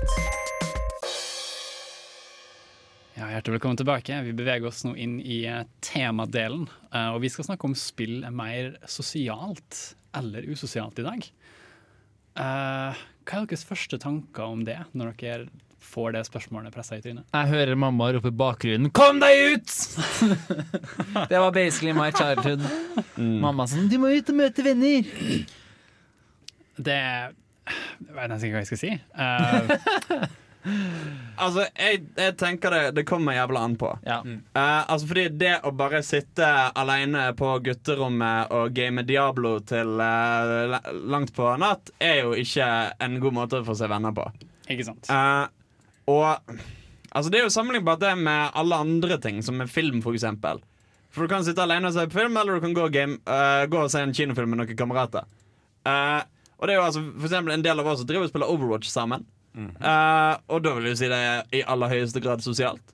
[3.17, 4.19] Ja, hjertelig velkommen tilbake.
[4.27, 6.67] Vi beveger oss nå inn i eh, temadelen.
[6.93, 11.25] eh, Og vi skal snakke om spill er mer sosialt eller usosialt i dag.
[12.37, 15.49] Eh, Hva er deres første tanker om det, når dere
[15.91, 17.25] får det spørsmålet pressa i trynet?
[17.33, 19.77] Jeg hører mamma rope i bakgrunnen 'Kom deg ut!'
[21.33, 22.61] det var basically my childhood.
[23.17, 25.47] Mamma sånn 'Du må ut og møte venner'.
[26.81, 27.01] Det
[28.07, 28.93] Jeg vet nesten ikke hva jeg skal si.
[29.17, 30.29] Uh,
[31.41, 33.95] Altså, jeg, jeg tenker det, det kommer jævla an på.
[34.05, 36.45] Eh, altså fordi det å bare sitte
[36.77, 40.77] alene på gutterommet og game Diablo til uh,
[41.09, 42.69] langt på natt, er jo ikke
[43.01, 44.27] en god måte å få seg venner på.
[44.69, 45.09] Ikke sant?
[45.09, 45.49] Uh,
[46.13, 46.29] og
[47.09, 50.61] altså det er jo sammenlignbart det med alle andre ting, som med film, for eksempel.
[51.11, 53.19] For du kan sitte alene og se på film, eller du kan gå, og game,
[53.27, 55.27] eh, gå og se en kinofilm med noen kamerater.
[55.91, 56.21] Eh,
[56.61, 58.51] og det er jo altså for eksempel en del av oss som driver og spiller
[58.53, 59.25] Overwatch sammen.
[59.57, 62.93] Eh, og da vil jeg si det er i aller høyeste grad sosialt.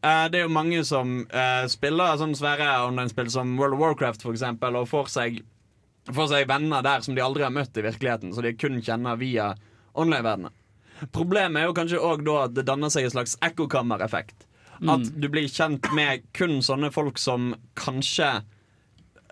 [0.00, 4.22] Uh, det er jo mange som uh, spiller sånne svære online-spill som World of Warcraft
[4.24, 5.42] for eksempel, og får seg,
[6.08, 9.18] får seg venner der som de aldri har møtt i virkeligheten, så de kun kjenner
[9.20, 9.50] via
[9.92, 10.54] online-verdenen.
[11.12, 14.46] Problemet er jo kanskje òg da at det danner seg en slags ekkokammereffekt.
[14.80, 15.20] At Mm.
[15.20, 18.30] du blir kjent med kun sånne folk som kanskje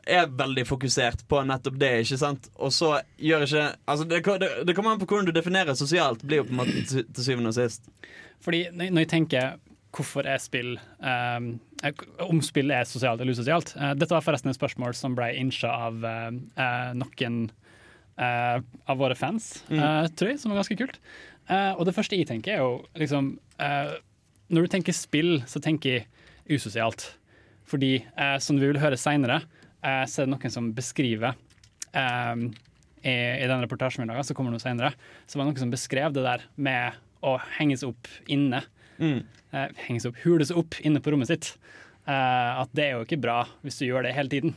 [0.09, 2.49] er veldig fokusert på nettopp det, ikke sant?
[2.57, 6.23] Og så gjør ikke Altså, det, det, det kommer an på hvordan du definerer sosialt,
[6.25, 7.89] blir jo på en måte til, til syvende og sist.
[8.45, 9.57] Fordi når jeg tenker
[9.97, 11.47] hvorfor er spill um,
[12.29, 15.71] Om spill er sosialt eller usosialt eh, Dette var forresten et spørsmål som ble innsja
[15.89, 17.39] av eh, noen
[18.19, 19.81] eh, av våre fans, Mm.
[20.15, 20.99] tror jeg, som var ganske kult.
[21.49, 23.33] Eh, og det første jeg tenker, er jo liksom
[23.65, 23.97] eh,
[24.53, 26.07] Når du tenker spill, så tenker jeg
[26.59, 27.15] usosialt.
[27.69, 27.99] Fordi,
[28.41, 29.43] som vi vil høre seinere,
[29.83, 31.35] eh, så er det noen som beskriver
[31.93, 32.47] eh,
[33.03, 34.95] i, I den reportasjen vi laga, som kommer noe senere,
[35.27, 38.63] så var det noen som beskrev det der med å henges opp inne.
[38.99, 39.21] Mm.
[39.53, 41.53] Eh, henges opp, hules opp inne på rommet sitt.
[42.09, 44.57] Eh, at det er jo ikke bra hvis du gjør det hele tiden.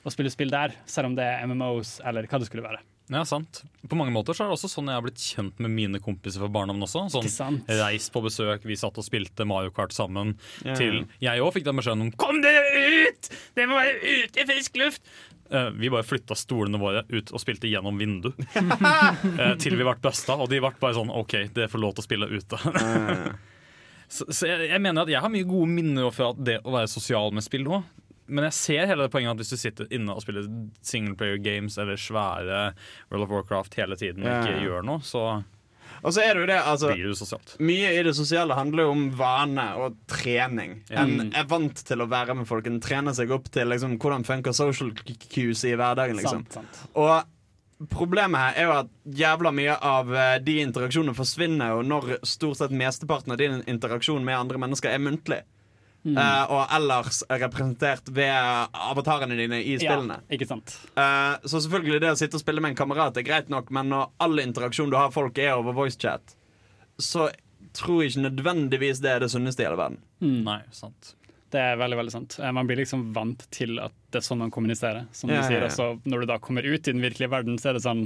[0.00, 2.80] Å spille spill der, selv om det er MMOs eller hva det skulle være.
[3.10, 3.64] Ja, sant.
[3.90, 6.44] På mange måter så er det også sånn jeg har blitt kjent med mine kompiser
[6.44, 7.08] fra barndommen også.
[7.10, 7.58] Sånn?
[7.66, 10.36] Reist på besøk, vi satt og spilte Mario Kart sammen.
[10.62, 10.76] Ja.
[10.78, 12.62] Til jeg òg fikk den beskjeden om 'kom dere
[13.10, 13.30] ut!
[13.58, 15.10] Dere må være ute i frisk luft'.
[15.50, 18.30] Eh, vi bare flytta stolene våre ut og spilte gjennom vindu.
[19.40, 22.02] Eh, til vi ble busta, og de ble bare sånn OK, dere får lov til
[22.02, 22.58] å spille ute.
[24.14, 26.90] så så jeg, jeg mener at jeg har mye gode minner fra det å være
[26.92, 27.82] sosial med spill nå.
[28.30, 30.46] Men jeg ser hele det poenget at hvis du sitter inne og spiller
[30.86, 32.60] singleplayer games eller svære
[33.10, 34.60] World of Warcraft hele tiden og ikke Ja.
[34.68, 35.24] gjør noe, så
[36.02, 37.56] Og så er det jo det, altså blir det sosialt.
[37.60, 40.78] Mye i det sosiale handler jo om vane og trening.
[40.88, 42.66] En er vant til å være med folk.
[42.70, 46.16] En trener seg opp til liksom, hvordan funker social cues i hverdagen.
[46.16, 46.46] Liksom.
[46.48, 46.88] Sant, sant.
[46.96, 48.88] Og problemet her er jo at
[49.20, 54.24] jævla mye av eh, de interaksjonene forsvinner jo når stort sett mesteparten av din interaksjon
[54.24, 55.42] med andre mennesker er muntlig.
[56.00, 56.16] Mm.
[56.16, 58.32] Uh, og ellers er representert ved
[58.72, 60.16] avatarene dine i spillene.
[60.22, 60.72] Ja, ikke sant.
[60.96, 63.90] uh, så selvfølgelig det å sitte og spille med en kamerat er greit nok, men
[63.92, 66.36] når all interaksjon du har folk er over voicechat,
[67.00, 67.28] så
[67.76, 70.00] tror jeg ikke nødvendigvis det er det sunneste i hele verden.
[70.24, 71.12] Nei, sant.
[71.50, 72.36] Det er veldig veldig sant.
[72.40, 75.04] Eh, Man blir liksom vant til at det er sånn man kommuniserer.
[75.12, 75.68] Som Ja, du ja, sier, ja.
[75.68, 78.04] altså, Når du da kommer ut i den virkelige verden, så er det sånn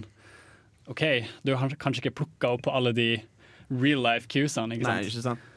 [0.89, 1.03] OK,
[1.45, 3.09] du har kanskje ikke plukka opp på alle de
[3.71, 5.01] real life cuesene, ikke sant?
[5.01, 5.51] Nei, ikke sant?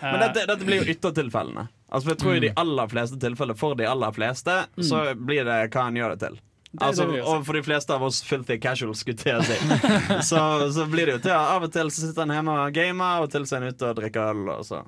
[0.00, 1.68] Eh, Men dette, dette blir jo yttertilfellene.
[1.88, 5.58] Altså, jeg tror I de aller fleste tilfeller for de aller fleste Så blir det
[5.70, 6.38] hva en gjør det til.
[6.72, 6.82] Mm.
[6.82, 9.78] Altså, og for de fleste av oss filthy casuals, skulle jeg si.
[10.30, 10.40] så,
[10.74, 13.28] så blir det jo til Av og til så sitter han hjemme og gamer, av
[13.28, 14.42] og til så er han ute og drikker øl.
[14.58, 14.82] Og så.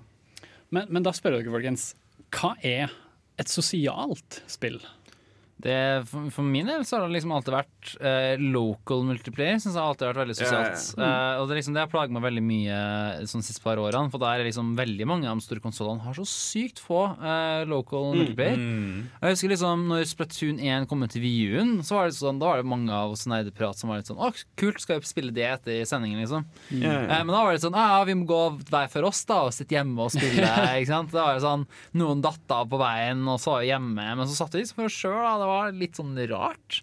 [0.75, 1.93] Men, men da spør dere, folkens.
[2.35, 2.93] Hva er
[3.41, 4.81] et sosialt spill?
[5.59, 9.57] Det, for, for min del så har det liksom alltid vært eh, local multiplayer.
[9.59, 10.85] Syns jeg har alltid vært veldig sosialt.
[10.95, 10.99] Yeah.
[10.99, 11.07] Mm.
[11.09, 12.77] Eh, og det, liksom, det har plaget meg veldig mye
[13.33, 14.13] sånn siste par årene.
[14.13, 17.65] For der er liksom veldig mange av de store konsollene har så sykt få eh,
[17.71, 18.19] local Mm.
[18.21, 18.59] multiplayer.
[18.59, 18.99] Mm.
[19.21, 22.53] Jeg husker liksom når Splatoon 1 kom ut til VU-en, så var det sånn, da
[22.53, 24.31] var det mange av oss nerdeprat som var litt sånn Å,
[24.61, 26.47] kult, skal vi spille det etter sendingen, liksom?
[26.71, 27.09] Yeah.
[27.11, 28.41] Eh, men da var det sånn Ja, vi må gå
[28.71, 30.47] hver for oss, da, og sitte hjemme og spille.
[30.79, 31.11] ikke sant?
[31.15, 31.67] Da var det sånn
[31.99, 34.79] Noen datt av på veien og så var vi hjemme, men så satt vi liksom
[34.79, 35.48] for oss sjøl, da.
[35.49, 36.83] Det var litt sånn rart.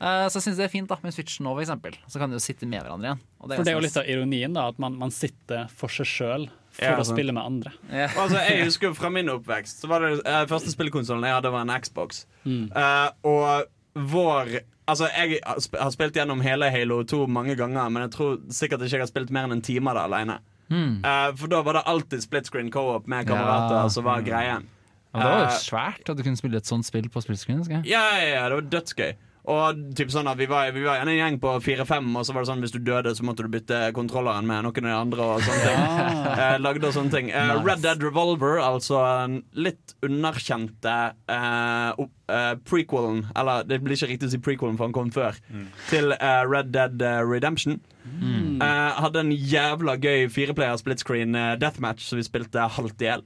[0.00, 1.96] Eh, så jeg syns det er fint da med Switch nå, for eksempel.
[2.08, 3.20] Så kan de jo sitte med hverandre igjen.
[3.40, 6.08] Og For det er jo litt av ironien, da, at man, man sitter for seg
[6.08, 7.12] sjøl for Ja, å sant.
[7.18, 7.72] spille med andre.
[8.14, 11.66] Altså, jeg husker Fra min oppvekst Så var det uh, første spillekonsollen jeg hadde, var
[11.66, 12.22] en Xbox.
[12.46, 12.70] Mm.
[12.72, 18.14] Uh, og vår Altså, jeg har spilt gjennom hele Halo 2 mange ganger, men jeg
[18.16, 20.38] tror sikkert ikke jeg har spilt mer enn en time av det alene.
[20.70, 20.96] Mm.
[21.04, 23.88] Uh, for da var det alltid split screen co-op med kamerater Ja.
[23.92, 24.66] som var greien.
[25.14, 27.58] Ja, det var jo Eh, svært at du kunne spille et sånt spill på splitscreen.
[27.64, 27.82] husker.
[27.84, 29.12] Ja, ja, ja, det var dødsgøy.
[29.50, 32.44] Og typ sånn at Vi var, vi var en gjeng på fire-fem, og så var
[32.44, 35.20] det sånn hvis du døde, så måtte du bytte kontrolleren med noen av de andre.
[35.24, 35.80] og sånne ting
[36.44, 37.64] eh, Lagde og sånne ting eh, Nice.
[37.66, 40.92] Red Dead Revolver, altså den litt underkjente
[41.26, 45.40] eh, eh, prequelen Eller det blir ikke riktig å si prequelen, for han kom før.
[45.88, 47.80] Til eh, Red Dead Redemption.
[48.60, 53.24] Eh, hadde en jævla gøy fireplayer split screen deathmatch som vi spilte halvt i hjel.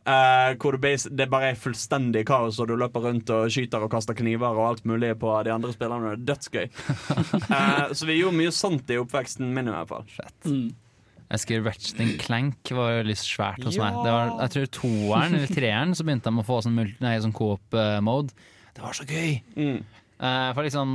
[0.00, 3.84] Eh, hvor det, bas- det bare er fullstendig kaos, og du løper rundt og skyter
[3.84, 6.14] og kaster kniver og alt mulig på de andre spillerne.
[6.16, 6.70] Det er dødsgøy.
[7.50, 10.06] Uh, så vi gjorde mye sånt i oppveksten min, i hvert fall.
[11.30, 13.92] Jeg husker Ratchet and Clank var litt svært hos meg.
[13.92, 14.02] Ja.
[14.02, 17.36] Det var, jeg tror toeren eller treeren så begynte de å få sånn, nei, sånn
[17.36, 18.34] coop-mode.
[18.74, 19.36] Det var så gøy!
[20.20, 20.90] Eh, for liksom,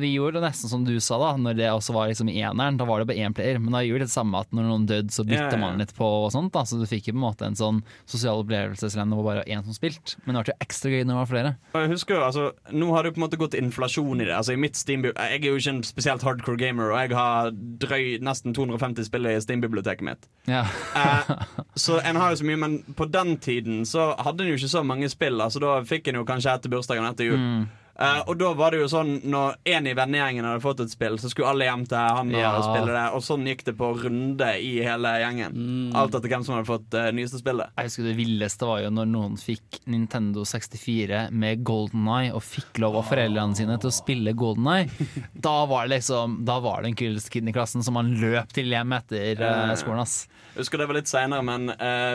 [0.00, 2.78] Vi gjorde det nesten som du sa, da Når det også var liksom i eneren.
[2.78, 3.58] Da var det bare én player.
[3.58, 5.60] Men da gjorde det samme at når noen døde, så bytta ja, ja.
[5.60, 6.06] man litt på.
[6.06, 9.02] og sånt da Så du fikk jo på en måte en sånn sosial opplevelse selv
[9.04, 10.16] om det var bare én som spilte.
[10.24, 11.54] Men det ble jo ekstra gøy når det var flere.
[11.74, 14.36] Jeg husker jo, altså Nå har det jo på en måte gått inflasjon i det.
[14.36, 17.50] Altså i mitt Steam Jeg er jo ikke en spesielt hardcore gamer, og jeg har
[17.82, 20.30] drøy nesten 250 spill i Steam-biblioteket mitt.
[20.46, 20.62] Ja.
[20.94, 21.34] uh,
[21.74, 24.72] så en har jo så mye, men på den tiden så hadde en jo ikke
[24.76, 25.40] så mange spill.
[25.42, 27.40] Altså Da fikk en jo kanskje etter bursdagen etter jul.
[27.40, 27.68] Mm.
[28.00, 31.18] Eh, og da var det jo sånn Når en i vennegjengen hadde fått et spill,
[31.20, 32.52] så skulle alle hjem til han og Ja.
[32.64, 33.02] spille det.
[33.12, 35.52] Og sånn gikk det på runde i hele gjengen.
[35.52, 35.94] Mm.
[36.00, 37.68] Alt etter hvem som hadde fått det nyeste spillet.
[37.76, 42.40] Jeg husker Det villeste var jo når noen fikk Nintendo 64 med Golden Eye og
[42.42, 44.88] fikk lov av foreldrene sine til å spille Golden Eye.
[45.36, 48.52] Da var det liksom Da var det en kulest kid i klassen som man løp
[48.56, 50.00] til hjem etter uh, skolen.
[50.00, 51.68] ass Jeg husker det var litt senere, men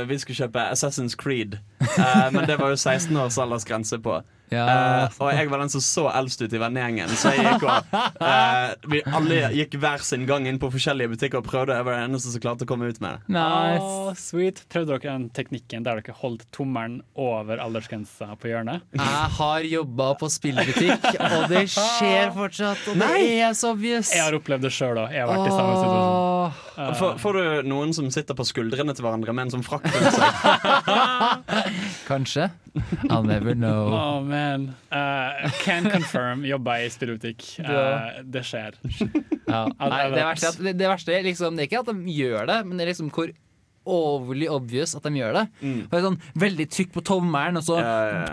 [0.10, 1.60] vi skulle kjøpe Assassin's Creed.
[2.34, 4.18] Men det var jo 16 års aldersgrense på.
[4.54, 4.66] Ja.
[5.10, 7.96] Uh, og jeg var den som så eldst ut i vennegjengen, så jeg gikk og
[8.22, 11.78] uh, Vi alle gikk hver sin gang inn på forskjellige butikker og prøvde.
[11.78, 13.42] Jeg var den eneste som klarte å komme ut med det.
[13.42, 14.64] Åh, sweet.
[14.72, 18.86] Prøvde dere den teknikken der dere holdt tommelen over aldersgrensa på hjørnet?
[18.96, 22.86] Jeg har jobba på spillbutikk, og det skjer fortsatt.
[22.92, 24.14] Og det er så obvious.
[24.14, 25.14] Jeg har opplevd det sjøl òg.
[25.16, 26.62] Jeg har vært i samme situasjon.
[26.76, 26.92] Uh.
[27.00, 30.14] Får, får du noen som sitter på skuldrene til hverandre med en sånn frakk på
[30.14, 30.24] seg?
[32.10, 32.50] Kanskje.
[33.10, 33.88] I'll never know.
[33.88, 34.68] Oh, man.
[34.92, 36.44] Uh, can confirm.
[36.48, 37.48] Jobba i spillebutikk.
[37.64, 38.78] Uh, det skjer.
[39.46, 39.64] Ja.
[39.80, 42.14] Nei, det, verste er at, det, det verste er liksom Det er ikke at de
[42.16, 43.34] gjør det, men det er liksom hvor
[43.86, 45.46] overly obvious at de gjør det.
[45.62, 47.80] For det er sånn Veldig trykk på tommelen, og så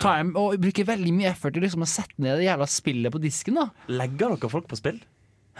[0.01, 3.13] tar de og bruker veldig mye effort til liksom å sette ned det jævla spillet
[3.13, 3.61] på disken.
[3.61, 5.01] da Legger dere folk på spill?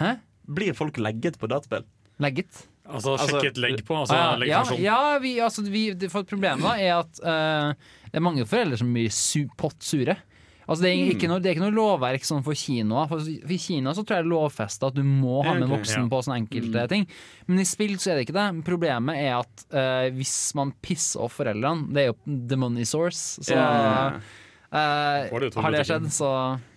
[0.02, 0.16] Hæ?
[0.50, 1.86] Blir folk legget på dataspill?
[2.24, 2.66] Legget.
[2.84, 3.96] Altså sjekket et legg på?
[3.96, 8.26] Altså, ja, ja, ja, vi, altså, vi, for Problemet da er at uh, det er
[8.26, 10.18] mange foreldre som blir su pottsure.
[10.64, 13.10] Altså, det, er ikke noe, det er ikke noe lovverk sånn for kinoer.
[13.12, 15.76] For I Kina så tror jeg det er lovfesta at du må ha med en
[15.76, 17.08] voksen på sånne enkelte ting.
[17.50, 18.48] Men i spill så er det ikke det.
[18.68, 23.42] Problemet er at uh, hvis man pisser off foreldrene Det er jo the money source.
[23.44, 26.30] Så eh, til har det skjedd, så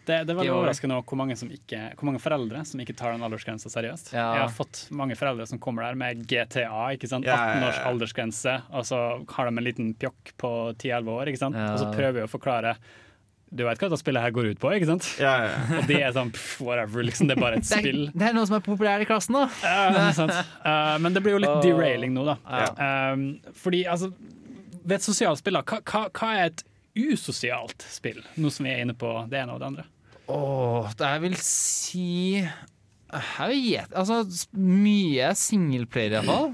[0.07, 3.15] Det, det er veldig overraskende hvor mange, som ikke, hvor mange foreldre som ikke tar
[3.15, 4.13] den aldersgrensa seriøst.
[4.15, 4.27] Ja.
[4.37, 7.27] Jeg har fått mange foreldre som kommer der med GTA, ikke sant?
[7.29, 9.01] Ja, ja, 18 års aldersgrense, og så
[9.33, 11.59] har de en liten pjokk på 10-11 år, ikke sant?
[11.59, 11.73] Ja.
[11.75, 12.77] og så prøver vi å forklare
[13.47, 15.07] du vet hva dette spillet her går ut på, ikke sant?
[15.23, 15.79] Ja, ja, ja.
[15.79, 17.29] Og de er sånn pff, whatever, liksom.
[17.31, 18.01] Det er bare et det er, spill.
[18.11, 19.47] det er noe som er populært i klassen, da.
[19.63, 20.35] Ja, sant.
[20.67, 22.35] Eh, men det blir jo litt derailing nå, da.
[23.13, 23.21] Um,
[23.55, 24.09] fordi altså
[24.87, 26.65] Ved et sosialt spill, da, hva, hva, hva er et
[26.97, 28.19] usosialt spill?
[28.41, 29.87] Noe som vi er inne på det ene og det andre.
[30.33, 32.09] Åh, det jeg vil si
[32.43, 34.25] Jeg vet Altså,
[34.59, 36.51] mye singleplayer, iallfall.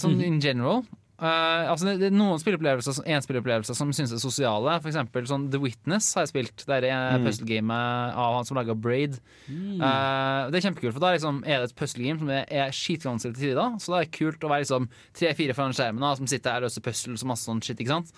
[0.00, 0.26] Sånn mm.
[0.30, 0.84] in general.
[1.22, 4.72] Eh, altså det, det er noen spilleopplevelser som- en spilleopplevelse som synes er sosiale.
[4.82, 6.64] For eksempel sånn The Witness har jeg spilt.
[6.66, 7.24] Det er Mm.
[7.28, 9.20] puzzlegamet av han som laga Braid.
[9.48, 13.34] Eh, det er kjempekult, for da liksom, er det et puzzlegame som er, er skitvanskelig
[13.36, 13.78] til tider.
[13.78, 16.70] Så det er kult å være liksom tre-fire foran skjermen da, som sitter her og
[16.70, 17.78] løser puzzles og masse sånn shit.
[17.78, 18.12] ikke sant?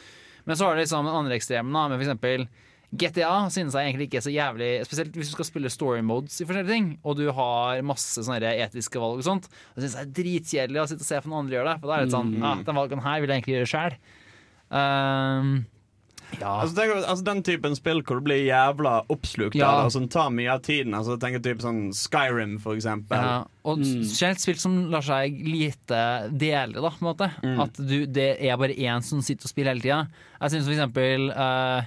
[0.46, 2.48] Men så har du liksom den andre ekstremen, da, med for eksempel
[3.00, 6.36] GTA synes jeg egentlig ikke er så jævlig Spesielt hvis du skal spille story modes
[6.40, 9.48] i forskjellige ting, og du har masse sånne etiske valg og sånt.
[9.74, 11.80] Det synes jeg er dritkjedelig å sitte og se på noen andre gjøre det.
[11.80, 12.42] For da er det litt sånn Mm.
[12.50, 13.96] ah, Den valgen her vil jeg egentlig gjøre sjæl.
[14.74, 15.54] Um,
[16.40, 16.50] ja.
[16.64, 19.68] Altså, tenk, altså Den typen spill hvor du blir jævla oppslukt Ja.
[19.68, 20.94] av det, og som tar mye av tiden.
[20.96, 23.18] Altså tenk typ sånn Skyrim, for eksempel.
[23.20, 26.00] Ja, og generelt spill som lar seg lite
[26.34, 27.30] dele, da, på en måte.
[27.44, 27.60] Mm.
[27.66, 30.00] At du, det er bare én som sitter og spiller hele tida.
[30.40, 31.82] Jeg syns for eksempel uh,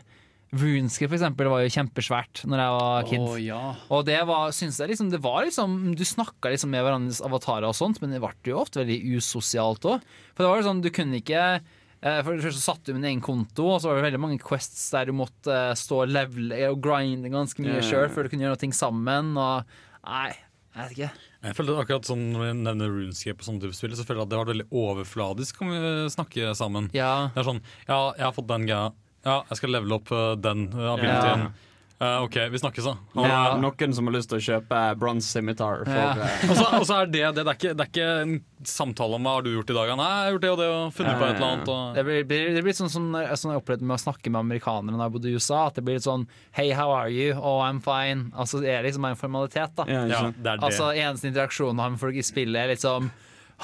[0.59, 3.23] Runescape for eksempel, var jo kjempesvært Når jeg var kid.
[3.23, 3.61] Oh, ja.
[3.93, 7.69] Og det var, synes jeg liksom, det var liksom Du snakka liksom med hverandres avatarer
[7.69, 10.07] og sånt, men det ble jo ofte veldig usosialt òg.
[10.33, 12.97] For det var jo sånn, du kunne ikke eh, for det første så satte du
[12.97, 16.03] min egen konto, og så var det veldig mange quests der du måtte eh, stå
[16.03, 17.87] og levele og grinde ganske mye yeah.
[17.87, 19.33] sjøl før du kunne gjøre noe sammen.
[19.37, 20.29] Og nei,
[20.77, 21.11] jeg vet ikke.
[21.47, 24.27] Jeg følte akkurat sånn Når vi nevner RuneScape og sånne type spill, så føler jeg
[24.27, 26.89] at det var veldig overfladisk om vi snakke sammen.
[26.97, 27.29] Ja.
[27.33, 28.87] Det er sånn Ja, jeg har fått den greia.
[29.27, 31.49] Ja, jeg skal levele opp uh, den uh, abilityen.
[31.97, 32.91] Uh, OK, vi snakkes, da.
[33.17, 35.79] Og- Ja, noen som har lyst til å kjøpe Bronze Scimitar.
[35.89, 36.11] Ja.
[36.13, 37.31] eh, og, så, er det det.
[37.39, 38.35] Det er, ikke, det er ikke en
[38.69, 39.93] samtale om hva har du gjort i dag.
[39.97, 41.71] Nei, jeg har gjort det og det og funnet på et eller annet.
[41.73, 41.95] Og...
[41.97, 44.39] Det blir, blir, det blir sånn som når- sånn jeg opplevde med å snakke med
[44.45, 45.63] amerikanere når jeg bodde i USA.
[45.71, 46.27] At det blir litt sånn
[46.59, 47.33] Hey, how are you?
[47.33, 48.27] Oh, I'm fine.
[48.37, 49.89] Altså Det er liksom en formalitet, da.
[49.89, 50.05] Ja.
[50.13, 50.69] Ja, det er det.
[50.69, 53.09] Altså Eneste interaksjonen har med folk i spillet, er liksom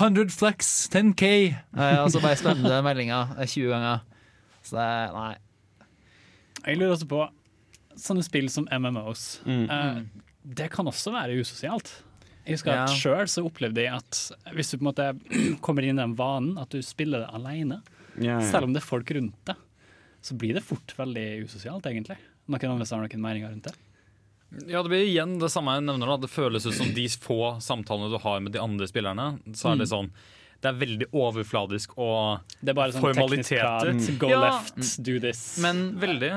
[0.01, 1.29] 100 flex, 10K.
[1.53, 4.01] Eh, og så bare spennende meldinger eh, 20 ganger.
[4.65, 5.33] Så det Nei.
[6.65, 7.21] Jeg lurer også på
[7.99, 9.41] sånne spill som MMOs.
[9.45, 9.65] Mm.
[9.69, 10.01] Uh,
[10.43, 11.91] det kan også være usosialt.
[12.45, 12.95] Jeg husker at Ja.
[12.99, 15.05] Sjøl så opplevde jeg at hvis du på en måte
[15.65, 17.81] kommer inn i den vanen at du spiller det alene,
[18.17, 18.41] Ja, ja.
[18.51, 19.55] selv om det er folk rundt deg,
[20.23, 22.17] så blir det fort veldig usosialt, egentlig.
[22.47, 23.75] Noen andre har noen meninger rundt det?
[24.69, 26.05] Ja, Det blir igjen det samme jeg nevner.
[26.13, 29.39] da Det føles ut som de få samtalene du har med de andre spillerne.
[29.55, 29.93] Så er det Mm.
[29.95, 30.11] sånn
[30.63, 33.93] Det er veldig overfladisk og Det er bare sånn formaliteter.
[34.21, 35.45] Go left, do this.
[35.63, 36.33] Men veldig.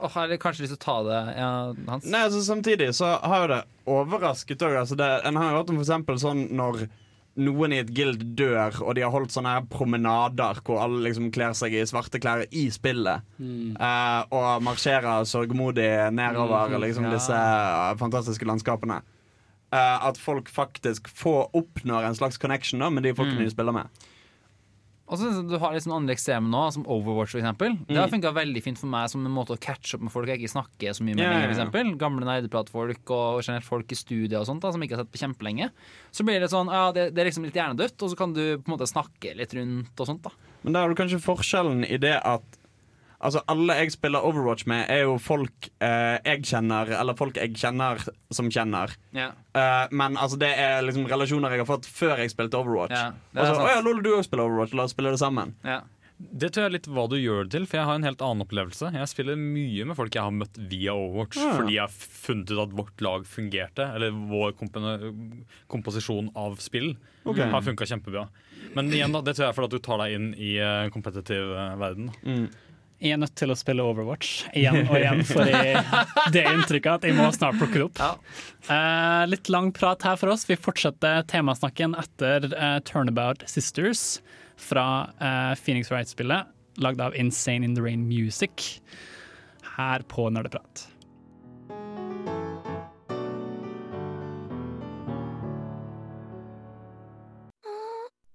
[0.00, 1.50] Har jeg har kanskje lyst til å ta det, ja,
[1.90, 2.08] Hans.
[2.08, 3.60] Nei, altså Samtidig så har jo det
[3.90, 4.78] overrasket òg.
[4.82, 6.86] Altså en har jo hørt om eksempel sånn når
[7.40, 11.30] noen i et guild dør, og de har holdt sånne her promenader hvor alle liksom
[11.34, 13.26] kler seg i svarte klær i spillet.
[13.38, 13.76] Mm.
[13.76, 17.14] eh, og marsjerer sørgmodig nedover mm, liksom ja.
[17.14, 19.00] disse eh, fantastiske landskapene.
[19.72, 23.44] Eh, at folk faktisk får oppnår en slags connection da med de folkene Mm.
[23.44, 23.86] de spiller med.
[25.10, 27.32] Og så synes jeg Du har litt sånn andre eksemer nå, som Overwatch.
[27.34, 27.78] For eksempel.
[27.86, 28.14] Det har Mm.
[28.22, 30.54] funka veldig fint for meg som en måte å catche opp med folk jeg ikke
[30.54, 31.98] snakker så mye med Yeah, For eksempel.
[31.98, 35.18] Gamle nerdepratfolk og generelt folk i studiet og sånt da, som ikke har sett på
[35.18, 35.70] kjempelenge.
[36.12, 38.58] Så blir det sånn, ja, det, det er liksom litt hjernedødt, og så kan du
[38.58, 40.22] på en måte snakke litt rundt og sånt.
[40.22, 40.30] da
[40.62, 42.42] Men der har du kanskje forskjellen i det at
[43.20, 47.52] Altså Alle jeg spiller Overwatch med, er jo folk eh, jeg kjenner, eller folk jeg
[47.60, 48.00] kjenner
[48.32, 48.94] som kjenner.
[49.12, 49.34] Yeah.
[49.52, 52.96] Eh, men altså det er liksom relasjoner jeg har fått før jeg spilte Overwatch.
[52.96, 53.56] Yeah, Og så.
[53.60, 55.52] Å ja, Lolo, du òg spiller Overwatch, la oss spille det sammen.
[56.20, 58.20] Det tror jeg er litt hva du gjør det til, for jeg har en helt
[58.24, 58.90] annen opplevelse.
[58.92, 61.52] Jeg spiller mye med folk jeg har møtt via Overwatch, Ja.
[61.56, 61.94] fordi jeg har
[62.24, 63.86] funnet ut at vårt lag fungerte.
[63.96, 65.24] Eller vår kompo-
[65.72, 66.94] komposisjon av spill
[67.24, 67.48] okay.
[67.52, 68.26] har funka kjempebra.
[68.76, 71.54] Men igjen da, det tror jeg er fordi du tar deg inn i en kompetitiv
[71.56, 72.12] eh, verden.
[72.12, 72.48] da.
[73.00, 75.80] Jeg er nødt til å spille Overwatch igjen og igjen, for jeg,
[76.34, 78.24] det er inntrykket at jeg må snart plukke det opp.
[78.68, 80.44] Eh, litt lang prat her for oss.
[80.44, 84.20] Vi fortsetter temasnakken etter eh, Turnabout Sisters
[84.60, 84.84] fra
[85.16, 86.50] eh, Phoenix Wright-spillet,
[86.84, 88.82] lagd av Insane In The Rain Music,
[89.78, 90.84] her på Nerdeprat.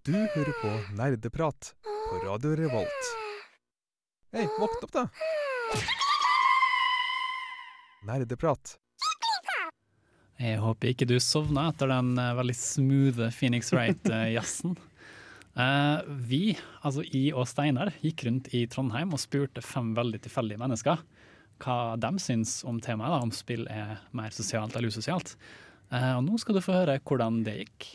[0.05, 3.13] Du hører på Nerdeprat på Radio Revolt.
[4.35, 5.05] Hei, våkn opp, da!
[8.03, 8.73] Nerdeprat.
[10.35, 14.75] Jeg håper ikke du sovna etter den eh, veldig smooth Phoenix Wright-jazzen.
[15.55, 20.59] Eh, vi, altså I og Steinar, gikk rundt i Trondheim og spurte fem veldig tilfeldige
[20.59, 20.99] mennesker
[21.63, 25.37] hva de syns om temaet, da, om spill er mer sosialt eller usosialt.
[25.95, 27.87] Eh, og nå skal du få høre hvordan det gikk.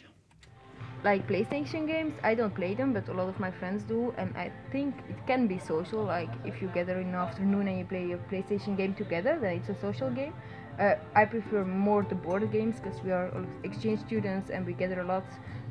[1.02, 4.36] Like PlayStation games, I don't play them, but a lot of my friends do, and
[4.36, 6.02] I think it can be social.
[6.02, 9.56] Like if you gather in the afternoon and you play a PlayStation game together, then
[9.56, 10.34] it's a social game.
[10.78, 13.30] Uh, I prefer more the board games because we are
[13.64, 15.24] exchange students and we gather a lot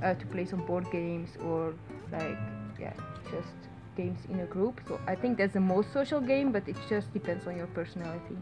[0.04, 1.74] uh, to play some board games or
[2.12, 2.38] like
[2.80, 2.94] yeah,
[3.32, 3.56] just
[3.96, 4.82] games in a group.
[4.88, 8.38] So I think that's the most social game, but it just depends on your personality.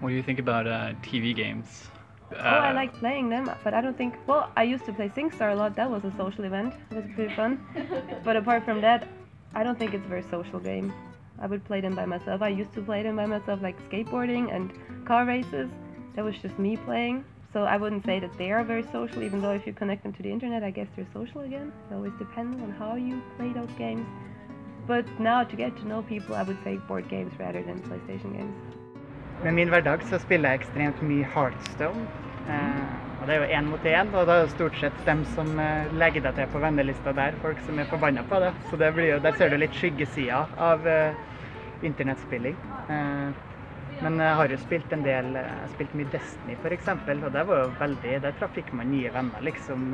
[0.00, 1.88] What do you think about uh, TV games?
[2.32, 4.14] Oh, I uh, like playing them, but I don't think.
[4.26, 5.76] Well, I used to play SingStar a lot.
[5.76, 6.74] That was a social event.
[6.90, 7.64] It was pretty fun.
[8.24, 9.08] but apart from that,
[9.54, 10.92] I don't think it's a very social game.
[11.40, 12.42] I would play them by myself.
[12.42, 14.72] I used to play them by myself, like skateboarding and
[15.06, 15.70] car races.
[16.14, 17.24] That was just me playing.
[17.52, 20.12] So I wouldn't say that they are very social, even though if you connect them
[20.12, 21.72] to the internet, I guess they're social again.
[21.90, 24.06] It always depends on how you play those games.
[24.86, 28.32] But now to get to know people, I would say board games rather than PlayStation
[28.32, 28.54] games.
[29.44, 32.06] Med min hverdag så spiller jeg ekstremt mye Heartstone.
[32.48, 35.24] Eh, og det er jo én mot én, og da er det stort sett dem
[35.34, 38.54] som eh, legger deg til på vennelista der, folk som er forbanna på det.
[38.70, 41.20] Så det blir jo, der ser du litt skyggesida av eh,
[41.86, 42.56] internettspilling.
[43.98, 47.42] Men jeg har jo spilt en del Jeg har spilt mye Destiny f.eks., og det
[47.48, 49.90] var jo veldig Der fikk man nye venner, liksom.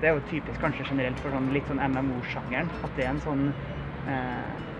[0.00, 2.70] Det er jo typisk kanskje generelt for sånn, litt sånn MMO-sjangeren.
[2.84, 4.73] At det er en sånn eh,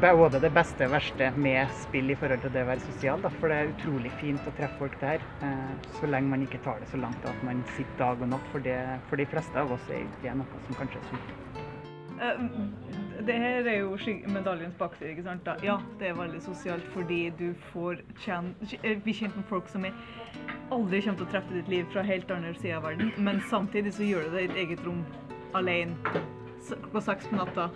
[0.00, 3.22] både det beste og verste med spill i forhold til det å være sosial.
[3.22, 3.30] Da.
[3.40, 6.80] For det er utrolig fint å treffe folk der, eh, så lenge man ikke tar
[6.80, 8.46] det så langt at man sitter dag og natt.
[8.52, 8.78] For, det,
[9.08, 11.36] for de fleste av oss er det noe som kanskje er sunt.
[12.20, 12.40] Eh,
[13.20, 13.96] Det her er jo
[14.32, 15.10] medaljens bakside.
[15.10, 15.44] ikke sant?
[15.44, 15.56] Da?
[15.62, 18.00] Ja, det er veldig sosialt fordi du får
[19.04, 19.92] bli kjent med folk som er
[20.70, 23.92] aldri kommer til å treffe ditt liv fra helt andre sida av verden, men samtidig
[23.92, 25.04] så gjør du det i et eget rom
[25.54, 25.96] alene
[26.68, 27.70] klokka seks på natta.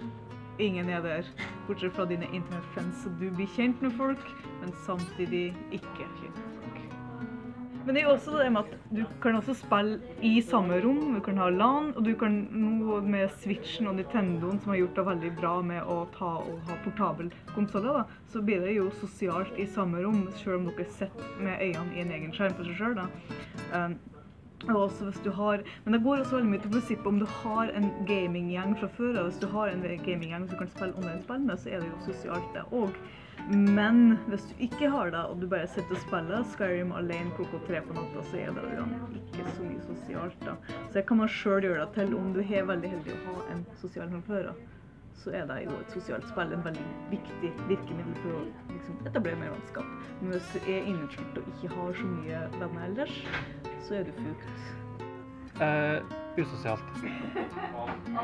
[0.62, 1.28] Ingen er der,
[1.66, 4.22] bortsett fra dine internettfriends, så du blir kjent med folk,
[4.60, 6.82] men samtidig ikke kjent med folk.
[7.84, 11.18] Men det er jo også det med at du kan også spille i samme rom,
[11.18, 14.96] du kan ha LAN, og du kan nå med Switchen og Nintendoen, som har gjort
[14.96, 18.88] det veldig bra med å ta og ha portabel konsoller, da, så blir det jo
[19.02, 22.70] sosialt i samme rom, selv om dere sitter med øynene i en egen skjerm for
[22.70, 23.04] seg sjøl.
[23.74, 23.98] Um,
[24.68, 27.26] og også hvis du har, men det går også veldig mye til prinsippet om du
[27.42, 29.28] har en gaminggjeng fra før av.
[29.28, 32.06] Hvis du har en gaminggjeng som du kan spille online-spill med, så er det jo
[32.08, 32.98] sosialt det òg.
[33.50, 37.60] Men hvis du ikke har det, og du bare sitter og spiller Skyrim alene klokka
[37.66, 38.86] tre på natta, så er det jo
[39.20, 40.46] ikke så mye sosialt.
[40.46, 40.54] da.
[40.86, 43.44] Så det kan man sjøl gjøre det til om du er veldig heldig å ha
[43.52, 44.62] en sosial fra før av.
[45.14, 48.40] Så er det jo et sosialt spill en veldig viktig virkemiddel for å
[48.72, 49.92] liksom, etablere mer vennskap.
[50.20, 53.20] Men hvis du er inneklemt og ikke har så mye venner ellers,
[53.86, 54.74] så er du fukt.
[55.60, 56.02] Eh,
[56.36, 56.82] usosialt.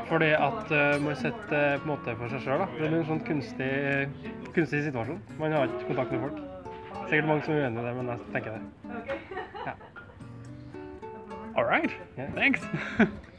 [0.07, 2.65] Fordi at uh, man sitter eh, på en måte for seg sjøl.
[2.75, 3.71] Det blir en sånn kunstig,
[4.51, 5.21] kunstig situasjon.
[5.39, 6.43] Man har ikke kontakt med folk.
[7.07, 9.17] Sikkert mange som er uenig i det, men jeg tenker det.
[9.65, 9.75] Ja.
[11.55, 11.99] All right.
[12.35, 12.67] Thanks.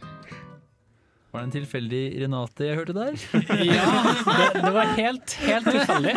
[1.32, 3.14] Var det en tilfeldig Renate jeg hørte der?
[3.72, 3.86] Ja,
[4.26, 6.12] det, det var helt, helt tilfeldig.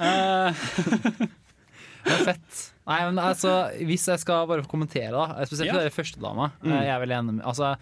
[0.00, 1.26] Uh,
[2.06, 2.58] Det var fett.
[2.86, 3.52] Nei, men altså,
[3.82, 5.88] Hvis jeg skal bare kommentere, da spesielt Ja.
[5.90, 5.96] førstedama.
[5.98, 6.76] første dama Mm.
[6.84, 7.76] Jeg er veldig enig med Altså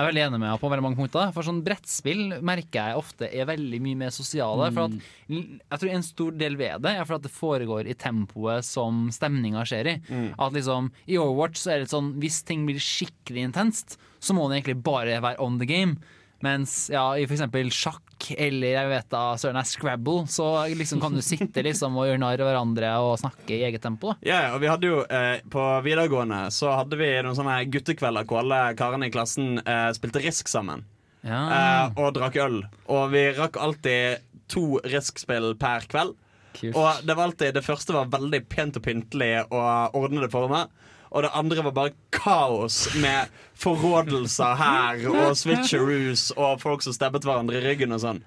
[0.00, 1.32] jeg er veldig enig med henne på veldig mange punkter.
[1.36, 4.70] For sånn brettspill merker jeg ofte er veldig mye mer sosiale.
[4.72, 4.94] For at,
[5.28, 9.10] jeg tror en stor del ved det er for at det foregår i tempoet som
[9.12, 9.94] stemninga skjer i.
[10.40, 14.46] At liksom I Overwatch så er det sånn hvis ting blir skikkelig intenst, så må
[14.48, 15.98] den egentlig bare være on the game.
[16.40, 17.42] Mens ja, i f.eks.
[17.76, 22.08] sjakk eller jeg vet da, søren er Scrabble, så liksom kan du sitte liksom og
[22.08, 24.14] gjøre narr av hverandre og snakke i eget tempo.
[24.14, 27.58] da Ja, yeah, og vi hadde jo eh, På videregående så hadde vi noen sånne
[27.72, 30.86] guttekvelder hvor alle karene i klassen eh, spilte Risk sammen.
[31.20, 31.42] Ja.
[31.52, 32.62] Eh, og drakk øl.
[32.88, 36.16] Og vi rakk alltid to Risk-spill per kveld.
[36.56, 36.74] Kult.
[36.74, 40.72] Og det var alltid Det første var veldig pent og pyntelig og ordnede former.
[41.10, 47.24] Og det andre var bare kaos med forrådelser her og switcheroos og folk som stabbet
[47.26, 48.20] hverandre i ryggen og sånn.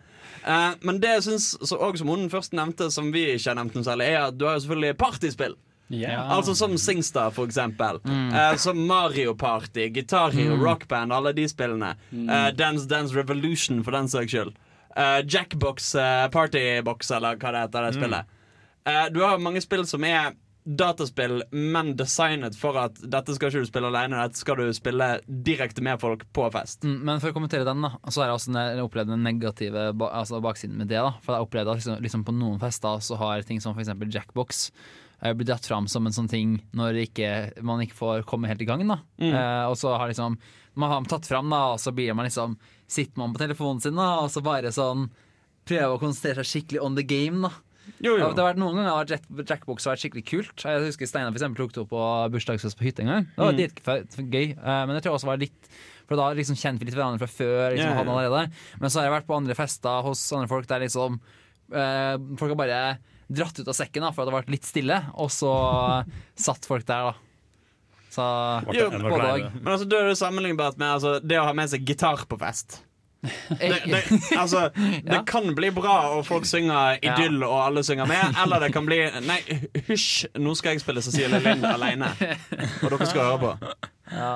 [0.43, 3.59] Eh, men det jeg syns, så, også som hun først nevnte, som vi ikke har
[3.61, 5.55] nevnt noe særlig, er at du har jo selvfølgelig partyspill.
[5.93, 6.25] Yeah.
[6.35, 7.99] Altså som Singstar, for eksempel.
[8.07, 10.63] Eh, som Mario Party, Guitar Hero, Mm.
[10.65, 11.93] Rock Band, alle de spillene.
[12.11, 14.55] Eh, Dance Dance Revolution, for den saks skyld.
[14.97, 18.01] Eh, Jackbox eh, Partybox, eller hva det heter, det Mm.
[18.01, 18.25] spillet.
[18.85, 23.63] Eh, du har mange spill som er dataspill, men designet for at dette skal ikke
[23.65, 26.85] du spille alene, dette skal du spille direkte med folk på fest.
[26.87, 30.39] Mm, Men for å kommentere den, da så har jeg også opplevd den negative altså
[30.43, 31.01] baksiden med det.
[31.03, 33.75] da For jeg har opplevd at liksom, liksom på noen fester så har ting som
[33.75, 33.91] f.eks.
[34.13, 34.63] Jackbox
[35.21, 38.61] eh, blitt dratt fram som en sånn ting når ikke, man ikke får komme helt
[38.63, 38.87] i gang.
[38.87, 39.33] da Mm.
[39.33, 40.37] eh, Og så har liksom
[40.75, 42.55] man har tatt fram, da og så blir man liksom
[42.87, 45.09] sitter man på telefonen sin da og så bare sånn
[45.67, 47.41] prøver å konsentrere seg skikkelig on the game.
[47.41, 47.51] da
[48.03, 48.29] Jo, jo.
[48.33, 50.63] Det har vært Noen ganger har Jack Jackbox vært skikkelig kult.
[50.63, 52.03] Jeg husker Steinar for eksempel tok det opp på
[52.35, 53.27] bursdagsfest på hytta en gang.
[53.35, 53.59] Det var Mm.
[53.61, 54.45] dritgøy.
[54.57, 55.69] Eh, Men jeg tror også var litt
[56.07, 57.71] For da liksom kjente vi litt hverandre fra før.
[57.71, 58.51] Liksom, yeah, hadde allerede.
[58.79, 61.19] Men så har jeg vært på andre fester hos andre folk der liksom
[61.71, 62.97] eh, Folk har bare
[63.31, 66.03] dratt ut av sekken da for at det har vært litt stille, og så
[66.35, 67.13] satt folk der, da.
[68.13, 68.25] Så
[68.75, 72.27] Jo, men altså, du er jo sammenlignbart med altså, det å ha med seg gitar
[72.29, 72.81] på fest.
[73.23, 74.01] Det, det,
[74.37, 74.69] altså,
[75.11, 78.39] det kan bli bra, og folk synger idyll, og alle synger med.
[78.43, 79.39] Eller det kan bli Nei,
[79.87, 82.11] hysj, nå skal jeg spille Cecilie Lind alene.
[82.83, 83.75] Og dere skal høre på.
[84.11, 84.33] Ja.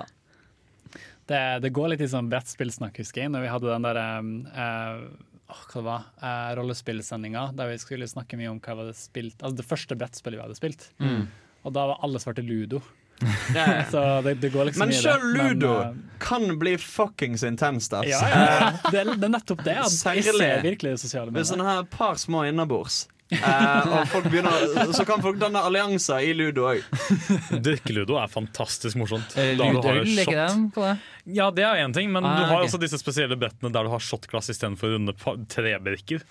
[1.28, 4.30] Det, det går litt i sånn brettspillsnakk, husker jeg, når vi hadde den der um,
[4.48, 5.02] eh,
[5.52, 8.96] åh, hva det var, uh, rollespillsendinga der vi skulle snakke mye om hva vi hadde
[8.96, 10.88] spilt Altså det første brettspillet vi hadde spilt.
[11.04, 11.26] Mm.
[11.68, 12.80] Og da var alle svarte ludo.
[13.92, 18.10] Så det, det går liksom Men sjøl ludo Men, uh, kan bli fuckings intenst, altså.
[18.10, 18.72] ja, ja, ja.
[18.92, 19.76] Det, er, det er nettopp det.
[19.78, 23.06] At jeg Særlig ser virkelig det sosiale med Hvis en har et par små innabords.
[23.28, 26.86] Uh, og folk begynner, så kan folk danne allianser i ludo òg.
[27.66, 29.36] Drikkeludo er fantastisk morsomt.
[29.36, 30.28] Eh, Da du det?
[30.32, 31.02] Er?
[31.28, 32.70] Ja, det er én ting, men Ah, du har okay.
[32.70, 35.16] også disse spesielle brettene der du har shotglass istedenfor runde
[35.52, 36.24] trebrikker.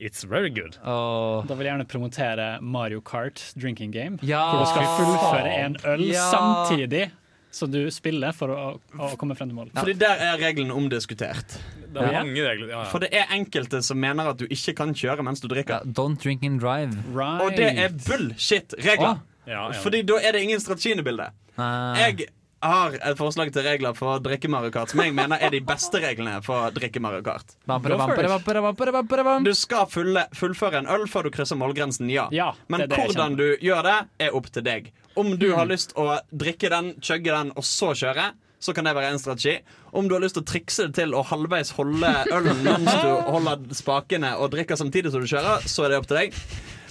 [0.00, 0.74] It's very good.
[0.82, 4.18] Da vil jeg gjerne promotere Mario Kart drinking game.
[4.22, 4.40] Ja.
[4.50, 6.24] Hvor du skal fullføre en øl Ja.
[6.32, 7.10] samtidig
[7.54, 8.62] som du spiller for å,
[8.98, 9.68] å komme frem til mål.
[9.76, 11.54] Fordi der er reglene omdiskutert.
[11.94, 12.68] Det er mange regler.
[12.72, 12.88] Ja, ja.
[12.90, 15.86] For det er enkelte som mener at du ikke kan kjøre mens du drikker.
[15.86, 16.98] Don't drink and drive.
[17.14, 19.20] Og det er bullshit-regler.
[19.20, 19.22] Oh.
[19.46, 19.78] Ja, ja.
[19.84, 21.30] Fordi da er det ingen strategi i bildet.
[21.56, 22.26] Jeg
[22.64, 26.00] har et forslag til regler for drikke Mario Kart som jeg mener er de beste
[26.02, 27.56] reglene for drikke Mario Kart.
[27.68, 29.46] Bampere, bampere, bampere, bampere, bampere, bam.
[29.46, 32.28] Du skal fulle, fullføre en øl før du krysser målgrensen, ja.
[32.72, 34.90] Men det jeg hvordan du gjør det, er opp til deg.
[35.20, 38.32] Om du har lyst å drikke den, chugge den og så kjøre,
[38.64, 39.58] så kan det være en strategi.
[39.92, 43.10] Om du har lyst til å trikse det til å halvveis holde ølen mens du
[43.28, 46.40] holder spakene og drikker samtidig som du kjører, så er det opp til deg.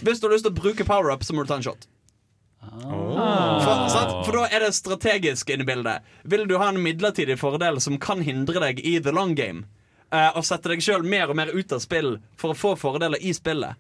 [0.04, 1.88] Hvis du har lyst til å bruke power-up, så må du ta en shot.
[2.72, 4.14] For, sant?
[4.26, 6.02] For da er det strategisk inne i bildet.
[6.24, 9.66] Vil du ha en midlertidig fordel som kan hindre deg i the long game,
[10.12, 13.22] eh, og sette deg sjøl mer og mer ut av spill for å få fordeler
[13.22, 13.80] i spillet?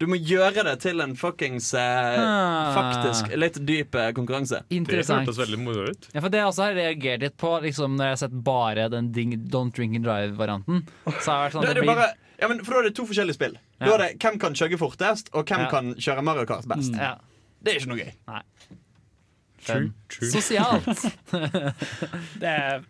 [0.00, 2.70] Du må gjøre det til en fuckings eh, Ah.
[2.72, 4.62] faktisk litt dyp eh, konkurranse.
[4.72, 5.26] Interessant.
[5.26, 6.08] Det hørtes veldig moro ut.
[6.14, 8.88] Ja, for Det også har jeg reagert litt på liksom, når jeg har sett bare
[8.88, 10.86] den ding, Don't Drink and Drive-varianten.
[11.20, 12.94] Så har jeg vært sånn, det det blir, bare, ja, men for da er det
[12.96, 13.58] to forskjellige spill.
[13.80, 15.68] Da er det Hvem kan chugge fortest, og hvem Ja.
[15.68, 16.94] kan kjøre Mario Kart best.
[16.96, 16.98] Mm.
[17.04, 17.12] Ja.
[17.60, 18.12] Det er ikke noe gøy.
[18.30, 18.42] Nei.
[19.60, 20.30] True, true.
[20.32, 21.04] Sosialt.
[22.40, 22.84] det er,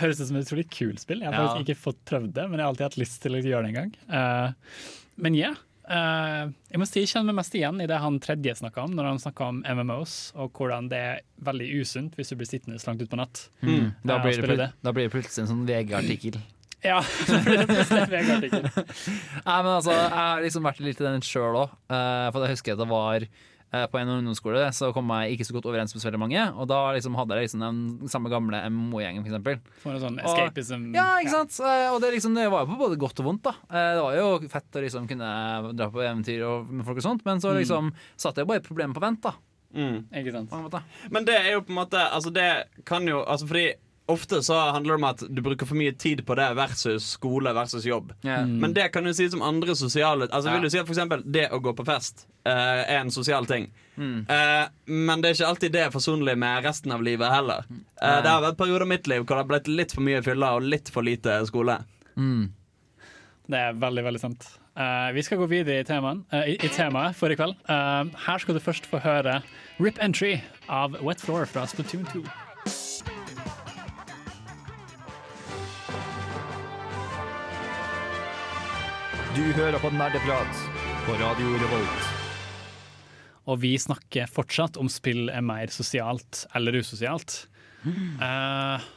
[0.00, 1.22] høres ut som et utrolig kult spill.
[1.22, 1.48] Jeg har Ja.
[1.52, 3.70] faktisk ikke fått prøvd det, men jeg har alltid hatt lyst til å gjøre det
[3.70, 3.92] en gang.
[4.10, 4.88] Uh,
[5.20, 5.52] men ja.
[5.86, 8.94] eh, jeg må si jeg kjenner meg mest igjen i det han tredje snakka om,
[8.96, 12.80] når han snakka om MMOs, og hvordan det er veldig usunt hvis du blir sittende
[12.80, 13.44] så langt utpå natt.
[13.62, 13.92] Mm.
[14.02, 16.40] Da, eh, blir det, spille da blir det plutselig en sånn VG-artikkel.
[16.80, 18.68] Ja, da blir det plutselig en VG-artikkel.
[19.44, 21.74] Nei, men altså, Jeg har liksom vært litt i den sjøl òg.
[21.92, 25.54] for jeg husker at det var eh, på en ungdomsskole så kom jeg ikke så
[25.54, 26.42] godt overens med så veldig mange.
[26.58, 29.60] Og da liksom hadde jeg liksom den samme gamle MMO-gjengen, f.eks.
[29.84, 30.88] For en sånn Og- escapism.
[30.94, 31.58] Ja, ikke sant?
[31.62, 31.92] Ja.
[31.94, 33.42] Og det, liksom, det var jo på både godt og vondt.
[33.42, 36.96] da Eh, Det var jo fett å liksom kunne dra på eventyr og, med folk
[36.98, 37.58] og sånt, men så Mm.
[37.62, 39.20] liksom satte jeg bare problemet på vent.
[39.22, 39.34] da
[39.72, 40.50] Ikke sant?
[41.10, 43.74] Men det er jo på en måte Altså det kan jo altså Fordi
[44.12, 47.52] ofte så handler det om at du bruker for mye tid på det versus skole
[47.56, 48.12] versus jobb.
[48.24, 48.44] Yeah.
[48.44, 48.58] Mm.
[48.64, 50.54] Men det kan du si som andre sosiale Altså Ja.
[50.54, 53.46] Vil du si at for eksempel det å gå på fest uh, er en sosial
[53.46, 53.70] ting?
[53.96, 54.26] Mm.
[54.30, 57.66] Uh, men det er ikke alltid det er forsonlig med resten av livet heller.
[57.70, 60.22] Uh, det har vært perioder i mitt liv hvor det har blitt litt for mye
[60.24, 61.80] fylla og litt for lite skole.
[62.16, 62.50] Mm.
[63.50, 64.50] Det er veldig, veldig sant.
[64.80, 67.56] Eh, vi skal gå videre i, temaen, i, i temaet for i kveld.
[67.68, 69.40] Eh, her skal du først få høre
[69.80, 70.36] Rip Entry
[70.68, 72.22] av Wet Floor fra Splatoon 2.
[79.34, 80.56] Du hører på Nerdeprat
[81.06, 82.06] på Radio Revolt.
[83.44, 87.36] Og vi snakker fortsatt om spill er mer sosialt eller usosialt.
[87.86, 88.88] Eh,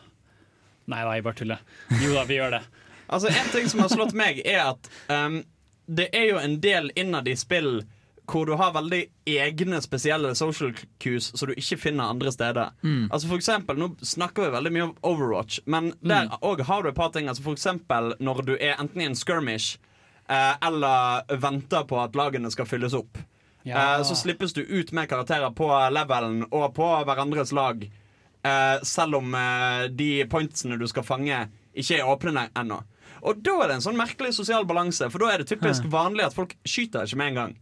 [0.90, 1.62] nei da, jeg bare tuller.
[2.02, 2.64] Jo da, vi gjør det.
[3.14, 5.44] Altså En ting som har slått meg, er at um,
[5.86, 7.84] det er jo en del innad i spill
[8.26, 10.72] hvor du har veldig egne spesielle social
[11.04, 12.74] cues som du ikke finner andre steder.
[12.82, 13.12] Mm.
[13.12, 16.90] Altså for eksempel, Nå snakker vi veldig mye om Overwatch, men der òg har du
[16.90, 17.30] et par ting.
[17.30, 19.78] Altså for eksempel når du er enten i en skirmish
[20.28, 23.18] eller venter på at lagene skal fylles opp.
[23.64, 23.98] Ja.
[23.98, 27.84] Eh, så slippes du ut med karakterer på levelen og på hverandres lag.
[28.44, 32.82] Eh, selv om eh, de pointsene du skal fange, ikke er åpne ennå.
[33.24, 36.26] Og da er det en sånn merkelig sosial balanse, for da er det typisk vanlig
[36.26, 37.54] at folk skyter ikke med en gang.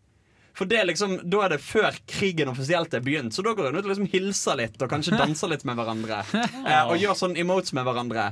[0.57, 3.80] For det liksom, Da er det før krigen offisielt er begynt, så da går hun
[3.80, 6.22] ut og liksom hilser litt og kanskje danser litt med hverandre.
[6.61, 8.28] Eh, og gjør sånn emotes med hverandre.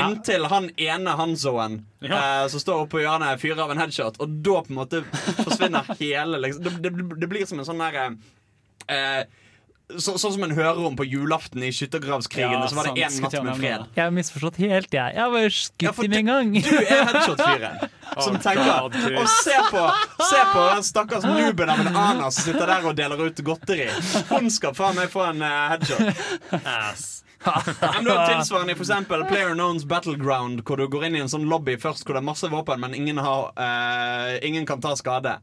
[0.00, 4.36] Inntil han ene Hanzoen eh, som står oppe på hjørnet, fyrer av en headshot, og
[4.46, 5.02] da på en måte
[5.42, 6.68] forsvinner hele liksom.
[6.68, 8.06] det, det, det blir som en sånn derre
[8.92, 9.26] eh,
[9.86, 12.58] så, Sånn som en hører om på julaften i skyttergravskrigene.
[12.58, 13.84] Ja, så var det én natt med fred.
[13.94, 15.14] Jeg har misforstått helt, jeg.
[15.14, 16.50] Jeg jo skutt i med en gang.
[16.58, 17.84] Du er headshot-fyren
[18.26, 19.82] som Oh, tenker God, Og se på,
[20.24, 23.88] se på den stakkars nuben av en Ana som sitter der og deler ut godteri.
[24.32, 27.12] Hun skal faen meg få en uh, headshot.
[27.46, 31.30] Men du har tilsvarende i eksempel Player Knowns Battleground, hvor du går inn i en
[31.30, 34.96] sånn lobby først hvor det er masse våpen, men ingen, har, uh, ingen kan ta
[34.98, 35.36] skade.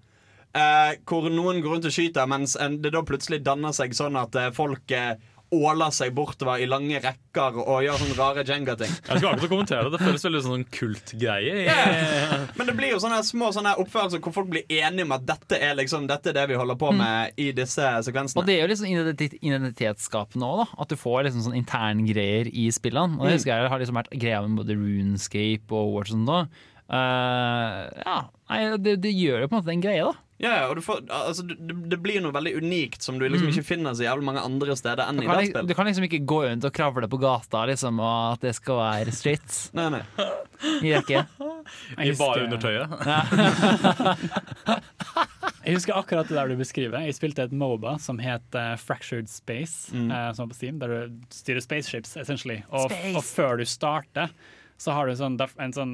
[0.53, 4.15] Eh, hvor noen går rundt og skyter, mens en, det da plutselig danner seg sånn
[4.21, 5.15] at eh, folk eh,
[5.53, 8.89] åler seg bortover i lange rekker og gjør sånne rare Jenga-ting.
[8.89, 9.91] Jeg skal akkurat kommentere det.
[9.99, 11.59] Det føles veldig sånn kultgreie.
[11.67, 12.45] Yeah.
[12.57, 15.59] Men det blir jo sånne små sånne oppførelser hvor folk blir enige om at dette
[15.61, 18.41] er liksom Dette er det vi holder på med i disse sekvensene.
[18.41, 20.73] Og det er jo liksom identitet, identitetsskapende òg.
[20.81, 23.17] At du får liksom sånn interngreier i spillene.
[23.21, 23.37] Og det Mm.
[23.37, 26.25] husker jeg har liksom vært greia med både Runescape og Watson.
[26.25, 28.03] Uh, òg.
[28.05, 28.17] ja,
[28.49, 30.17] nei, det, det gjør jo på en måte en greie, da.
[30.43, 31.55] Ja, og du får, altså, det,
[31.89, 33.53] det blir noe veldig unikt som du liksom Mm.
[33.53, 35.67] ikke finner så jævlig mange andre steder enn i dataspill.
[35.69, 38.75] du kan liksom ikke gå rundt og kravle på gata liksom, og at det skal
[38.81, 39.49] være street.
[39.79, 40.03] Nei, nei.
[40.83, 41.21] Gjør ikke.
[42.03, 42.87] I bare undertøyet.
[45.63, 46.99] Jeg husker akkurat det der du beskriver.
[47.07, 50.91] Jeg spilte et Moba som het uh, Fractured Space, eh, som var på Steam, der
[50.91, 50.97] du
[51.31, 52.57] styrer spaceships, essentially.
[52.67, 54.27] Og, og før du starter,
[54.83, 55.91] så har du sånn, en sånn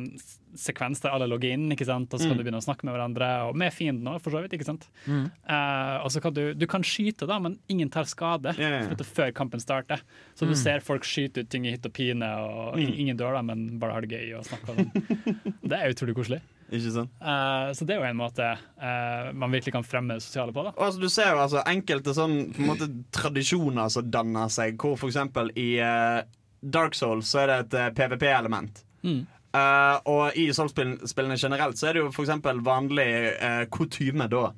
[0.57, 2.09] sekvens der alle logger inn, ikke sant?
[2.13, 2.39] og så kan Mm.
[2.39, 4.55] du begynne å snakke med hverandre, og med fienden òg, for så vidt.
[4.57, 4.87] ikke sant?
[5.05, 5.27] Mm.
[5.45, 9.03] Uh, og så kan du, du kan skyte, da, men ingen tar skade yeah, yeah.
[9.05, 10.01] før kampen starter.
[10.33, 10.61] Så du Mm.
[10.63, 12.95] ser folk skyte ut ting i hytt og pine, og Mm.
[12.97, 14.75] ingen dør, da, men bare har det gøy og snakker.
[14.75, 15.53] sånn.
[15.69, 16.41] Det er utrolig koselig.
[16.71, 17.09] Ikke sant?
[17.21, 20.63] Uh, så det er jo en måte uh, man virkelig kan fremme det sosiale på.
[20.63, 20.71] da.
[20.77, 24.97] Altså, du ser jo altså enkelte sånn på en måte tradisjoner som danner seg, hvor
[24.97, 26.21] eksempel i eh,
[26.61, 28.81] Dark Souls så er det et eh, PVP-element.
[29.03, 29.21] Mm.
[29.49, 33.07] Uh, og i Souls-spillene generelt så er det jo eksempel vanlig
[33.41, 34.51] uh, kutyme da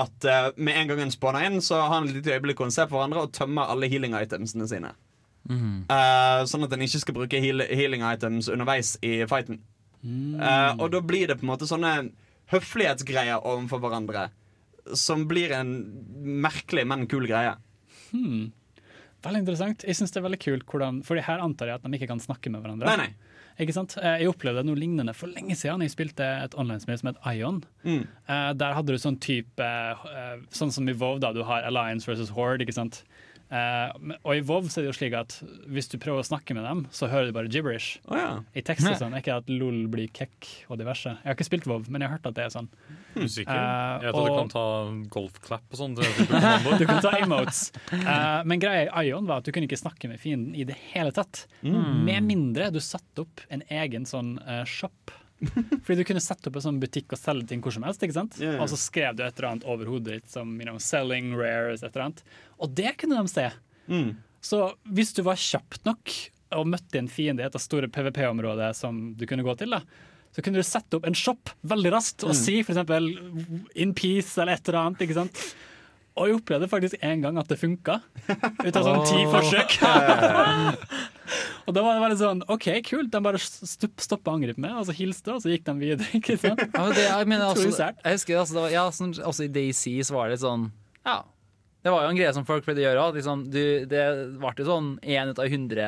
[0.00, 2.70] at uh, med en gang en spawner inn, så har han et lite øyeblikk hvor
[2.70, 4.94] en ser på hverandre og tømmer alle healing itemsene sine.
[5.50, 5.90] Mm.
[5.90, 9.60] Uh, sånn at en ikke skal bruke heal healing items underveis i fighten.
[10.00, 11.94] Eh, og da blir det på en måte sånne
[12.52, 14.28] høflighetsgreier overfor hverandre.
[14.96, 15.74] Som blir en
[16.42, 17.54] merkelig, men kul greie.
[18.10, 18.50] Hmm.
[19.22, 19.84] Veldig interessant.
[19.84, 22.20] Jeg synes det er veldig kult hvordan, Fordi her antar jeg at de ikke kan
[22.22, 22.86] snakke med hverandre.
[22.88, 23.14] Nei, nei.
[23.60, 23.96] Ikke sant?
[24.00, 25.82] Eh, Jeg opplevde noe lignende for lenge siden.
[25.84, 27.58] Jeg spilte et online-spill som het Ion.
[27.84, 28.06] Mm.
[28.28, 32.06] Eh, Der hadde du sånn type eh, Sånn som i WoW, da du har Alliance
[32.08, 32.64] versus Horde.
[32.64, 33.02] ikke sant?
[33.50, 35.34] Eh, men- og i WoW så er det jo slik at
[35.66, 37.98] hvis du prøver å snakke med dem, så hører du bare gibberish.
[38.06, 38.40] Oh, ja.
[38.54, 39.16] I tekst og sånn.
[39.18, 41.10] Ikke at LOL blir kekk og diverse.
[41.10, 42.68] Jeg har ikke spilt WoW, men jeg har hørt at det er sånn.
[43.16, 43.50] Usikker.
[43.50, 44.64] Eh, Jeg vet at du kan ta
[45.10, 45.96] golfklapp og sånn.
[46.78, 47.72] du kan ta emotes.
[47.92, 50.76] Uh, men greia i Ion var at du kunne ikke snakke med fienden i det
[50.94, 51.46] hele tatt.
[51.66, 52.04] Mm.
[52.06, 55.10] Med mindre du satte opp en egen sånn shop.
[55.84, 58.02] Fordi du kunne sette opp en sånn butikk og selge ting hvor som helst.
[58.04, 58.36] ikke sant?
[58.40, 58.62] Yeah, yeah.
[58.62, 61.82] Og så skrev du et eller annet over hodet ditt som you know, 'selling rares',
[61.82, 62.22] et eller annet.
[62.60, 63.46] Og det kunne de se.
[63.88, 64.16] Mm.
[64.42, 66.12] Så hvis du var kjapt nok
[66.52, 69.80] og møtte en fiende i et av store PVP-områder som du kunne gå til, da,
[70.34, 72.38] så kunne du sette opp en shop veldig raskt og Mm.
[72.38, 73.10] si eksempel
[73.74, 74.98] 'in peace' eller et eller annet.
[75.00, 75.54] ikke sant?
[76.16, 78.02] Og jeg opplevde faktisk en gang at det funka.
[78.28, 79.78] Ut av sånn ti forsøk.
[81.66, 83.10] og da var det bare sånn OK, kult.
[83.12, 86.06] De bare stopp, stoppa å angripe meg, og så hilste, og så gikk de videre.
[86.20, 86.60] ikke sant?
[86.68, 89.46] Ja, men det, jeg, mener, Utrolig altså, jeg husker altså, det var, ja, sånn, også
[89.46, 90.70] i Daisy så var det litt sånn
[91.06, 91.20] Ja.
[91.80, 93.04] Det var jo en greie som folk pleide å gjøre.
[93.16, 94.00] Liksom, du- det
[94.36, 95.86] ble jo sånn én ut av hundre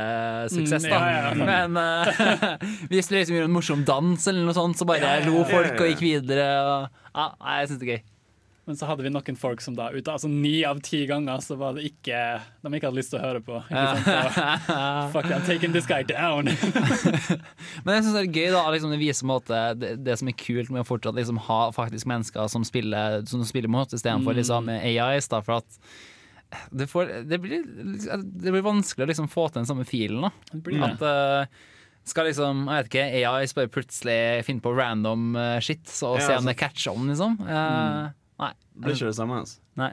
[0.49, 1.01] suksess, Mm, da.
[1.03, 1.49] ja, ja, ja.
[1.51, 2.57] Men uh,
[2.89, 5.43] hvis du liksom gjorde en morsom dans, eller noe sånt, så bare Ja, ja, lo
[5.43, 6.47] ja, folk og gikk videre.
[6.65, 7.27] Og, ja,
[7.59, 8.01] jeg syns det er gøy.
[8.63, 11.57] Men så hadde vi noen folk som da ute, altså ni av ti ganger så
[11.59, 12.19] var det ikke
[12.63, 13.57] de ikke hadde lyst til å høre på.
[13.67, 14.19] Så,
[15.15, 16.47] fuck, I'm taking this guy down.
[17.85, 20.37] Men jeg synes det er gøy da liksom, Det viser måte det, det som er
[20.39, 24.39] kult med å fortsatt liksom, ha faktisk mennesker som spiller, som spiller mot, istedenfor Mm.
[24.39, 25.27] liksom, AIs.
[25.33, 25.83] Da, for at
[26.71, 30.23] det, får, det, blir, det blir vanskelig å liksom, få til den samme filen.
[30.29, 30.63] Da.
[30.63, 30.83] blir.
[30.87, 31.63] At uh,
[32.09, 36.27] skal liksom, jeg vet ikke, AIs bare plutselig finne på random uh, shit og Ja,
[36.29, 36.41] se altså.
[36.45, 37.39] om det catcher on, liksom.
[37.47, 38.03] Eh,
[38.43, 38.53] Nei.
[38.73, 39.43] Det Blir ikke det samme.
[39.45, 39.63] Altså.
[39.81, 39.93] Nei.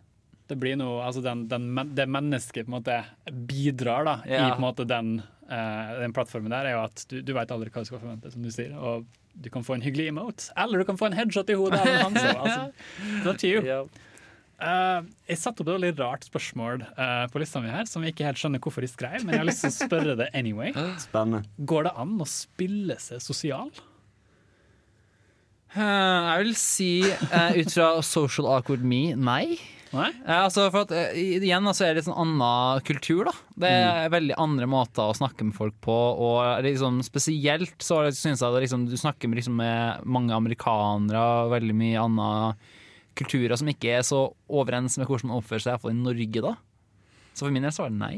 [0.49, 2.95] Det blir noe, altså den, den, det mennesket på en måte
[3.29, 7.19] bidrar da, i på en måte den, uh, den plattformen der, er jo at du,
[7.21, 8.73] du vet aldri hva du skal forvente, som du sier.
[8.73, 9.05] Og
[9.39, 11.91] du kan få en hyggelig emote, eller du kan få en headshot i hodet av
[12.07, 12.33] Hanso.
[13.29, 13.85] Altså, you.
[14.59, 18.11] Eh, jeg satte opp et veldig rart spørsmål uh, på lista mi her, som jeg
[18.15, 20.73] ikke helt skjønner hvorfor jeg skrev, men jeg har lyst til å spørre det anyway.
[20.99, 21.45] Spennende.
[21.69, 23.71] Går det an å spille seg sosial?
[25.75, 29.59] Eh, jeg vil si, eh, ut fra social awkward me, nei.
[29.89, 30.09] Nei?
[30.21, 33.25] Eh, altså for at, eh, igjen altså, er det litt sånn annen kultur.
[33.25, 35.95] da Det er veldig andre måter å snakke med folk på.
[36.17, 41.17] Og liksom, spesielt så syns jeg det, liksom, du snakker med, liksom, med mange amerikanere
[41.17, 42.55] og veldig mye andre
[43.19, 46.03] kulturer som ikke er så overens med hvordan man oppfører seg i hvert fall i
[46.03, 46.41] Norge.
[46.45, 46.55] da
[47.39, 48.15] Så for min del så var det nei.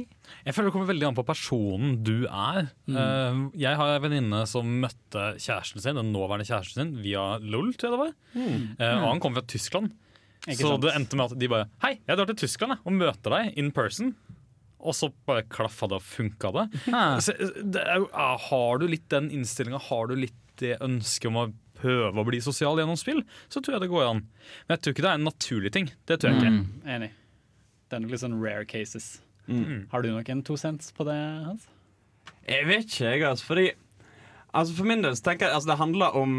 [0.47, 2.71] Jeg føler det kommer veldig an på personen du er.
[2.89, 2.95] Mm.
[2.97, 7.69] Eh, jeg har en venninne som møtte kjæresten sin, den nåværende kjæresten sin via LOL,
[7.77, 8.15] tror jeg det var.
[8.33, 8.65] Mm.
[8.79, 9.93] Eh, og han kom fra Tyskland.
[10.47, 10.87] Ikke så sant?
[10.87, 13.69] det endte med at de bare Hei, jeg drar til Tyskland og møter deg in
[13.75, 14.15] person.
[14.81, 16.67] Og så bare klaffa det og funka det.
[17.21, 18.07] Så, det er,
[18.49, 22.41] har du litt den innstillinga, har du litt det ønsket om å prøve å bli
[22.41, 24.25] sosial gjennom spill, så tror jeg det går an.
[24.65, 25.89] Men jeg tror ikke det er en naturlig ting.
[26.09, 26.53] Det tror jeg ikke.
[26.57, 26.65] Mm.
[26.97, 27.11] Enig.
[27.91, 29.17] Det er nok litt sånn rare cases.
[29.51, 29.89] Mm.
[29.91, 31.67] Har du noen to cents på det, Hans?
[32.47, 33.47] Jeg vet ikke, jeg, altså.
[33.49, 33.65] Fordi
[34.55, 36.35] altså For min del så tenker jeg altså, det handler om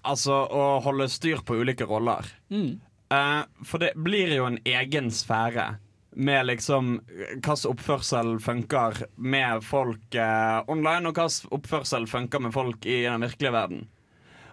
[0.00, 2.24] altså, å holde styr på ulike roller.
[2.48, 2.80] Mm.
[3.12, 5.74] Uh, for det blir jo en egen sfære
[6.14, 12.88] med liksom hvilken oppførsel funker med folk uh, online, og hvilken oppførsel funker med folk
[12.88, 13.84] i den virkelige verden.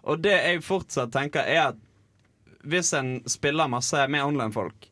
[0.04, 1.82] Og det jeg fortsatt tenker, er at
[2.68, 4.91] hvis en spiller masse med online-folk,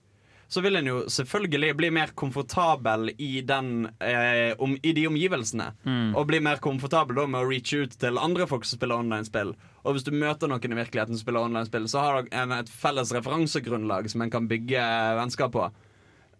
[0.49, 5.67] så vil en jo selvfølgelig bli mer komfortabel i, den, eh, om, i de omgivelsene.
[5.85, 6.15] Mm.
[6.17, 9.53] Og bli mer komfortabel da med å reache ut til andre folk som spiller online-spill.
[9.85, 13.13] Og hvis du møter noen i virkeligheten som spiller online-spill, så har en, et felles
[13.13, 14.89] referansegrunnlag som en kan bygge
[15.21, 15.69] vennskap på.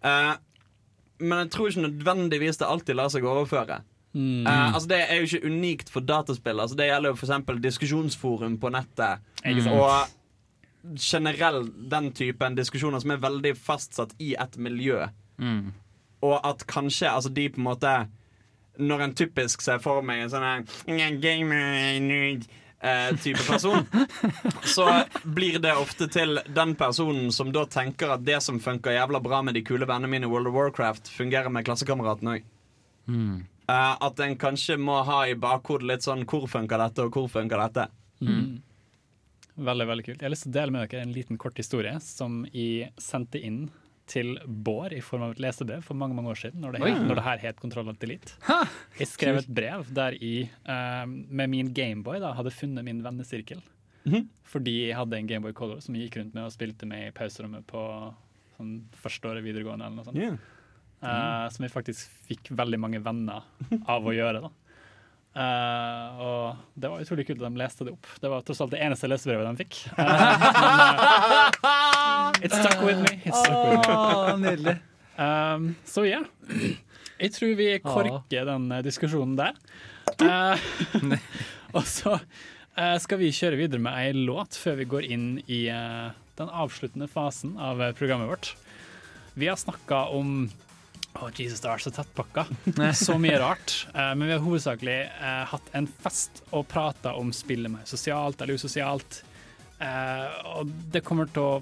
[0.02, 0.34] Eh,
[1.20, 3.80] men jeg tror ikke nødvendigvis det alltid lar seg overføre.
[4.10, 4.42] Mm.
[4.42, 6.60] Uh, altså Det er jo ikke unikt for dataspill.
[6.60, 7.60] Altså Det gjelder jo f.eks.
[7.62, 9.22] diskusjonsforum på nettet.
[9.44, 9.68] Mm.
[9.76, 10.16] Og
[10.96, 15.06] generell den typen diskusjoner som er veldig fastsatt i et miljø.
[15.40, 15.72] Mm.
[16.26, 17.92] Og at kanskje altså de på en måte
[18.76, 20.66] Når en typisk ser for meg en sånn
[21.20, 22.44] gamer-nerd
[22.80, 23.84] eh, type person,
[24.76, 24.86] så
[25.24, 29.42] blir det ofte til den personen som da tenker at det som funker jævla bra
[29.44, 32.48] med de kule vennene mine i World of Warcraft, fungerer med klassekameratene òg.
[33.10, 33.36] Mm.
[33.68, 37.28] Eh, at en kanskje må ha i bakhodet litt sånn Hvor funker dette, og hvor
[37.32, 37.88] funker dette?
[38.24, 38.62] Mm.
[39.60, 40.20] Veldig, veldig kult.
[40.22, 43.40] Jeg har lyst til å dele med dere en liten kort historie som jeg sendte
[43.44, 43.66] inn
[44.10, 47.02] til Bård i form av et lesebrev for mange mange år siden, når det, het,
[47.06, 48.34] når det her het Kontroll og Delete.
[48.98, 53.60] Jeg skrev et brev der jeg uh, med min Gameboy da, hadde funnet min vennesirkel.
[54.50, 57.12] Fordi jeg hadde en Gameboy Color som jeg gikk rundt med og spilte med i
[57.14, 57.82] pauserommet på
[58.56, 59.86] sånn, første året videregående.
[59.86, 60.18] eller noe sånt.
[60.18, 60.40] Yeah.
[61.00, 63.46] Eh, som jeg faktisk fikk veldig mange venner
[63.88, 64.42] av å gjøre.
[64.48, 64.50] da.
[65.30, 68.06] Eh, og det var utrolig kult at de leste det opp.
[68.22, 69.74] Det var tross alt det eneste lesebrevet de fikk.
[69.94, 70.00] Uh,
[72.34, 73.12] men, it stuck with me.
[73.22, 73.94] It stuck with me.
[73.94, 74.76] Åh, nydelig.
[75.20, 76.22] Um, så ja.
[77.20, 79.52] Jeg tror vi korker den diskusjonen der.
[80.24, 80.56] Eh,
[81.76, 85.68] og så eh, skal vi kjøre videre med ei låt før vi går inn i
[86.40, 88.46] den avsluttende fasen av programmet vårt.
[89.36, 90.48] Vi har snakka om
[91.18, 92.44] å, Jesus, det har vært så tettpakka.
[92.96, 93.74] Så mye rart.
[93.94, 98.40] Uh, men vi har hovedsakelig uh, hatt en fest og prata om spillet mer sosialt
[98.40, 99.22] eller usosialt.
[99.80, 101.52] Uh, og det kommer til å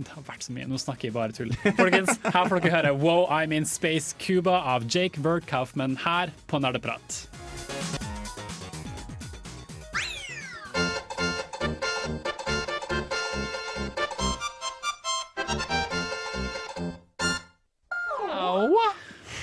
[0.00, 0.64] Det har vært så mye.
[0.64, 1.50] Nå snakker jeg bare tull.
[1.76, 6.32] Folkens, her får dere høre Wow, I'm in Space Cuba av Jake Bird Kaufman her
[6.48, 7.26] på Nerdeprat.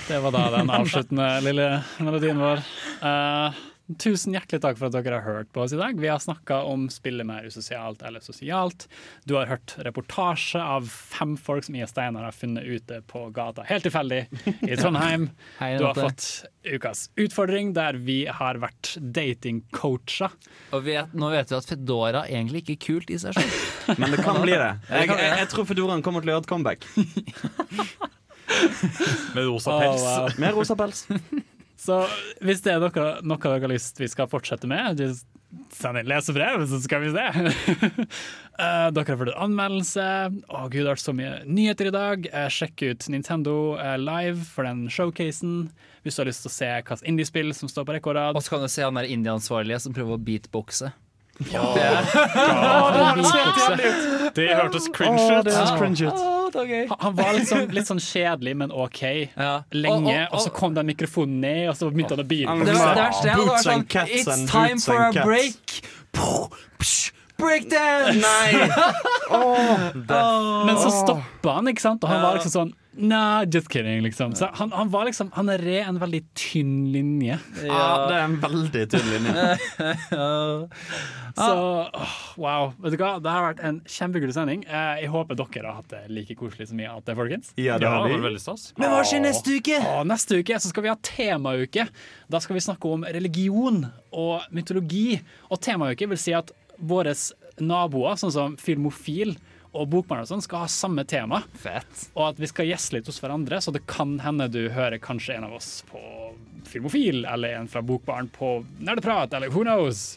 [0.08, 2.62] Det var da den avsluttende lille melodien vår.
[3.02, 3.56] Uh,
[4.00, 5.98] tusen hjertelig takk for at dere har hørt på oss i dag.
[6.00, 8.86] Vi har snakka om spillet mer usosialt eller sosialt.
[9.28, 13.66] Du har hørt reportasje av fem folk som Ia Steinar har funnet ute på gata,
[13.68, 14.22] helt tilfeldig,
[14.64, 15.28] i Trondheim.
[15.60, 20.32] Hei, Du har fått ukas utfordring, der vi har vært datingcoacher.
[20.72, 23.64] Og vet, nå vet vi at Fedora egentlig ikke er kult i seg selv.
[24.00, 24.72] Men det kan bli det.
[24.88, 26.88] Det Jeg, jeg, jeg tror Fedoraen kommer til å gjøre et comeback.
[29.36, 30.02] Med rosa pels.
[30.02, 30.04] pels.
[30.06, 30.28] wow.
[30.42, 31.06] Med rosa pels.
[31.78, 32.02] Så
[32.42, 34.98] hvis det er noe, noe dere har lyst vi skal fortsette med,
[35.72, 37.26] send inn lesebrev, så skal vi se.
[38.58, 40.06] uh, dere har fått en anmeldelse.
[40.48, 42.28] Å gud, det har vært så mye nyheter i dag.
[42.34, 45.68] Uh, sjekk ut Nintendo uh, live for den showcasen.
[46.02, 48.34] Hvis du har lyst til å se hvilket indiespill som står på rekordrad.
[48.34, 48.40] og.
[48.40, 50.92] Og så kan du se han der indieansvarlige som prøver å beatboxe.
[51.52, 51.62] Ja.
[51.74, 52.02] Det er-
[54.34, 55.44] Det hørtes cringe ut.
[55.44, 56.18] det hørtes cringe ut.
[57.00, 59.02] Han var litt var liksom, litt sånn kjedelig, men OK.
[59.72, 60.28] Lenge.
[60.32, 62.28] Og- så kom den mikrofonen ned, og så begynte han å
[62.64, 63.22] Det var det verste.
[63.22, 65.82] Det var Boots sånn It's time for a break!
[67.38, 68.18] Breakdance!
[68.18, 68.50] Nei!
[70.66, 72.02] Men så stoppa han, ikke sant?
[72.02, 74.32] Og han var liksom sånn Nah, just kidding, liksom.
[74.34, 77.36] Så han, han var liksom Han red en veldig tynn linje.
[77.62, 79.44] Ja, det er en veldig tynn linje.
[81.38, 81.52] Så
[81.94, 82.72] åh, wow.
[82.82, 83.12] Vet du hva?
[83.22, 84.64] Det har vært en kjempekul sending.
[84.66, 87.52] Eh, Jeg håper dere har hatt det like koselig som jeg har hatt det, folkens.
[87.60, 88.16] Ja, det har vi.
[88.16, 88.72] var veldig stas.
[88.80, 89.78] Men hva skjer neste uke?
[89.78, 91.86] Åh, neste uke så skal vi ha temauke.
[92.32, 95.20] Da skal vi snakke om religion og mytologi.
[95.52, 97.14] Og temauke vil si at våre
[97.62, 99.36] naboer, sånn som Filmofil
[99.76, 101.42] og Bokbarn og sånn, skal ha samme tema.
[101.60, 102.08] Fett.
[102.14, 105.36] Og at vi skal gjeste litt hos hverandre, så det kan hende du hører kanskje
[105.36, 106.00] en av oss på
[106.68, 110.16] Filmofil, eller en fra Bokbarn på Nerdeprat, eller who knows?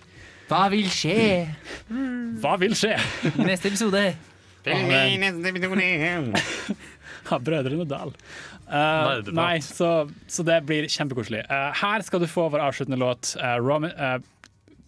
[0.51, 1.47] Hva vil skje
[2.43, 2.97] Hva vil skje?
[3.29, 4.01] i neste episode?
[7.33, 8.11] Av Brødrene Dal.
[8.71, 11.43] Uh, nei, så, så det blir kjempekoselig.
[11.49, 14.19] Uh, her skal du få vår avsluttende låt, uh, Roman, eh,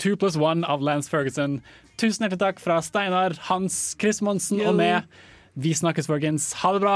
[0.02, 1.61] Two plus one av Lance Ferguson.
[2.02, 5.06] Tusen hjertelig takk fra Steinar, Hans, Chris Monsen og meg.
[5.53, 6.49] Vi snakkes, folkens.
[6.64, 6.95] Ha det bra.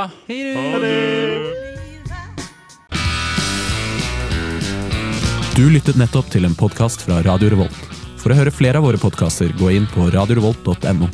[5.58, 7.86] Du lyttet nettopp til en podkast fra Radio Revolt.
[8.18, 11.10] For å høre flere av våre podkaster, gå inn på radiorevolt.no.